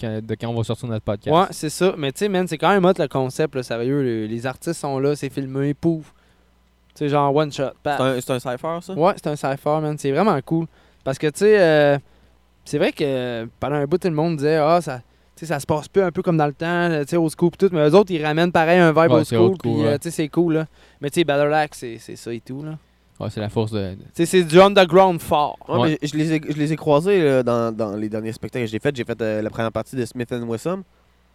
quand, 0.00 0.20
de 0.24 0.34
quand 0.34 0.48
on 0.48 0.54
va 0.54 0.64
sortir 0.64 0.88
notre 0.88 1.04
podcast. 1.04 1.36
Ouais, 1.36 1.46
c'est 1.50 1.70
ça. 1.70 1.94
Mais 1.96 2.10
tu 2.12 2.18
sais, 2.18 2.28
man, 2.28 2.46
c'est 2.48 2.58
quand 2.58 2.70
même 2.70 2.84
hot 2.84 2.92
le 2.98 3.06
concept, 3.08 3.54
là, 3.54 3.62
sérieux. 3.62 4.02
le- 4.02 4.26
les 4.26 4.46
artistes 4.46 4.80
sont 4.80 4.98
là, 4.98 5.14
c'est 5.16 5.32
filmé, 5.32 5.74
pouf. 5.74 6.12
Tu 6.94 7.04
sais, 7.04 7.08
genre 7.08 7.34
one 7.34 7.52
shot. 7.52 7.70
C'est 7.84 7.90
un, 7.90 8.20
c'est 8.20 8.30
un 8.32 8.38
cypher, 8.40 8.78
ça? 8.82 8.92
Ouais, 8.94 9.12
c'est 9.16 9.28
un 9.28 9.36
cypher, 9.36 9.78
man. 9.80 9.96
C'est 9.96 10.10
vraiment 10.10 10.38
cool. 10.44 10.66
Parce 11.04 11.18
que, 11.18 11.28
tu 11.28 11.38
sais, 11.40 11.56
euh, 11.60 11.98
c'est 12.70 12.78
vrai 12.78 12.92
que 12.92 13.02
euh, 13.04 13.46
pendant 13.58 13.76
un 13.76 13.84
bout, 13.86 13.98
tout 13.98 14.08
le 14.08 14.14
monde 14.14 14.36
disait, 14.36 14.56
ah, 14.56 14.80
ça. 14.80 14.98
tu 15.36 15.40
sais, 15.40 15.46
ça 15.46 15.58
se 15.60 15.66
passe 15.66 15.88
plus 15.88 16.02
un 16.02 16.10
peu 16.12 16.22
comme 16.22 16.36
dans 16.36 16.46
le 16.46 16.52
temps, 16.52 16.88
tu 17.02 17.08
sais, 17.08 17.16
au 17.16 17.28
scoop 17.28 17.56
tout, 17.58 17.68
mais 17.72 17.88
eux 17.88 17.94
autres, 17.94 18.10
ils 18.12 18.24
ramènent 18.24 18.52
pareil 18.52 18.78
un 18.78 18.90
vibe 18.92 19.12
Ouais, 19.12 19.20
au 19.20 19.24
school, 19.24 19.56
puis 19.60 19.70
ouais. 19.72 19.98
tu 19.98 20.04
sais, 20.10 20.16
c'est 20.16 20.28
cool, 20.28 20.54
là. 20.54 20.66
Mais 21.00 21.10
tu 21.10 21.20
sais, 21.20 21.24
Battle 21.24 21.52
Axe, 21.52 21.78
c'est 21.80 21.98
c'est 21.98 22.16
ça 22.16 22.32
et 22.32 22.40
tout, 22.40 22.62
là. 22.62 22.78
Ouais, 23.18 23.28
c'est 23.28 23.40
la 23.40 23.50
force 23.50 23.70
de. 23.72 23.78
de- 23.80 23.94
Tu 23.96 24.02
sais, 24.14 24.26
c'est 24.26 24.44
du 24.44 24.58
underground 24.60 25.20
fort. 25.20 25.58
Ouais, 25.68 25.78
Ouais. 25.78 25.98
mais 26.00 26.08
je 26.08 26.16
les 26.16 26.32
ai, 26.34 26.40
je 26.48 26.56
les 26.56 26.72
ai 26.72 26.76
croisés 26.76 27.22
là, 27.22 27.42
dans, 27.42 27.70
dans 27.70 27.94
les 27.96 28.08
derniers 28.08 28.32
spectacles 28.32 28.64
que 28.64 28.70
j'ai 28.70 28.78
fait. 28.78 28.96
J'ai 28.96 29.04
fait 29.04 29.20
euh, 29.20 29.42
la 29.42 29.50
première 29.50 29.72
partie 29.72 29.94
de 29.96 30.04
Smith 30.06 30.30
Wesson. 30.30 30.82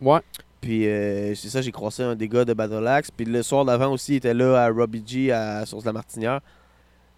Ouais. 0.01 0.19
Puis 0.61 0.88
euh, 0.88 1.36
c'est 1.36 1.49
ça, 1.49 1.61
j'ai 1.61 1.71
croisé 1.71 2.01
un 2.01 2.15
des 2.15 2.27
gars 2.27 2.43
de 2.43 2.53
Battle 2.53 2.88
Axe. 2.88 3.11
Puis 3.11 3.25
le 3.27 3.43
soir 3.43 3.65
d'avant 3.65 3.91
aussi, 3.91 4.13
il 4.13 4.15
était 4.15 4.33
là 4.33 4.63
à 4.63 4.69
Robbie 4.69 5.03
G 5.05 5.31
à 5.31 5.63
Source 5.67 5.83
de 5.83 5.89
la 5.89 5.93
Martinière. 5.93 6.39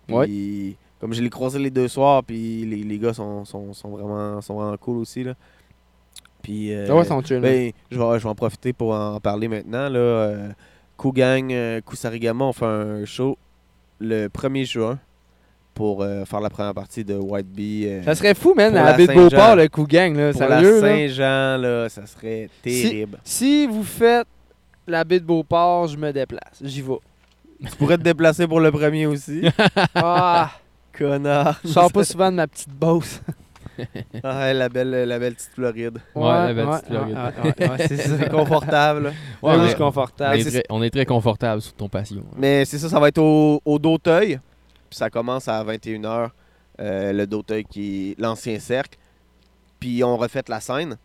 Puis 0.08 0.76
comme 1.00 1.14
je 1.14 1.22
l'ai 1.22 1.30
croisé 1.30 1.60
les 1.60 1.70
deux 1.70 1.88
soirs, 1.88 2.24
puis 2.24 2.66
les, 2.66 2.84
les 2.84 3.00
gars 3.00 3.14
sont, 3.14 3.46
sont, 3.46 3.74
sont 3.74 3.90
vraiment, 3.90 4.42
sont 4.42 4.56
vraiment 4.56 4.78
cool 4.78 4.98
aussi. 4.98 5.24
Là. 5.24 5.34
Puis 6.42 6.74
euh, 6.74 6.86
Ah 6.90 6.96
ouais, 6.96 7.04
ils 7.04 7.08
sont 7.08 7.22
chill, 7.24 7.40
ben, 7.40 7.72
je, 7.92 7.98
vais, 7.98 8.20
je 8.20 8.24
vais 8.24 8.30
en 8.30 8.36
profiter 8.36 8.74
pour 8.74 8.94
en 8.94 9.20
parler 9.20 9.48
maintenant. 9.48 9.90
Là. 9.90 10.00
Euh, 10.00 10.50
Coup 10.98 11.12
Gang, 11.12 11.52
euh, 11.52 11.82
on 12.40 12.54
fait 12.54 12.66
un 12.66 13.06
show 13.06 13.38
le 14.00 14.28
1er 14.28 14.66
juin 14.66 15.00
pour 15.76 16.02
euh, 16.02 16.26
faire 16.26 16.40
la 16.42 16.50
première 16.50 16.74
partie 16.74 17.04
de 17.06 17.14
White 17.16 17.48
Bee. 17.48 17.86
euh, 17.88 18.04
Ça 18.04 18.16
serait 18.16 18.34
fou, 18.34 18.56
man, 18.56 18.76
à 18.76 18.84
la 18.84 18.94
baie 18.94 19.06
de. 19.06 19.14
Beauport, 19.14 19.56
le 19.56 19.68
coup 19.68 19.86
gang, 19.86 20.16
là. 20.16 20.32
Pour 20.32 20.40
Sérieux, 20.40 20.82
la. 20.82 20.88
Saint-Jean, 20.88 21.58
là, 21.62 21.88
ça 21.90 22.08
serait 22.08 22.50
terrible. 22.64 23.20
Si 23.24 23.68
vous 23.68 23.84
faites 23.84 24.28
la 24.88 25.04
baie 25.04 25.20
de 25.20 25.26
Beauport, 25.26 25.88
je 25.88 25.98
me 25.98 26.12
déplace. 26.12 26.60
J'y 26.64 26.82
vais. 26.82 26.98
Tu 27.70 27.76
pourrais 27.78 27.98
te 27.98 28.04
déplacer 28.04 28.48
pour 28.48 28.60
le 28.60 28.72
premier 28.72 29.06
aussi. 29.06 29.44
Ah, 29.96 30.52
Connard. 30.98 31.60
je 31.64 31.70
sors 31.70 31.92
pas 31.92 32.04
souvent 32.04 32.32
de 32.32 32.38
ma 32.38 32.48
petite 32.48 32.70
bosse. 32.74 33.22
Ah, 34.24 34.52
la 34.54 34.70
belle, 34.70 34.90
la 34.90 35.20
belle 35.20 35.36
petite 35.36 35.52
Floride. 35.54 36.00
Ouais, 36.16 36.24
la 36.32 36.54
belle 36.54 36.66
petite 36.68 36.86
Floride. 36.88 37.16
ouais, 37.16 37.68
ouais, 37.68 37.70
ouais, 37.70 37.88
c'est 37.88 38.30
confortable. 38.32 39.14
Ouais, 39.44 39.58
mais- 39.58 39.74
On 39.76 39.78
confortable. 39.78 40.40
est, 40.40 40.44
très, 40.50 40.64
on 40.70 40.82
est 40.82 40.90
très 40.90 41.06
confortable 41.06 41.62
sur 41.62 41.74
ton 41.74 41.88
passion. 41.88 42.24
Mais 42.38 42.66
c'est 42.66 42.80
ça, 42.80 42.90
ça 42.90 43.00
va 43.00 43.10
être 43.10 43.20
au, 43.20 43.62
au 43.64 43.78
d'Auteuil. 43.78 44.40
Puis 44.90 44.98
ça 44.98 45.12
commence 45.12 45.48
à 45.48 45.64
21h. 45.64 46.30
euh, 46.80 47.14
le 47.14 47.28
d'Auteuil 47.28 47.66
qui 47.66 48.12
est 48.12 48.20
l'ancien 48.20 48.58
cercle. 48.60 48.98
Puis 49.80 50.04
on 50.04 50.18
refait 50.18 50.44
la 50.48 50.60
scène. 50.60 50.98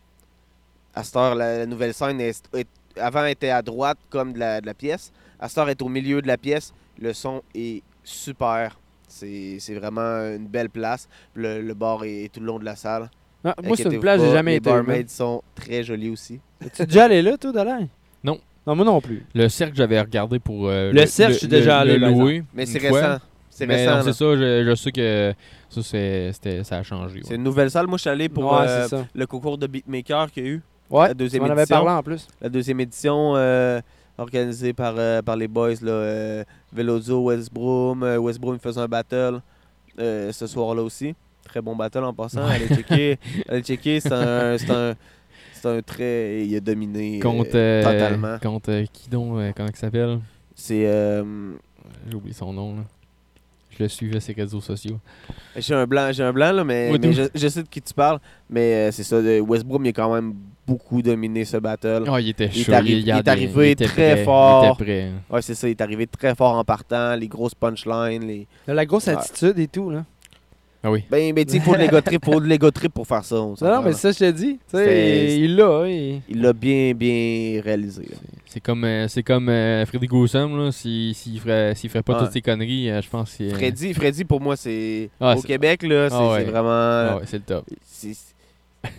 À 0.94 1.02
cette 1.04 1.16
heure, 1.16 1.34
la, 1.34 1.58
la 1.58 1.66
nouvelle 1.66 1.92
scène 1.92 2.22
est, 2.22 2.42
est- 2.54 2.66
avant 2.98 3.26
était 3.26 3.50
à 3.50 3.60
droite 3.60 3.98
comme 4.08 4.32
de 4.32 4.38
la, 4.38 4.62
de 4.62 4.66
la 4.66 4.72
pièce. 4.74 5.12
À 5.38 5.48
cette 5.50 5.58
heure, 5.58 5.64
elle 5.66 5.72
est 5.72 5.82
au 5.82 5.88
milieu 5.90 6.22
de 6.22 6.26
la 6.26 6.38
pièce. 6.38 6.72
Le 6.98 7.12
son 7.12 7.42
est 7.54 7.82
super. 8.02 8.78
C'est 9.12 9.56
c'est 9.58 9.74
vraiment 9.74 10.00
une 10.36 10.46
belle 10.46 10.70
place. 10.70 11.08
Le, 11.34 11.60
le 11.60 11.74
bar 11.74 12.02
est, 12.04 12.30
tout 12.32 12.40
le 12.40 12.46
long 12.46 12.58
de 12.58 12.64
la 12.64 12.76
salle. 12.76 13.10
Ah, 13.44 13.54
moi, 13.62 13.76
c'est 13.76 13.84
une 13.92 14.00
place, 14.00 14.20
j'ai 14.20 14.30
jamais 14.30 14.52
les 14.52 14.56
été. 14.58 14.70
man. 14.70 14.84
barmaids 14.86 15.04
sont 15.08 15.42
très 15.54 15.82
jolis 15.82 16.10
aussi. 16.10 16.40
Tu 16.74 16.86
déjà 16.86 17.04
allé 17.04 17.20
là, 17.22 17.36
toi, 17.36 17.52
Dalain? 17.52 17.88
Non. 18.24 18.38
Non, 18.66 18.76
moi 18.76 18.84
non 18.84 19.00
plus. 19.00 19.26
Le 19.34 19.48
cercle, 19.48 19.74
j'avais 19.76 20.00
regardé 20.00 20.38
pour. 20.38 20.68
euh, 20.68 20.92
Le 20.92 21.06
cercle, 21.06 21.34
je 21.34 21.38
suis 21.40 21.48
déjà 21.48 21.80
allé, 21.80 21.98
Le 21.98 22.08
louer. 22.08 22.44
Mais 22.54 22.64
c'est 22.66 22.78
récent. 22.78 23.18
C'est 23.50 23.66
récent. 23.66 24.02
c'est 24.04 24.12
ça, 24.12 24.36
je, 24.36 24.64
je 24.64 24.74
sais 24.76 24.92
que 24.92 25.34
ça, 25.68 25.82
c'est- 25.82 26.32
c'était- 26.32 26.64
ça 26.64 26.78
a 26.78 26.82
changé. 26.82 27.16
ouais. 27.16 27.22
C'est 27.24 27.34
une 27.34 27.42
nouvelle 27.42 27.70
salle. 27.70 27.86
Moi, 27.86 27.98
je 27.98 28.02
suis 28.02 28.10
allé 28.10 28.28
pour 28.30 28.44
Ouais, 28.52 28.66
euh, 28.66 28.88
le 29.14 29.26
concours 29.26 29.58
de 29.58 29.66
beatmaker 29.66 30.30
qu'il 30.30 30.42
y 30.44 30.46
a 30.46 30.50
eu. 30.50 30.62
Ouais, 30.88 31.08
la 31.08 31.14
deuxième 31.14 31.42
avais 31.44 31.62
édition. 31.62 31.76
parlé 31.76 31.90
en 31.90 32.02
plus. 32.02 32.26
La 32.40 32.48
deuxième 32.48 32.80
édition 32.80 33.34
euh, 33.36 33.80
organisée 34.22 34.72
par, 34.72 34.94
euh, 34.96 35.22
par 35.22 35.36
les 35.36 35.48
boys, 35.48 35.74
là, 35.82 35.92
euh, 35.92 36.44
Velozo, 36.72 37.20
Westbroom. 37.24 38.02
Euh, 38.02 38.18
Westbroom 38.18 38.58
faisait 38.58 38.80
un 38.80 38.88
battle 38.88 39.40
euh, 39.98 40.32
ce 40.32 40.46
soir-là 40.46 40.82
aussi. 40.82 41.14
Très 41.44 41.60
bon 41.60 41.76
battle 41.76 42.04
en 42.04 42.14
passant. 42.14 42.44
Allez 42.46 42.68
checker. 42.68 43.18
allez 43.48 43.62
checker. 43.62 44.00
C'est 44.00 44.12
un, 44.12 44.56
c'est 44.58 44.70
un, 44.70 44.94
c'est 45.52 45.68
un 45.68 45.82
très... 45.82 46.46
Il 46.46 46.56
a 46.56 46.60
dominé 46.60 47.18
Contre, 47.20 47.82
totalement. 47.82 48.38
contre 48.38 48.70
euh, 48.70 48.84
qui 48.92 49.08
donc 49.08 49.54
Comment 49.54 49.68
il 49.68 49.76
s'appelle? 49.76 50.20
C'est... 50.54 50.84
J'ai 52.08 52.16
oublié 52.16 52.34
son 52.34 52.52
nom. 52.52 52.76
Là. 52.76 52.82
Je 53.70 53.82
le 53.82 53.88
suivais 53.88 54.20
sur 54.20 54.34
les 54.36 54.42
réseaux 54.42 54.60
sociaux. 54.60 54.98
J'ai 55.56 55.74
un 55.74 55.86
blanc, 55.86 56.10
j'ai 56.12 56.22
un 56.22 56.32
blanc 56.32 56.52
là, 56.52 56.62
mais, 56.64 56.96
mais 56.98 57.12
je, 57.12 57.22
je 57.34 57.48
sais 57.48 57.62
de 57.62 57.68
qui 57.68 57.80
tu 57.80 57.94
parles. 57.94 58.20
Mais 58.50 58.88
euh, 58.88 58.90
c'est 58.92 59.02
ça, 59.04 59.18
Westbrook, 59.18 59.80
il 59.84 59.88
a 59.88 59.92
quand 59.92 60.12
même 60.14 60.34
beaucoup 60.66 61.02
dominé 61.02 61.44
ce 61.44 61.56
battle. 61.56 62.04
Ah, 62.08 62.20
il 62.20 62.28
était 62.30 62.46
Il 62.54 62.60
est 62.60 62.64
chaud. 62.64 62.72
arri- 62.72 62.86
il, 62.92 62.98
il 63.00 63.08
est 63.10 63.28
arrivé 63.28 63.68
il 63.68 63.70
était 63.72 63.84
très 63.86 64.12
prêt, 64.14 64.24
fort. 64.24 64.64
Il 64.64 64.68
était 64.82 64.84
prêt. 64.84 65.10
Ouais, 65.30 65.42
c'est 65.42 65.54
ça, 65.54 65.66
il 65.68 65.72
est 65.72 65.80
arrivé 65.80 66.06
très 66.06 66.34
fort 66.34 66.56
en 66.56 66.64
partant, 66.64 67.14
les 67.16 67.28
grosses 67.28 67.54
punchlines, 67.54 68.26
les... 68.26 68.46
Il 68.66 68.70
a 68.70 68.74
La 68.74 68.86
grosse 68.86 69.06
Ouais. 69.06 69.14
attitude 69.14 69.58
et 69.58 69.68
tout, 69.68 69.90
là. 69.90 70.04
Ah 70.84 70.90
oui. 70.90 71.04
Ben, 71.08 71.32
ben 71.32 71.44
tu 71.44 71.52
sais, 71.52 71.56
il 71.58 71.62
faut 71.62 71.74
de 71.74 71.78
l'ego 71.78 72.00
trip, 72.00 72.24
faut 72.24 72.40
de 72.40 72.46
l'ego 72.46 72.68
trip 72.72 72.92
pour 72.92 73.06
faire 73.06 73.24
ça. 73.24 73.36
on 73.36 73.54
Non, 73.60 73.74
non, 73.76 73.82
mais 73.82 73.92
ça, 73.92 74.10
je 74.10 74.18
te 74.18 74.30
dis. 74.32 74.54
Tu 74.54 74.60
C'était- 74.66 74.84
sais, 75.28 75.38
il 75.38 75.54
l'a. 75.54 75.84
il- 75.88 76.22
Il 76.28 76.40
l'a 76.42 76.52
bien, 76.52 76.92
bien 76.92 77.60
réalisé. 77.62 78.08
C'est 78.46 78.58
comme, 78.58 78.82
euh, 78.82 79.06
c'est 79.06 79.22
comme 79.22 79.48
euh, 79.48 79.86
Freddy 79.86 80.08
Goussam, 80.08 80.56
là. 80.58 80.72
S'il 80.72 81.14
s'il 81.14 81.38
ferait, 81.38 81.76
s'il 81.76 81.88
ferait 81.88 82.02
pas 82.02 82.14
Ouais. 82.14 82.24
toutes 82.24 82.32
ces 82.32 82.40
conneries, 82.40 82.90
euh, 82.90 83.00
je 83.00 83.08
pense 83.08 83.30
que 83.30 83.36
c'est. 83.36 83.50
Freddy, 83.50 83.94
Freddy, 83.94 84.24
pour 84.24 84.40
moi, 84.40 84.56
c'est... 84.56 85.08
Ah, 85.20 85.36
au 85.36 85.42
Québec, 85.42 85.84
là, 85.84 86.10
c'est 86.10 86.16
Ah 86.16 86.30
ouais. 86.32 86.38
c'est 86.44 86.50
vraiment... 86.50 86.68
Ah 86.70 87.16
ouais, 87.18 87.22
c'est 87.26 87.36
le 87.36 87.44
top. 87.44 87.64
c'est- 87.86 88.08
Il 88.08 88.31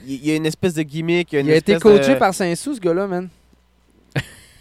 il 0.08 0.26
y 0.26 0.32
a 0.32 0.36
une 0.36 0.46
espèce 0.46 0.74
de 0.74 0.82
gimmick, 0.84 1.32
il 1.32 1.36
y 1.36 1.38
a 1.38 1.42
une 1.42 1.48
Il 1.48 1.54
a 1.54 1.56
été 1.58 1.78
coaché 1.78 2.14
de- 2.14 2.20
par 2.20 2.34
Saint-Sou, 2.34 2.76
ce 2.76 2.80
gars-là, 2.80 3.08
man. 3.08 3.30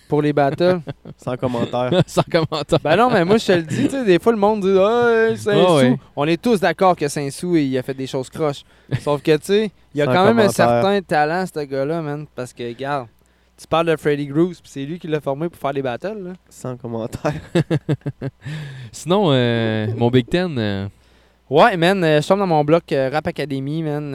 Pour 0.09 0.21
les 0.23 0.33
battles. 0.33 0.81
Sans 1.17 1.37
commentaire. 1.37 1.91
Sans 2.07 2.23
commentaire. 2.23 2.79
Ben 2.83 2.97
non, 2.97 3.11
mais 3.11 3.25
moi, 3.25 3.39
je 3.39 3.47
te 3.47 3.53
le 3.53 3.63
dis, 3.63 3.85
tu 3.85 3.91
sais, 3.91 4.05
des 4.05 4.19
fois, 4.19 4.33
le 4.33 4.39
monde 4.39 4.61
dit 4.61 4.77
Ah, 4.79 5.29
hey, 5.31 5.37
Saint-Sou. 5.39 5.97
Ah. 5.99 6.05
On 6.17 6.27
est 6.27 6.41
tous 6.41 6.61
d'accord 6.61 6.95
que 6.97 7.09
Saint-Sou, 7.09 7.57
il 7.57 7.77
a 7.79 7.83
fait 7.83 7.95
des 7.95 8.07
choses 8.07 8.29
croches. 8.29 8.63
Sauf 9.01 9.23
que, 9.23 9.37
tu 9.37 9.45
sais, 9.47 9.71
il 9.95 10.03
a 10.03 10.07
Sans 10.07 10.13
quand 10.13 10.25
même 10.27 10.39
un 10.41 10.49
certain 10.51 11.01
talent, 11.01 11.45
ce 11.47 11.61
gars-là, 11.61 12.03
man. 12.03 12.27
Parce 12.35 12.53
que, 12.53 12.63
regarde, 12.63 13.07
tu 13.59 13.67
parles 13.67 13.87
de 13.87 13.97
Freddy 13.97 14.27
Groose, 14.27 14.61
puis 14.61 14.71
c'est 14.71 14.85
lui 14.85 14.99
qui 14.99 15.07
l'a 15.09 15.21
formé 15.21 15.49
pour 15.49 15.59
faire 15.61 15.73
les 15.73 15.83
battles, 15.83 16.19
là. 16.23 16.33
Sans 16.51 16.77
commentaire. 16.77 17.33
Sinon, 18.93 19.29
euh, 19.31 19.87
mon 19.97 20.11
Big 20.11 20.29
Ten. 20.29 20.59
euh, 20.59 20.89
Ouais, 21.49 21.77
man, 21.77 22.03
euh, 22.03 22.21
je 22.23 22.27
tombe 22.29 22.39
dans 22.39 22.47
mon 22.47 22.65
bloc 22.65 22.91
euh, 22.93 23.11
Rap 23.13 23.27
Academy, 23.27 23.83
man. 23.83 24.15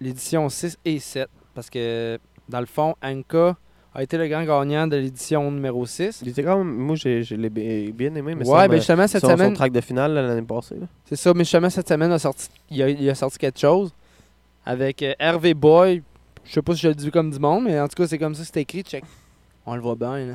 L'édition 0.00 0.48
6 0.48 0.78
et 0.84 0.98
7. 0.98 1.28
Parce 1.54 1.68
que, 1.70 2.18
dans 2.48 2.60
le 2.60 2.66
fond, 2.66 2.94
Anka 3.02 3.56
a 3.94 4.02
été 4.02 4.16
le 4.16 4.28
grand 4.28 4.44
gagnant 4.44 4.86
de 4.86 4.96
l'édition 4.96 5.50
numéro 5.50 5.84
6. 5.84 6.20
Il 6.22 6.28
était 6.28 6.42
quand 6.44 6.58
même... 6.58 6.72
Moi, 6.74 6.94
j'ai- 6.96 7.22
je 7.24 7.34
l'ai 7.34 7.50
bien 7.50 8.14
aimé, 8.14 8.34
mais 8.36 8.48
Ouais, 8.48 8.68
ben 8.68 8.74
me- 8.74 8.76
justement, 8.78 9.06
cette 9.08 9.20
son, 9.22 9.30
son 9.30 9.36
semaine. 9.36 9.52
track 9.54 9.72
de 9.72 9.80
finale 9.80 10.14
l'année 10.14 10.42
passée. 10.42 10.76
C'est 11.06 11.16
ça, 11.16 11.32
mais 11.34 11.44
justement, 11.44 11.68
cette 11.70 11.88
semaine, 11.88 12.12
a 12.12 12.18
sorti, 12.18 12.48
il, 12.70 12.82
a, 12.82 12.88
il 12.88 13.10
a 13.10 13.14
sorti 13.14 13.38
quelque 13.38 13.58
chose 13.58 13.92
avec 14.64 15.02
euh, 15.02 15.12
Hervé 15.18 15.54
Boy. 15.54 16.02
Je 16.44 16.52
sais 16.52 16.62
pas 16.62 16.74
si 16.74 16.82
je 16.82 16.88
le 16.88 16.94
dis 16.94 17.10
comme 17.10 17.30
du 17.30 17.38
monde, 17.38 17.64
mais 17.64 17.78
en 17.80 17.88
tout 17.88 17.96
cas, 18.00 18.06
c'est 18.06 18.18
comme 18.18 18.34
ça, 18.34 18.44
c'est 18.44 18.60
écrit. 18.60 18.82
Check. 18.82 19.04
On 19.66 19.74
le 19.74 19.80
voit 19.82 19.96
bien, 19.96 20.16
là. 20.24 20.34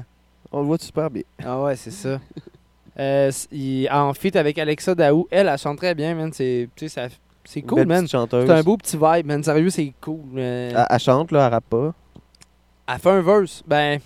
On 0.52 0.60
le 0.60 0.66
voit 0.68 0.78
super 0.78 1.10
bien. 1.10 1.24
Ah 1.44 1.62
ouais, 1.64 1.76
c'est 1.76 1.92
ça. 1.92 2.20
Euh, 3.00 3.32
il, 3.52 3.90
en 3.92 4.14
feat 4.14 4.36
avec 4.36 4.58
Alexa 4.58 4.96
Daou, 4.96 5.28
elle, 5.32 5.48
elle 5.48 5.58
chante 5.58 5.78
très 5.78 5.96
bien, 5.96 6.14
man. 6.16 6.32
C'est, 6.34 6.70
tu 6.76 6.88
sais, 6.88 7.10
ça, 7.10 7.16
C'est 7.46 7.62
cool, 7.62 7.86
man. 7.86 8.08
C'est 8.08 8.18
un 8.50 8.64
beau 8.64 8.78
petit 8.78 8.98
vibe, 9.02 9.26
man. 9.28 9.44
Sérieux, 9.44 9.70
c'est 9.70 9.94
cool. 10.02 10.20
euh. 10.38 10.72
Elle, 10.76 10.86
elle 10.90 11.00
chante, 11.00 11.32
là, 11.32 11.46
elle 11.48 11.54
rappe 11.54 11.66
pas. 11.70 11.94
Elle 12.92 13.00
fait 13.00 13.10
un 13.10 13.22
verse. 13.22 13.64
Ben, 13.68 14.00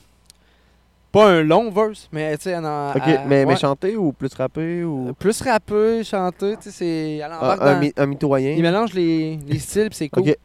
pas 1.11 1.31
un 1.31 1.41
long 1.43 1.71
verse, 1.71 2.07
mais 2.11 2.37
tu 2.37 2.43
sais, 2.43 2.51
elle 2.51 2.65
en- 2.65 2.91
Ok, 2.91 3.01
elle- 3.07 3.21
mais, 3.27 3.45
mais 3.45 3.55
chanter 3.55 3.95
ou 3.97 4.11
plus 4.11 4.33
rapper 4.35 4.83
ou? 4.83 5.11
Plus 5.17 5.41
rappeux, 5.41 6.03
chanter, 6.03 6.55
tu 6.57 6.63
sais, 6.63 6.71
c'est. 6.71 7.15
Elle 7.17 7.31
Un, 7.31 7.49
un 7.59 7.73
dans- 7.73 7.79
mi- 7.79 7.93
un 7.97 8.05
mitoyen. 8.05 8.51
Il 8.51 8.61
mélange 8.61 8.93
les, 8.93 9.37
les 9.47 9.59
styles, 9.59 9.89
puis 9.89 9.97
c'est 9.97 10.09
cool. 10.09 10.35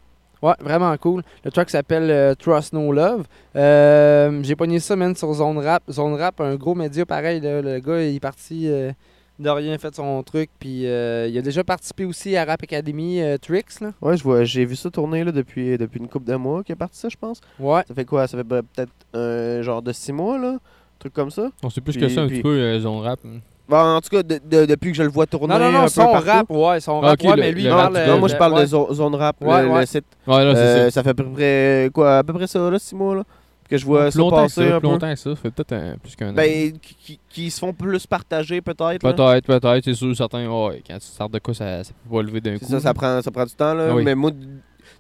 Ouais, 0.42 0.54
vraiment 0.60 0.94
cool. 0.98 1.22
Le 1.42 1.50
track 1.50 1.70
s'appelle 1.70 2.10
euh, 2.10 2.34
Trust 2.34 2.72
No 2.74 2.92
Love. 2.92 3.24
Euh, 3.56 4.40
J'ai 4.42 4.54
pogné 4.56 4.78
ça, 4.78 4.94
man, 4.94 5.14
sur 5.16 5.32
Zone 5.32 5.56
Rap. 5.58 5.82
Zone 5.90 6.14
Rap, 6.20 6.38
un 6.40 6.54
gros 6.56 6.74
média 6.74 7.06
pareil. 7.06 7.40
là. 7.40 7.62
Le 7.62 7.78
gars, 7.80 8.02
il 8.02 8.16
est 8.16 8.20
parti 8.20 8.68
euh, 8.68 8.92
de 9.38 9.48
rien, 9.50 9.76
fait 9.78 9.94
son 9.94 10.22
truc. 10.22 10.50
Puis 10.58 10.86
euh, 10.86 11.26
il 11.28 11.36
a 11.38 11.42
déjà 11.42 11.64
participé 11.64 12.04
aussi 12.04 12.36
à 12.36 12.44
Rap 12.44 12.62
Academy 12.62 13.20
euh, 13.20 13.36
Tricks. 13.38 13.80
Là. 13.80 13.92
Ouais, 14.00 14.16
je 14.16 14.22
vois, 14.22 14.44
j'ai 14.44 14.64
vu 14.64 14.76
ça 14.76 14.90
tourner 14.90 15.24
là, 15.24 15.32
depuis, 15.32 15.76
depuis 15.78 15.98
une 16.00 16.08
couple 16.08 16.26
de 16.30 16.36
mois 16.36 16.62
qui 16.62 16.72
est 16.72 16.76
parti 16.76 16.98
ça, 16.98 17.08
je 17.08 17.16
pense. 17.16 17.40
Ouais. 17.58 17.82
Ça 17.88 17.94
fait 17.94 18.04
quoi? 18.04 18.26
Ça 18.26 18.36
fait 18.38 18.44
ben, 18.44 18.62
peut-être 18.62 18.92
un 19.12 19.62
genre 19.62 19.82
de 19.82 19.92
six 19.92 20.12
mois, 20.12 20.38
là? 20.38 20.50
Un 20.54 20.98
truc 20.98 21.12
comme 21.12 21.30
ça? 21.30 21.50
On 21.62 21.70
sait 21.70 21.80
plus 21.80 21.92
Puis- 21.92 22.02
que 22.02 22.08
ça 22.08 22.22
un 22.22 22.26
puis- 22.26 22.36
petit 22.36 22.42
peu, 22.42 22.56
euh, 22.56 22.78
zone 22.80 23.00
rap. 23.00 23.18
Bon, 23.66 23.78
en 23.78 24.00
tout 24.02 24.10
cas, 24.10 24.22
de- 24.22 24.40
de- 24.44 24.66
depuis 24.66 24.90
que 24.92 24.96
je 24.98 25.02
le 25.02 25.08
vois 25.08 25.26
tourner. 25.26 25.54
Non, 25.54 25.58
non, 25.58 25.72
non, 25.72 25.78
un 25.80 25.88
son 25.88 26.12
rap, 26.12 26.50
ouais, 26.50 26.80
son 26.80 27.00
Ah, 27.02 27.08
rap, 27.08 27.20
ok, 27.22 27.30
ouais, 27.30 27.36
le- 27.36 27.42
mais 27.42 27.52
lui, 27.52 27.62
il 27.64 27.70
Non, 27.70 27.76
parle. 27.76 27.94
non, 27.94 27.98
euh, 28.00 28.18
moi 28.18 28.28
je 28.28 28.36
parle 28.36 28.52
ouais. 28.52 28.60
de 28.60 28.66
zone, 28.66 28.92
zone 28.94 29.14
rap, 29.14 29.36
Ouais, 29.40 29.62
le, 29.62 29.68
ouais. 29.70 29.80
le 29.80 29.86
site. 29.86 30.04
Ouais, 30.26 30.44
là, 30.44 30.54
c'est 30.54 30.60
Euh, 30.60 30.84
ça. 30.84 30.90
ça 30.90 31.02
fait 31.02 31.08
à 31.10 31.14
peu 31.14 31.24
près 31.24 31.90
quoi, 31.94 32.18
à 32.18 32.22
peu 32.22 32.34
près 32.34 32.46
ça 32.46 32.70
là, 32.70 32.78
six 32.78 32.94
mois 32.94 33.14
là, 33.16 33.22
que 33.68 33.76
je 33.78 33.84
vois 33.86 34.04
plus 34.10 34.12
ça 34.22 34.30
passer 34.30 34.54
ça, 34.54 34.62
un 34.62 34.70
plus 34.78 34.80
peu. 34.80 34.86
longtemps 34.92 35.10
que 35.14 35.18
ça. 35.18 35.30
Ça 35.30 35.36
fait 35.36 35.50
peut-être 35.50 35.72
un- 35.72 35.96
plus 35.98 36.14
qu'un 36.16 36.30
an. 36.30 36.34
Ben, 36.34 36.78
qui, 36.78 36.94
qui- 36.94 37.20
qui 37.28 37.50
se 37.50 37.58
font 37.58 37.72
plus 37.72 38.06
partager 38.06 38.60
peut-être. 38.60 38.98
Peut-être, 39.00 39.46
peut-être, 39.46 39.84
c'est 39.84 39.94
sûr, 39.94 40.14
certains. 40.16 40.46
Ouais, 40.48 40.82
quand 40.86 40.98
tu 40.98 41.06
sors 41.06 41.28
de 41.28 41.38
quoi, 41.38 41.54
ça, 41.54 41.82
ça 41.84 41.92
peut 42.08 42.16
pas 42.16 42.22
lever 42.22 42.40
d'un 42.40 42.58
coup. 42.58 42.64
ça, 42.66 42.80
ça 42.80 42.92
prend, 42.94 43.20
ça 43.22 43.30
prend 43.30 43.44
du 43.46 43.54
temps 43.54 43.74
là. 43.74 43.88
Ah 43.90 43.94
oui. 43.94 44.04
Mais 44.04 44.14
moi, 44.14 44.30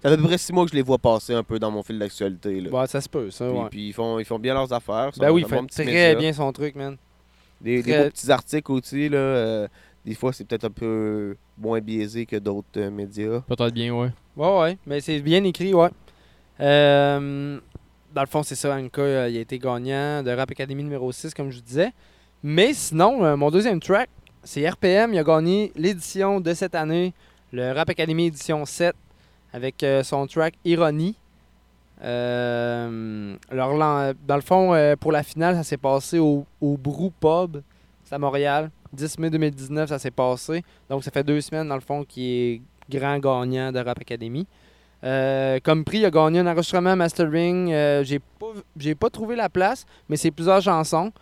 ça 0.02 0.08
fait 0.08 0.14
à 0.14 0.16
peu 0.16 0.22
près 0.24 0.38
six 0.38 0.52
mois 0.52 0.64
que 0.64 0.70
je 0.70 0.76
les 0.76 0.82
vois 0.82 0.98
passer 0.98 1.34
un 1.34 1.42
peu 1.42 1.58
dans 1.58 1.70
mon 1.70 1.82
fil 1.82 1.98
d'actualité 1.98 2.60
là. 2.60 2.70
Ouais, 2.70 2.86
ça 2.86 3.00
se 3.00 3.08
peut, 3.08 3.30
ça, 3.30 3.46
Puis, 3.48 3.58
ouais. 3.58 3.68
puis 3.70 3.86
ils 3.88 3.92
font, 3.92 4.18
ils 4.18 4.24
font 4.24 4.38
bien 4.38 4.54
leurs 4.54 4.72
affaires. 4.72 5.10
Ben 5.18 5.30
oui, 5.30 5.42
il 5.42 5.46
c'est 5.46 5.52
un 5.52 5.56
fait 5.56 5.60
bon 5.62 5.66
petit 5.66 5.82
très 5.82 5.84
média. 5.86 6.14
bien 6.16 6.32
son 6.32 6.52
truc, 6.52 6.74
man. 6.74 6.96
Des, 7.60 7.82
des 7.82 7.96
beaux 7.96 8.10
petits 8.10 8.30
articles 8.30 8.72
aussi 8.72 9.08
là. 9.08 9.16
euh, 9.18 9.68
des 10.04 10.14
fois, 10.14 10.32
c'est 10.34 10.44
peut-être 10.46 10.64
un 10.64 10.70
peu 10.70 11.34
moins 11.56 11.80
biaisé 11.80 12.26
que 12.26 12.36
d'autres 12.36 12.68
euh, 12.76 12.90
médias. 12.90 13.40
Peut-être 13.46 13.72
bien, 13.72 13.94
ouais. 13.94 14.10
Ouais, 14.36 14.58
ouais, 14.60 14.78
mais 14.86 15.00
c'est 15.00 15.20
bien 15.20 15.42
écrit, 15.44 15.72
ouais. 15.72 15.88
Euh, 16.60 17.58
dans 18.14 18.20
le 18.20 18.28
fond, 18.28 18.42
c'est 18.42 18.54
ça, 18.54 18.76
Anka, 18.76 19.02
euh, 19.02 19.28
il 19.28 19.36
a 19.36 19.40
été 19.40 19.58
gagnant 19.58 20.22
de 20.22 20.30
Rap 20.30 20.50
Academy 20.50 20.84
numéro 20.84 21.10
6, 21.10 21.34
comme 21.34 21.50
je 21.50 21.56
vous 21.56 21.64
disais. 21.64 21.92
Mais 22.42 22.72
sinon, 22.72 23.24
euh, 23.24 23.36
mon 23.36 23.50
deuxième 23.50 23.80
track, 23.80 24.08
c'est 24.44 24.68
RPM. 24.68 25.12
Il 25.12 25.18
a 25.18 25.24
gagné 25.24 25.72
l'édition 25.74 26.40
de 26.40 26.54
cette 26.54 26.76
année, 26.76 27.12
le 27.52 27.72
Rap 27.72 27.90
Academy 27.90 28.26
édition 28.26 28.64
7, 28.64 28.94
avec 29.52 29.82
euh, 29.82 30.04
son 30.04 30.26
track 30.26 30.54
Ironie. 30.64 31.16
Alors, 32.00 33.78
dans 34.26 34.36
le 34.36 34.42
fond, 34.42 34.94
pour 35.00 35.10
la 35.10 35.22
finale, 35.22 35.56
ça 35.56 35.62
s'est 35.62 35.78
passé 35.78 36.18
au, 36.18 36.44
au 36.60 36.76
Brou 36.76 37.10
Pub. 37.18 37.62
C'est 38.04 38.14
à 38.14 38.18
Montréal. 38.18 38.70
10 38.92 39.18
mai 39.18 39.30
2019, 39.30 39.88
ça 39.88 39.98
s'est 39.98 40.10
passé. 40.10 40.62
Donc, 40.90 41.02
ça 41.02 41.10
fait 41.10 41.24
deux 41.24 41.40
semaines, 41.40 41.66
dans 41.66 41.74
le 41.74 41.80
fond, 41.80 42.04
qu'il 42.04 42.22
est 42.22 42.62
grand 42.90 43.18
gagnant 43.18 43.72
de 43.72 43.78
Rap 43.78 43.98
Academy. 43.98 44.46
Euh, 45.04 45.58
comme 45.62 45.84
prix, 45.84 45.98
il 45.98 46.04
a 46.06 46.10
gagné 46.10 46.38
un 46.38 46.46
enregistrement 46.46 46.96
mastering. 46.96 47.72
Euh, 47.72 48.02
j'ai 48.04 48.18
pas, 48.18 48.46
j'ai 48.76 48.94
pas 48.94 49.10
trouvé 49.10 49.36
la 49.36 49.48
place, 49.48 49.84
mais 50.08 50.16
c'est 50.16 50.30
plusieurs 50.30 50.62
chansons. 50.62 51.12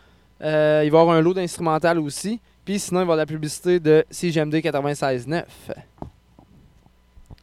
Euh, 0.42 0.82
il 0.84 0.90
va 0.90 0.98
y 0.98 1.00
avoir 1.00 1.16
un 1.16 1.20
lot 1.20 1.34
d'instrumental 1.34 1.98
aussi. 1.98 2.40
Puis 2.64 2.78
sinon, 2.78 3.00
il 3.00 3.06
va 3.06 3.12
y 3.12 3.14
avoir 3.14 3.16
de 3.16 3.22
la 3.22 3.26
publicité 3.26 3.80
de 3.80 4.04
CGMD 4.10 4.54
96.9. 4.54 5.44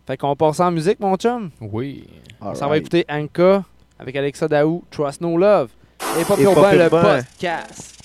Fait 0.07 0.17
qu'on 0.17 0.35
passe 0.35 0.59
en 0.59 0.71
musique, 0.71 0.99
mon 0.99 1.15
chum. 1.17 1.51
Oui. 1.61 2.07
S'en 2.55 2.69
va 2.69 2.77
écouter 2.77 3.05
Anka 3.09 3.63
avec 3.99 4.15
Alexa 4.15 4.47
Daou, 4.47 4.83
Trust 4.89 5.21
No 5.21 5.37
Love. 5.37 5.69
Et 6.19 6.23
pas 6.23 6.35
Pop 6.35 6.65
le 6.71 6.89
podcast. 6.89 7.95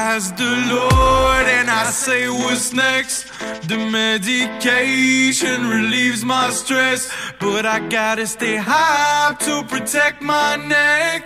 I 0.00 0.14
has 0.14 0.32
the 0.32 0.52
Lord 0.74 1.46
and 1.58 1.68
I 1.68 1.84
say 1.90 2.30
what's 2.30 2.72
next. 2.72 3.26
The 3.68 3.76
medication 3.76 5.68
relieves 5.68 6.24
my 6.24 6.48
stress, 6.50 7.12
but 7.38 7.66
I 7.66 7.86
gotta 7.88 8.26
stay 8.26 8.56
high 8.56 9.36
to 9.46 9.62
protect 9.64 10.22
my 10.22 10.56
neck. 10.56 11.22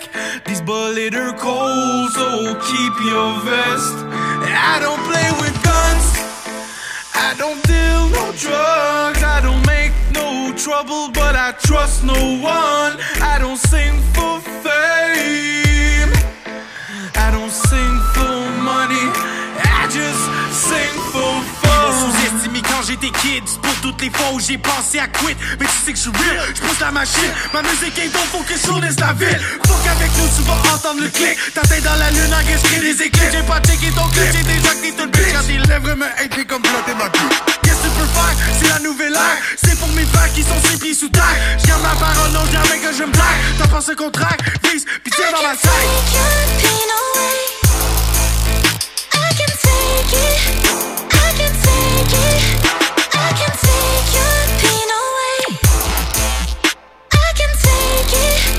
These 0.47 0.63
bullets 0.63 1.15
are 1.15 1.35
cold, 1.39 2.11
so 2.19 2.29
keep 2.71 2.95
your 3.11 3.31
vest. 3.47 3.95
I 4.73 4.77
don't 4.85 5.03
play 5.11 5.29
with 5.43 5.55
guns. 5.71 6.07
I 7.15 7.31
don't 7.39 7.63
deal 7.71 8.03
no 8.19 8.27
drugs. 8.45 9.23
I 9.37 9.39
don't 9.47 9.65
make 9.67 9.95
no 10.21 10.53
trouble, 10.57 11.13
but 11.21 11.37
I 11.37 11.53
trust 11.69 12.03
no 12.03 12.21
one. 12.43 12.93
I 13.33 13.37
don't 13.39 13.61
sing 13.71 13.95
for 14.15 14.41
fame. 14.63 14.94
J'étais 22.95 23.19
kid 23.19 23.43
C'est 23.47 23.61
pour 23.61 23.75
toutes 23.83 24.01
les 24.03 24.11
fois 24.11 24.33
où 24.33 24.41
j'ai 24.41 24.59
pensé 24.59 24.99
à 24.99 25.07
quit. 25.09 25.37
Mais 25.59 25.67
tu 25.67 25.79
sais 25.85 25.93
que 25.93 25.99
je 25.99 26.03
suis 26.03 26.11
real, 26.11 26.49
je 26.55 26.61
pousse 26.61 26.81
la 26.81 26.91
machine. 26.91 27.33
Ma 27.53 27.63
musique 27.63 27.99
est 27.99 28.09
donc 28.09 28.27
focus 28.33 28.63
sur 28.63 28.81
les 28.81 28.95
la 28.95 29.13
ville 29.13 29.41
Fuck 29.67 29.87
avec 29.87 30.11
nous, 30.17 30.29
tu 30.37 30.43
vas 30.43 30.75
entendre 30.75 31.01
le 31.03 31.09
clic. 31.09 31.37
Ta 31.55 31.63
tête 31.63 31.83
dans 31.83 31.97
la 31.97 32.11
lune, 32.11 32.33
enregistré 32.33 32.81
des 32.81 33.03
éclairs 33.03 33.33
J'ai 33.33 33.43
pas 33.43 33.61
checké 33.61 33.91
ton 33.91 34.07
clip, 34.09 34.31
j'ai 34.33 34.43
déjà 34.43 34.71
que 34.75 34.81
t'es 34.81 35.03
une 35.03 35.11
bitch 35.11 35.33
Quand 35.33 35.47
tes 35.47 35.59
lèvres 35.59 35.95
me 35.95 36.07
hatent 36.07 36.47
comme 36.47 36.63
plotter 36.63 36.95
ma 36.95 37.09
queue 37.11 37.29
Qu'est-ce 37.63 37.77
que 37.77 37.83
tu 37.83 37.91
peux 37.99 38.11
faire, 38.15 38.37
c'est 38.61 38.69
la 38.69 38.79
nouvelle 38.81 39.15
ère. 39.15 39.39
C'est 39.63 39.79
pour 39.79 39.89
mes 39.89 40.05
frères 40.07 40.33
qui 40.33 40.43
sont 40.43 40.61
six 40.71 40.79
pieds 40.79 40.95
sous 40.95 41.09
terre. 41.09 41.37
J'garde 41.65 41.83
ma 41.83 41.95
parole, 41.95 42.31
non 42.33 42.45
jamais 42.53 42.79
que 42.79 42.93
je 42.93 43.05
me 43.05 43.13
blague. 43.13 43.59
T'en 43.59 43.69
penses 43.69 43.89
le 43.89 43.97
contraire, 43.97 44.37
vise, 44.63 44.85
pis 45.03 45.11
tire 45.11 45.33
dans 45.33 45.43
ma 45.43 45.55
tête 53.33 53.65
Checker 58.07 58.54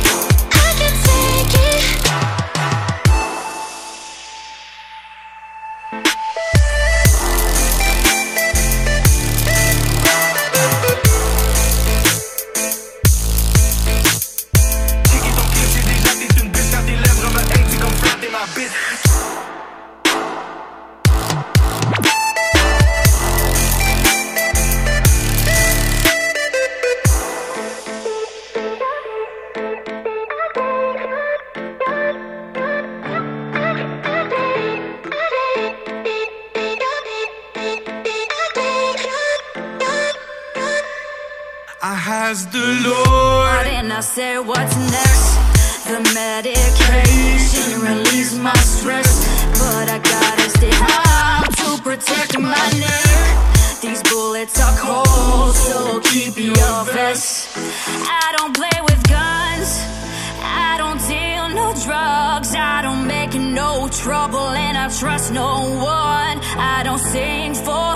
has 42.28 42.48
the 42.48 42.68
Lord 42.90 43.68
And 43.68 43.94
I 43.94 44.00
said, 44.00 44.40
what's 44.40 44.76
next? 44.98 45.30
The 45.86 46.00
medication 46.18 47.70
relieves 47.86 48.34
my 48.40 48.58
stress. 48.74 49.12
But 49.62 49.86
I 49.96 50.00
gotta 50.00 50.48
stay 50.58 50.74
high 50.74 51.46
to 51.62 51.70
protect 51.84 52.40
my 52.40 52.66
neck. 52.82 53.28
These 53.84 54.02
bullets 54.10 54.58
are 54.60 54.76
cold, 54.86 55.54
so 55.54 56.00
keep 56.02 56.36
your 56.38 56.78
vest. 56.96 57.56
I 58.24 58.34
don't 58.38 58.56
play 58.60 58.78
with 58.90 59.02
guns. 59.08 59.70
I 60.42 60.74
don't 60.82 61.02
deal 61.08 61.46
no 61.62 61.68
drugs. 61.86 62.56
I 62.56 62.82
don't 62.82 63.06
make 63.06 63.36
no 63.36 63.88
trouble, 64.02 64.50
and 64.66 64.76
I 64.76 64.88
trust 64.90 65.32
no 65.32 65.52
one. 66.02 66.38
I 66.76 66.82
don't 66.84 67.04
sing 67.14 67.54
for 67.54 67.95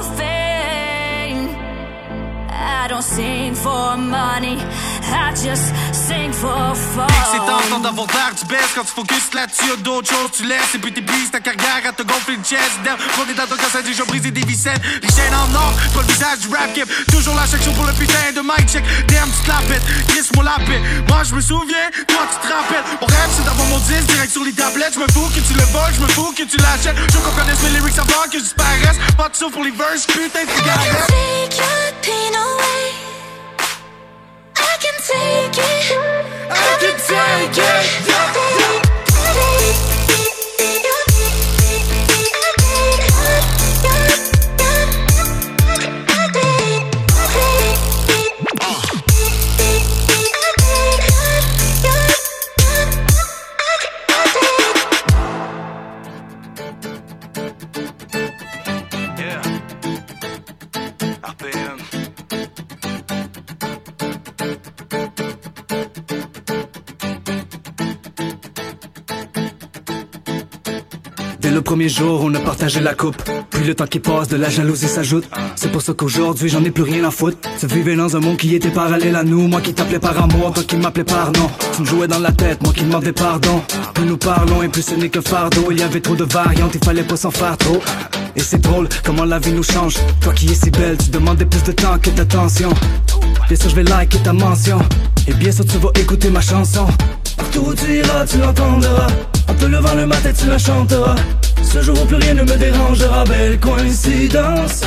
don't 2.99 3.03
sing 3.03 3.55
for 3.55 3.95
money. 3.97 4.57
I 5.11 5.31
just 5.31 5.73
sing 5.93 6.31
for 6.33 6.75
fun. 6.75 7.07
C'est 7.31 7.39
tentant 7.39 7.79
d'avoir 7.79 8.07
l'air 8.07 8.33
du 8.35 8.45
best 8.45 8.75
quand 8.75 8.83
tu 8.83 8.93
focuses 8.93 9.33
là-dessus, 9.33 9.77
d'autres 9.83 10.09
choses 10.09 10.31
tu 10.33 10.43
laisses. 10.43 10.75
Et 10.75 10.79
puis 10.79 10.91
bis 10.91 11.31
ta 11.31 11.39
carrière 11.39 11.81
à 11.87 11.91
te 11.91 12.03
gonfler 12.03 12.35
le 12.35 12.43
chest. 12.43 12.79
On 13.19 13.29
est 13.29 13.33
dans 13.33 13.47
ton 13.47 13.55
cas, 13.55 13.69
ça 13.71 13.79
a 13.79 13.81
déjà 13.81 14.03
brisé 14.05 14.31
des 14.31 14.45
vicelles. 14.45 14.81
Les 15.01 15.09
chaînes 15.09 15.33
en 15.33 15.53
or, 15.55 15.73
pas 15.93 16.01
le 16.01 16.07
visage 16.07 16.39
du 16.39 16.49
rap 16.49 16.73
game. 16.75 16.87
Toujours 17.11 17.35
la 17.35 17.47
section 17.47 17.73
pour 17.73 17.85
le 17.85 17.93
putain 17.93 18.31
de 18.35 18.41
mic 18.41 18.67
check. 18.67 18.83
Damn, 19.07 19.29
tu 19.31 19.43
te 19.43 19.47
la 19.47 19.61
pètes, 19.67 19.83
yes, 20.15 20.29
moi 20.35 20.43
la 20.43 20.57
paix. 20.65 20.81
Moi 21.07 21.23
je 21.23 21.35
me 21.35 21.41
souviens, 21.41 21.89
toi 22.07 22.23
tu 22.31 22.47
te 22.47 22.53
rappelles. 22.53 22.83
Mon 23.01 23.07
rêve 23.07 23.31
c'est 23.35 23.45
d'avoir 23.45 23.67
mon 23.67 23.79
disque 23.79 24.07
direct 24.11 24.31
sur 24.31 24.43
les 24.43 24.53
tablettes. 24.53 24.93
Je 24.95 24.99
me 24.99 25.07
fous 25.07 25.29
que 25.33 25.39
tu 25.39 25.53
le 25.53 25.65
voles, 25.71 25.93
je 25.95 26.01
me 26.01 26.07
fous 26.07 26.33
que 26.35 26.43
tu 26.43 26.57
l'achètes. 26.57 26.97
Je 27.09 27.17
veux 27.17 27.23
qu'on 27.23 27.35
connaisse 27.39 27.61
mes 27.63 27.79
lyrics 27.79 27.97
avant 27.97 28.27
que 28.29 28.39
je 28.39 28.43
disparaisse. 28.43 28.99
Pas 29.15 29.29
de 29.29 29.35
souffle 29.35 29.53
pour 29.53 29.63
les 29.63 29.71
verses, 29.71 30.05
putain 30.05 30.43
de 30.43 30.51
cigarette. 30.51 31.07
Take 31.07 31.55
your 31.55 31.93
pain 32.03 32.35
away. 32.35 32.58
Take 35.09 35.57
it. 35.57 35.95
I 36.51 36.77
can 36.79 36.95
take 36.99 37.57
Yeah. 37.57 38.28
Premier 71.69 71.87
jour, 71.87 72.21
on 72.23 72.33
a 72.33 72.39
partagé 72.39 72.79
la 72.79 72.95
coupe. 72.95 73.21
Puis 73.51 73.63
le 73.63 73.75
temps 73.75 73.85
qui 73.85 73.99
passe, 73.99 74.27
de 74.27 74.37
la 74.37 74.49
jalousie 74.49 74.87
s'ajoute. 74.87 75.29
C'est 75.55 75.71
pour 75.71 75.83
ça 75.83 75.93
qu'aujourd'hui, 75.93 76.49
j'en 76.49 76.63
ai 76.63 76.71
plus 76.71 76.81
rien 76.81 77.03
à 77.03 77.11
foutre. 77.11 77.37
Tu 77.59 77.67
vivais 77.67 77.95
dans 77.95 78.17
un 78.17 78.19
monde 78.19 78.37
qui 78.37 78.55
était 78.55 78.71
parallèle 78.71 79.15
à 79.15 79.23
nous. 79.23 79.47
Moi 79.47 79.61
qui 79.61 79.71
t'appelais 79.71 79.99
par 79.99 80.19
amour, 80.19 80.51
toi 80.51 80.63
qui 80.63 80.77
m'appelais 80.77 81.03
par 81.03 81.31
nom. 81.31 81.47
Tu 81.75 81.81
me 81.81 81.85
jouais 81.85 82.07
dans 82.07 82.17
la 82.17 82.31
tête, 82.31 82.63
moi 82.63 82.73
qui 82.73 82.85
demandais 82.85 83.11
pardon. 83.11 83.61
Plus 83.93 84.05
nous 84.05 84.17
parlons 84.17 84.63
et 84.63 84.67
plus 84.67 84.81
ce 84.81 84.95
n'est 84.95 85.09
que 85.09 85.21
fardeau. 85.21 85.67
Il 85.69 85.77
y 85.77 85.83
avait 85.83 86.01
trop 86.01 86.15
de 86.15 86.23
variantes, 86.23 86.71
il 86.73 86.83
fallait 86.83 87.03
pas 87.03 87.17
s'en 87.17 87.29
faire 87.29 87.55
trop. 87.55 87.79
Et 88.35 88.39
c'est 88.41 88.61
drôle 88.61 88.89
comment 89.03 89.25
la 89.25 89.37
vie 89.37 89.51
nous 89.51 89.61
change. 89.61 89.93
Toi 90.21 90.33
qui 90.33 90.47
es 90.47 90.55
si 90.55 90.71
belle, 90.71 90.97
tu 90.97 91.11
demandais 91.11 91.45
plus 91.45 91.61
de 91.61 91.71
temps 91.71 91.99
que 92.01 92.09
d'attention. 92.09 92.73
Bien 93.47 93.55
sûr, 93.55 93.69
je 93.69 93.75
vais 93.75 93.83
liker 93.83 94.17
ta 94.23 94.33
mention. 94.33 94.79
Et 95.27 95.33
bien 95.35 95.51
sûr, 95.51 95.67
tu 95.67 95.77
vas 95.77 95.91
écouter 95.99 96.31
ma 96.31 96.41
chanson. 96.41 96.87
Partout 97.39 97.65
où 97.67 97.73
tu 97.73 97.97
iras, 97.97 98.25
tu 98.25 98.37
l'entendras. 98.37 99.07
En 99.47 99.53
te 99.55 99.65
levant 99.65 99.95
le 99.95 100.05
matin, 100.05 100.31
tu 100.37 100.47
la 100.47 100.59
chanteras. 100.59 101.15
Ce 101.63 101.81
jour 101.81 101.99
où 102.01 102.05
plus 102.05 102.17
rien 102.17 102.35
ne 102.35 102.43
me 102.43 102.55
dérangera, 102.55 103.23
belle 103.23 103.59
coïncidence. 103.59 104.81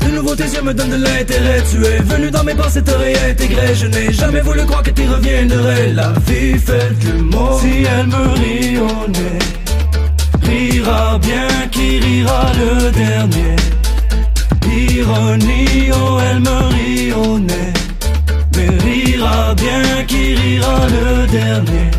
De 0.00 0.10
nouveau, 0.14 0.34
tes 0.34 0.44
yeux 0.44 0.62
me 0.62 0.72
donnent 0.72 0.96
de 0.98 1.04
l'intérêt. 1.04 1.62
Tu 1.70 1.84
es 1.84 1.98
venu 1.98 2.30
dans 2.30 2.44
mes 2.44 2.54
pensées, 2.54 2.82
te 2.82 2.92
réintégrer. 2.92 3.74
Je 3.74 3.86
n'ai 3.86 4.12
jamais 4.12 4.40
voulu 4.40 4.64
croire 4.64 4.82
que 4.82 4.90
tu 4.90 5.06
reviendrais. 5.06 5.92
La 5.92 6.12
vie 6.26 6.56
fait 6.58 6.96
du 7.00 7.12
mot. 7.22 7.58
Si 7.60 7.84
elle 7.84 8.06
me 8.06 8.22
rit 8.40 8.66
rira 10.46 11.18
bien 11.18 11.48
qui 11.70 11.98
rira 11.98 12.52
le 12.60 12.90
dernier. 12.90 13.56
Ironie, 14.78 15.90
oh, 15.92 16.18
elle 16.28 16.40
me 16.40 16.58
rit 16.74 17.12
au 17.12 17.38
nez. 17.38 17.72
Mais 18.56 18.68
rira 19.16 19.54
bien 19.54 20.04
qui 20.06 20.34
rira 20.34 20.86
le 20.88 21.26
dernier. 21.26 21.90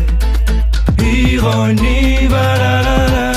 Ironie, 1.00 2.28
la 2.28 2.82
la 2.82 2.96
la 3.14 3.27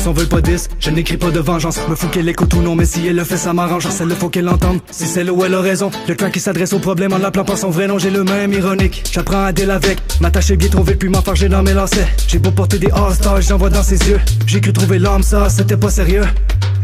chansons 0.00 0.12
veulent 0.12 0.28
pas 0.28 0.40
10, 0.40 0.68
je 0.78 0.90
n'écris 0.90 1.18
pas 1.18 1.30
de 1.30 1.40
vengeance. 1.40 1.78
Me 1.88 1.94
fous 1.94 2.08
qu'elle 2.08 2.28
écoute 2.28 2.54
ou 2.54 2.62
non, 2.62 2.74
mais 2.74 2.86
si 2.86 3.06
elle 3.06 3.16
le 3.16 3.24
fait, 3.24 3.36
ça 3.36 3.52
m'arrange. 3.52 3.86
Celle 3.88 4.08
le 4.08 4.14
faut 4.14 4.30
qu'elle 4.30 4.46
l'entende. 4.46 4.78
Si 4.90 5.04
c'est 5.04 5.24
là 5.24 5.32
où 5.32 5.44
elle 5.44 5.54
a 5.54 5.60
raison, 5.60 5.90
le 6.08 6.14
clan 6.14 6.30
qui 6.30 6.40
s'adresse 6.40 6.72
au 6.72 6.78
problème 6.78 7.12
en 7.12 7.18
l'appelant 7.18 7.44
par 7.44 7.58
son 7.58 7.68
vrai 7.68 7.86
nom, 7.86 7.98
j'ai 7.98 8.10
le 8.10 8.24
même 8.24 8.52
ironique. 8.52 9.02
J'apprends 9.12 9.44
à 9.44 9.52
deal 9.52 9.70
avec, 9.70 9.98
m'attacher 10.20 10.56
bien 10.56 10.68
trop 10.68 10.82
vite, 10.82 10.98
puis 10.98 11.10
m'enfarger 11.10 11.50
dans 11.50 11.62
mes 11.62 11.74
lacets. 11.74 12.06
J'ai 12.28 12.38
beau 12.38 12.50
porter 12.50 12.78
des 12.78 12.90
all-stars, 12.90 13.42
j'en 13.42 13.58
vois 13.58 13.68
dans 13.68 13.82
ses 13.82 13.98
yeux. 14.08 14.20
J'ai 14.46 14.62
cru 14.62 14.72
trouver 14.72 14.98
l'homme, 14.98 15.22
ça, 15.22 15.50
c'était 15.50 15.76
pas 15.76 15.90
sérieux. 15.90 16.24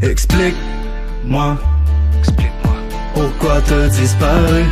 Explique-moi. 0.03 1.57
Explique-moi. 2.19 2.75
Pourquoi 3.14 3.62
t'as 3.62 3.89
disparu? 3.89 4.64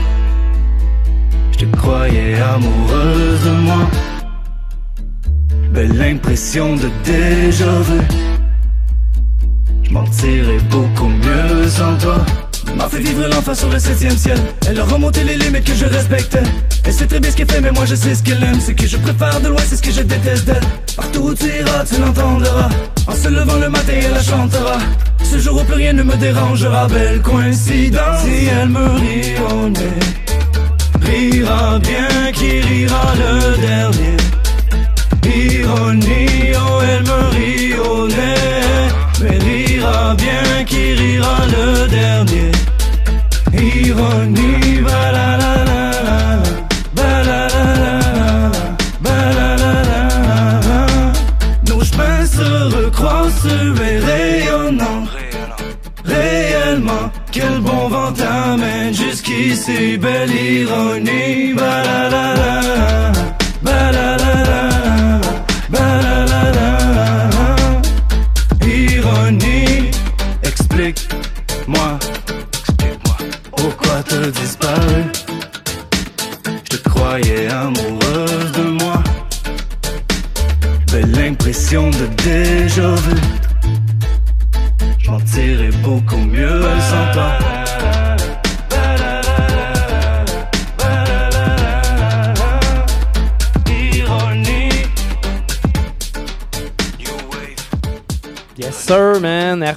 Je 1.53 1.64
te 1.64 1.76
croyais 1.76 2.34
amoureuse 2.40 3.45
de 3.45 3.51
moi. 3.62 3.88
Belle 5.72 6.03
impression 6.03 6.76
de 6.76 6.90
déjà 7.05 7.72
vu. 7.80 8.34
Je 9.85 9.93
m'en 9.93 10.05
tirais 10.05 10.59
beaucoup 10.70 11.09
mieux 11.09 11.68
sans 11.68 11.97
toi. 11.99 12.24
M'a 12.76 12.89
fait 12.89 12.99
vivre 12.99 13.26
l'enfant 13.28 13.55
sur 13.55 13.68
le 13.68 13.78
septième 13.78 14.16
ciel. 14.16 14.39
Elle 14.66 14.80
a 14.80 14.85
remonté 14.85 15.22
les 15.22 15.37
limites 15.37 15.64
que 15.64 15.74
je 15.74 15.85
respectais. 15.85 16.43
Elle 16.85 16.93
sait 16.93 17.07
très 17.07 17.20
bien 17.20 17.30
ce 17.30 17.37
qu'elle 17.37 17.51
fait, 17.51 17.61
mais 17.61 17.70
moi 17.70 17.85
je 17.85 17.95
sais 17.95 18.14
ce 18.14 18.22
qu'elle 18.22 18.43
aime. 18.43 18.61
Ce 18.61 18.72
que 18.72 18.87
je 18.87 18.97
préfère 18.97 19.41
de 19.41 19.49
loin, 19.49 19.61
c'est 19.66 19.76
ce 19.76 19.82
que 19.82 19.93
je 19.93 20.03
déteste 20.03 20.47
d'elle. 20.47 20.62
Partout 20.97 21.20
où 21.20 21.35
tu 21.35 21.47
iras, 21.47 21.85
tu 21.85 22.01
l'entendras. 22.01 22.68
En 23.07 23.14
se 23.14 23.28
levant 23.28 23.59
le 23.59 23.68
matin, 23.68 23.93
elle 23.97 24.12
la 24.12 24.22
chantera. 24.22 24.78
Ce 25.22 25.39
jour 25.39 25.61
où 25.61 25.64
plus 25.64 25.74
rien 25.74 25.93
ne 25.93 26.03
me 26.03 26.16
dérangera. 26.16 26.89
Belle 26.89 27.20
coïncidence. 27.20 28.22
Si 28.24 28.47
elle 28.47 28.68
me 28.68 28.87
rit 28.97 29.35
au 29.51 29.68
nez, 29.68 30.01
rira 31.03 31.78
bien 31.78 32.32
qui 32.32 32.61
rira 32.61 33.12
le 33.14 33.61
dernier? 33.61 34.16
Ironie, 35.24 36.53
oh 36.55 36.80
elle 36.82 37.03
me 37.03 37.28
rit 37.35 37.74
au 37.74 38.09
nez 38.09 38.84
Mais 39.24 39.38
rira 39.38 40.14
bien 40.16 40.64
qui 40.66 40.92
rira 40.92 41.36
le 41.54 41.88
dernier. 41.88 42.52
Ironie, 43.54 44.82
ba 44.82 45.12
la 45.16 45.28
la 45.42 45.54
la 45.70 45.80
la 46.08 46.20
la, 46.28 46.42
ba 46.96 47.10
la 47.28 47.40
la 47.54 47.64
la 47.84 47.96
la 48.04 48.26
la, 48.54 48.62
ba 49.04 49.18
la 49.38 49.50
la 49.62 49.72
la 49.88 50.02
la 50.28 50.40
la. 50.66 50.80
Nos 51.66 51.84
se 51.84 53.58
Réellement, 56.04 57.06
quel 57.32 57.60
bon 57.60 57.88
vent 57.88 58.12
t'amène 58.12 58.92
jusqu'ici 58.92 59.96
Belle 59.96 60.34
ironie, 60.34 61.54
ba 61.54 61.84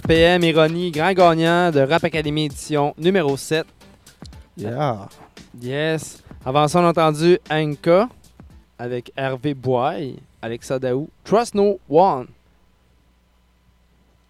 RPM, 0.08 0.41
Ironie, 0.43 0.89
grand 0.91 1.12
gagnant 1.12 1.70
de 1.70 1.82
Rap 1.82 2.01
Academy 2.05 2.45
édition 2.45 2.93
numéro 2.97 3.36
7. 3.36 3.68
Yeah. 4.55 5.10
Yes. 5.62 6.24
Avant 6.45 6.66
ça, 6.70 6.80
on 6.80 6.86
a 6.86 6.89
entendu 6.91 7.38
Anka 7.51 8.08
avec 8.80 9.12
Hervé 9.18 9.53
Boy, 9.53 10.16
Alexa 10.41 10.80
Daou, 10.80 11.10
Trust 11.26 11.55
No 11.55 11.78
One. 11.89 12.28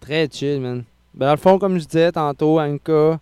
Très 0.00 0.28
chill, 0.28 0.60
man. 0.60 0.82
Ben, 1.14 1.26
dans 1.26 1.32
le 1.34 1.38
fond, 1.38 1.60
comme 1.60 1.78
je 1.78 1.84
disais 1.84 2.10
tantôt, 2.10 2.58
Anka, 2.58 3.20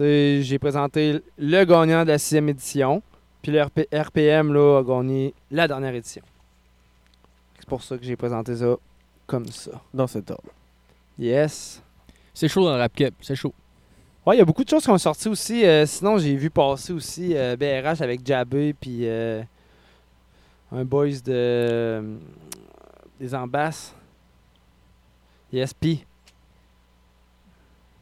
j'ai 0.00 0.58
présenté 0.58 1.20
le 1.38 1.64
gagnant 1.64 2.02
de 2.02 2.08
la 2.08 2.18
sixième 2.18 2.48
édition. 2.48 3.00
Puis 3.42 3.52
le 3.52 3.60
RP- 3.60 3.86
RPM 3.96 4.52
là, 4.52 4.80
a 4.80 4.82
gagné 4.82 5.32
la 5.52 5.68
dernière 5.68 5.94
édition. 5.94 6.22
C'est 7.60 7.68
pour 7.68 7.84
ça 7.84 7.96
que 7.96 8.04
j'ai 8.04 8.16
présenté 8.16 8.56
ça 8.56 8.74
comme 9.28 9.46
ça. 9.46 9.70
Dans 9.94 10.08
cet 10.08 10.32
ordre. 10.32 10.50
Yes. 11.18 11.82
C'est 12.34 12.48
chaud 12.48 12.64
dans 12.64 12.74
le 12.74 12.80
rap 12.80 12.94
cap, 12.94 13.14
c'est 13.20 13.34
chaud. 13.36 13.54
Ouais, 14.26 14.36
il 14.36 14.38
y 14.38 14.42
a 14.42 14.44
beaucoup 14.44 14.64
de 14.64 14.68
choses 14.68 14.82
qui 14.82 14.90
ont 14.90 14.98
sorti 14.98 15.28
aussi. 15.28 15.64
Euh, 15.64 15.86
sinon, 15.86 16.18
j'ai 16.18 16.34
vu 16.34 16.50
passer 16.50 16.92
aussi 16.92 17.34
euh, 17.36 17.56
BRH 17.56 18.02
avec 18.02 18.26
Jabé, 18.26 18.74
puis 18.74 19.00
euh, 19.02 19.42
un 20.72 20.84
boys 20.84 21.06
de 21.24 21.32
euh, 21.32 22.16
des 23.20 23.34
Ambasses. 23.34 23.94
ESP. 25.52 26.04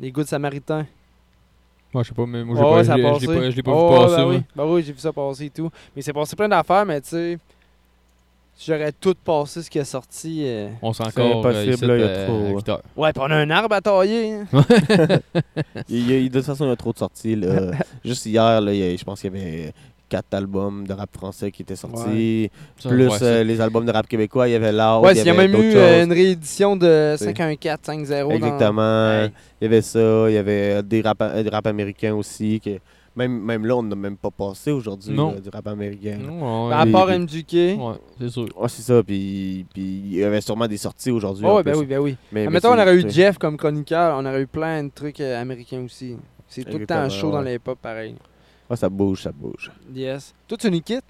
Les 0.00 0.10
Good 0.10 0.26
Samaritains. 0.26 0.86
Moi, 1.92 2.02
je 2.02 2.08
sais 2.08 2.14
pas, 2.14 2.26
mais 2.26 2.42
moi, 2.42 2.56
j'ai 2.56 2.62
Ouais, 2.64 2.70
pas, 2.70 2.78
a 2.78 2.82
je 2.82 3.56
l'ai- 3.56 3.62
pas, 3.62 3.70
Oh, 3.72 3.90
vu 3.90 3.96
passer. 4.08 4.16
ben 4.16 4.26
oui. 4.28 4.42
Ben 4.56 4.64
oui, 4.66 4.82
j'ai 4.82 4.92
vu 4.92 4.98
ça 4.98 5.12
passer 5.12 5.44
et 5.44 5.50
tout. 5.50 5.70
Mais 5.94 6.02
c'est 6.02 6.12
passé 6.12 6.34
plein 6.34 6.48
d'affaires, 6.48 6.84
mais 6.84 7.00
tu 7.00 7.10
sais, 7.10 7.38
j'aurais 8.59 8.92
tout 8.92 9.14
passé 9.24 9.62
ce 9.62 9.70
qui 9.70 9.78
est 9.78 9.84
sorti. 9.84 10.42
euh, 10.44 10.68
On 10.82 10.92
s'en 10.92 11.11
C'est 11.11 11.20
encore 11.20 11.38
impossible, 11.46 11.86
là, 11.86 11.96
il 11.96 12.00
y 12.00 12.05
a 12.05 12.07
euh, 12.07 12.26
trop, 12.26 12.72
à 12.72 12.80
ouais. 12.96 13.12
pis 13.12 13.20
on 13.20 13.30
a 13.30 13.36
un 13.36 13.50
arbre 13.50 13.74
à 13.74 13.80
tailler. 13.80 14.34
hein. 14.34 14.46
Il 15.88 16.11
y 16.11 16.16
a- 16.26 16.28
de 16.28 16.34
toute 16.34 16.44
façon, 16.46 16.64
il 16.64 16.68
y 16.68 16.72
a 16.72 16.76
trop 16.76 16.92
de 16.92 16.98
sorties. 16.98 17.36
Là. 17.36 17.72
Juste 18.05 18.26
hier, 18.26 18.61
là, 18.61 18.72
il 18.72 18.78
y 18.78 18.82
a- 18.94 18.96
je 18.96 19.05
pense 19.05 19.20
qu'il 19.20 19.34
y 19.34 19.36
avait 19.38 19.72
quatre 20.09 20.32
albums 20.34 20.86
de 20.86 20.92
rap 20.92 21.09
français 21.16 21.50
qui 21.50 21.62
étaient 21.62 21.76
sortis. 21.76 22.50
Ça, 22.78 22.88
Plus 22.88 23.09
ouais, 23.09 23.22
euh, 23.22 23.42
les 23.44 23.61
albums 23.61 23.84
de 23.84 23.90
rap 23.90 24.07
québécois, 24.07 24.48
il 24.48 24.52
y 24.52 24.55
avait 24.55 24.70
l'art. 24.70 25.02
ouais, 25.02 25.12
il 25.12 25.24
y 25.24 25.28
a 25.28 25.32
avait 25.32 25.48
même 25.48 25.61
eu 25.61 25.74
euh, 25.74 25.96
choses. 25.98 26.05
une 26.07 26.12
réédition 26.12 26.76
de 26.76 27.14
C'est- 27.18 27.24
514, 27.24 27.80
5-0. 27.82 28.28
dans- 28.28 28.30
Exactement. 28.34 29.09
Ouais. 29.09 29.32
Il 29.61 29.64
y 29.64 29.66
avait 29.66 29.82
ça. 29.82 30.26
Il 30.28 30.34
y 30.34 30.38
avait 30.38 30.82
des 30.82 31.00
rap, 31.02 31.20
euh, 31.22 31.42
des 31.42 31.50
rap 31.50 31.66
américains 31.66 32.14
aussi. 32.14 32.61
Que 32.64 32.78
même, 33.16 33.40
même 33.42 33.64
là, 33.66 33.76
on 33.76 33.82
n'a 33.82 33.94
même 33.96 34.16
pas 34.16 34.30
passé 34.30 34.70
aujourd'hui 34.70 35.16
là, 35.16 35.32
du 35.40 35.48
rap 35.48 35.66
américain. 35.68 36.16
Non, 36.18 36.68
Ben, 36.68 36.78
à 36.78 36.86
part 36.86 37.06
les- 37.06 37.18
MJK. 37.18 37.52
Ouais, 37.78 37.94
c'est 38.18 38.28
sûr. 38.28 38.46
Ouais, 38.56 38.68
c'est 38.68 38.82
ça. 38.82 39.02
Puis, 39.02 39.66
puis 39.72 39.82
il 39.82 40.14
y 40.16 40.24
avait 40.24 40.40
sûrement 40.40 40.66
des 40.66 40.76
sorties 40.76 41.10
aujourd'hui. 41.10 41.44
Oh, 41.46 41.50
en 41.50 41.56
ouais, 41.56 41.62
ben 41.62 41.72
plus. 41.72 41.80
oui, 41.80 41.86
ben 41.86 41.98
oui. 42.00 42.16
Mais, 42.32 42.42
Ah, 42.42 42.44
mais 42.46 42.50
mettons, 42.54 42.70
on 42.72 42.74
c'est- 42.76 42.82
aurait 42.82 42.96
eu 42.96 43.10
Jeff 43.10 43.38
comme 43.38 43.56
chroniqueur, 43.56 44.16
on 44.18 44.26
aurait 44.26 44.42
eu 44.42 44.46
plein 44.46 44.82
de 44.84 44.90
trucs 44.94 45.20
euh, 45.20 45.40
américains 45.40 45.82
aussi. 45.84 46.16
C'est 46.48 46.64
tout 46.64 46.78
le 46.78 46.86
temps 46.86 47.08
chaud 47.08 47.30
dans 47.30 47.38
ouais. 47.42 47.52
les 47.52 47.58
pop 47.58 47.78
pareil. 47.80 48.14
Ouais, 48.68 48.76
ça 48.76 48.88
bouge, 48.88 49.22
ça 49.22 49.32
bouge. 49.32 49.70
Yes. 49.94 50.34
Toi, 50.48 50.56
tu 50.58 50.70
nous 50.70 50.80
quittes? 50.80 51.04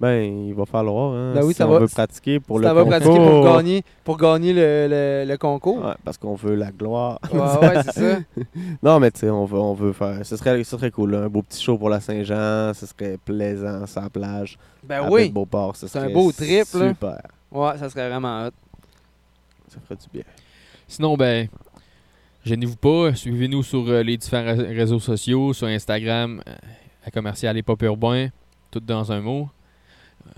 Ben, 0.00 0.46
il 0.48 0.54
va 0.54 0.64
falloir. 0.64 1.12
Hein, 1.14 1.32
Ben 1.34 1.42
oui, 1.44 1.52
si 1.52 1.58
ça 1.58 1.68
on 1.68 1.72
va- 1.72 1.80
veut 1.80 1.86
pratiquer 1.86 2.40
pour 2.40 2.58
Ça 2.62 2.68
le 2.68 2.74
va 2.74 2.84
concours. 2.84 2.98
pratiquer 3.00 3.18
pour 3.18 3.44
gagner, 3.44 3.84
pour 4.02 4.16
gagner 4.16 4.52
le, 4.54 4.86
le, 4.88 5.24
le 5.30 5.36
concours. 5.36 5.84
Ouais, 5.84 5.92
parce 6.02 6.16
qu'on 6.16 6.34
veut 6.34 6.54
la 6.54 6.70
gloire. 6.72 7.18
Ouais, 7.30 7.38
ouais, 7.38 7.82
c'est 7.84 7.92
ça. 7.92 8.18
non, 8.82 8.98
mais 8.98 9.10
tu 9.10 9.20
sais, 9.20 9.28
on 9.30 9.44
veut, 9.44 9.58
on 9.58 9.74
veut 9.74 9.92
faire. 9.92 10.24
Ce 10.24 10.36
serait, 10.38 10.64
ce 10.64 10.76
serait 10.78 10.90
cool, 10.90 11.10
là, 11.10 11.18
un 11.24 11.28
beau 11.28 11.42
petit 11.42 11.62
show 11.62 11.76
pour 11.76 11.90
la 11.90 12.00
Saint-Jean. 12.00 12.72
Ce 12.72 12.86
serait 12.86 13.18
plaisant, 13.22 13.84
la 13.94 14.08
plage. 14.08 14.58
Ben 14.82 15.04
à 15.04 15.10
oui. 15.10 15.28
Beauport, 15.28 15.76
ce 15.76 15.86
C'est 15.86 15.98
un 15.98 16.08
beau 16.10 16.32
trip, 16.32 16.64
là. 16.72 16.88
Super. 16.88 17.20
Ouais, 17.52 17.76
ça 17.78 17.90
serait 17.90 18.08
vraiment 18.08 18.46
hot. 18.46 18.50
Ça 19.68 19.78
ferait 19.84 19.96
du 19.96 20.06
bien. 20.12 20.22
Sinon, 20.88 21.14
ben, 21.16 21.46
gênez-vous 22.44 22.76
pas. 22.76 23.14
Suivez-nous 23.14 23.62
sur 23.62 23.86
euh, 23.88 24.02
les 24.02 24.16
différents 24.16 24.56
ré- 24.56 24.74
réseaux 24.74 24.98
sociaux, 24.98 25.52
sur 25.52 25.66
Instagram, 25.66 26.42
euh, 26.48 26.52
à 27.04 27.10
commercial 27.10 27.56
Hip 27.58 27.64
Hop 27.68 27.82
Urbain, 27.82 28.28
tout 28.70 28.80
dans 28.80 29.12
un 29.12 29.20
mot. 29.20 29.48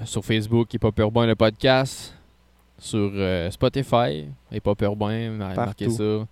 Sur 0.04 0.24
Facebook, 0.24 0.72
Hip 0.74 0.80
Hop 0.84 0.98
Urbain, 0.98 1.26
le 1.26 1.34
podcast. 1.34 2.14
Sur 2.78 3.10
euh, 3.14 3.50
Spotify, 3.50 4.26
Hip 4.50 4.62
Hop 4.66 4.80
Urbain, 4.82 5.30
mar- 5.30 5.54
marquez 5.54 5.88
ça. 5.88 6.26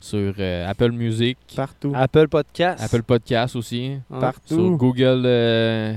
Sur 0.00 0.34
euh, 0.38 0.68
Apple 0.68 0.90
Music, 0.90 1.38
Partout. 1.54 1.92
Apple 1.94 2.28
Podcast. 2.28 2.82
Apple 2.82 3.02
Podcast 3.02 3.54
aussi. 3.56 3.98
Ouais. 4.10 4.20
Partout. 4.20 4.54
Sur 4.54 4.70
Google, 4.76 5.22
euh, 5.24 5.94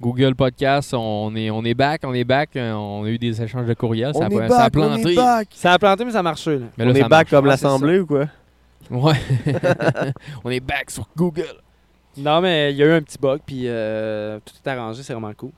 Google 0.00 0.34
Podcast, 0.34 0.94
on 0.94 1.34
est, 1.36 1.50
on 1.50 1.62
est 1.64 1.74
back, 1.74 2.00
on 2.04 2.14
est 2.14 2.24
back. 2.24 2.50
On 2.56 3.04
a 3.04 3.08
eu 3.08 3.18
des 3.18 3.40
échanges 3.42 3.66
de 3.66 3.74
courriels. 3.74 4.14
ça, 4.14 4.24
a, 4.24 4.28
est 4.28 4.48
ça 4.48 4.64
a 4.64 4.70
back, 4.70 4.76
on 4.82 4.88
planté. 4.88 5.12
est 5.12 5.16
back. 5.16 5.48
Ça 5.52 5.72
a 5.74 5.78
planté, 5.78 6.04
mais 6.04 6.10
ça 6.12 6.20
a 6.20 6.22
marché. 6.22 6.58
Là. 6.58 6.66
Mais 6.78 6.84
on 6.86 6.94
est 6.94 7.00
back 7.02 7.10
marche. 7.10 7.30
comme 7.30 7.44
c'est 7.44 7.50
l'Assemblée 7.50 7.98
ou 8.00 8.06
quoi? 8.06 8.26
Ouais. 8.90 9.14
on 10.44 10.50
est 10.50 10.60
back 10.60 10.90
sur 10.90 11.06
Google. 11.16 11.56
Non, 12.16 12.40
mais 12.40 12.72
il 12.72 12.78
y 12.78 12.82
a 12.82 12.86
eu 12.86 12.92
un 12.92 13.02
petit 13.02 13.18
bug, 13.18 13.40
puis 13.44 13.64
euh, 13.66 14.40
tout 14.44 14.54
est 14.64 14.68
arrangé, 14.70 15.02
c'est 15.02 15.12
vraiment 15.12 15.32
cool. 15.34 15.50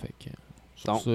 Fait 0.00 0.14
que, 0.18 0.30
sur 0.76 0.92
Donc, 0.92 1.02
ça, 1.02 1.10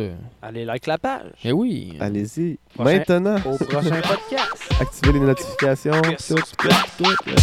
allez, 0.48 0.66
like 0.66 0.86
la 0.88 0.98
page. 0.98 1.32
eh 1.44 1.52
oui. 1.52 1.98
Allez-y. 2.00 2.58
Prochain- 2.76 2.98
Maintenant, 2.98 3.36
Au 3.46 3.58
prochain 3.58 4.02
podcast. 4.02 4.74
activez 4.80 5.14
les 5.14 5.20
notifications. 5.22 6.02
Tout, 6.02 6.36
tout, 6.36 6.68
back. 6.68 6.86
tout. 6.98 7.34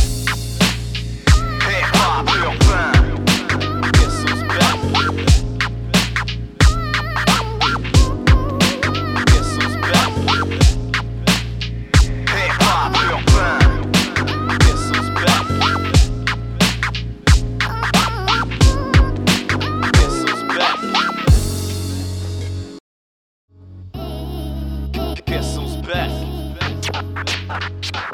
Yes, 27.61 27.71
it's 27.79 27.91
back. 27.91 28.10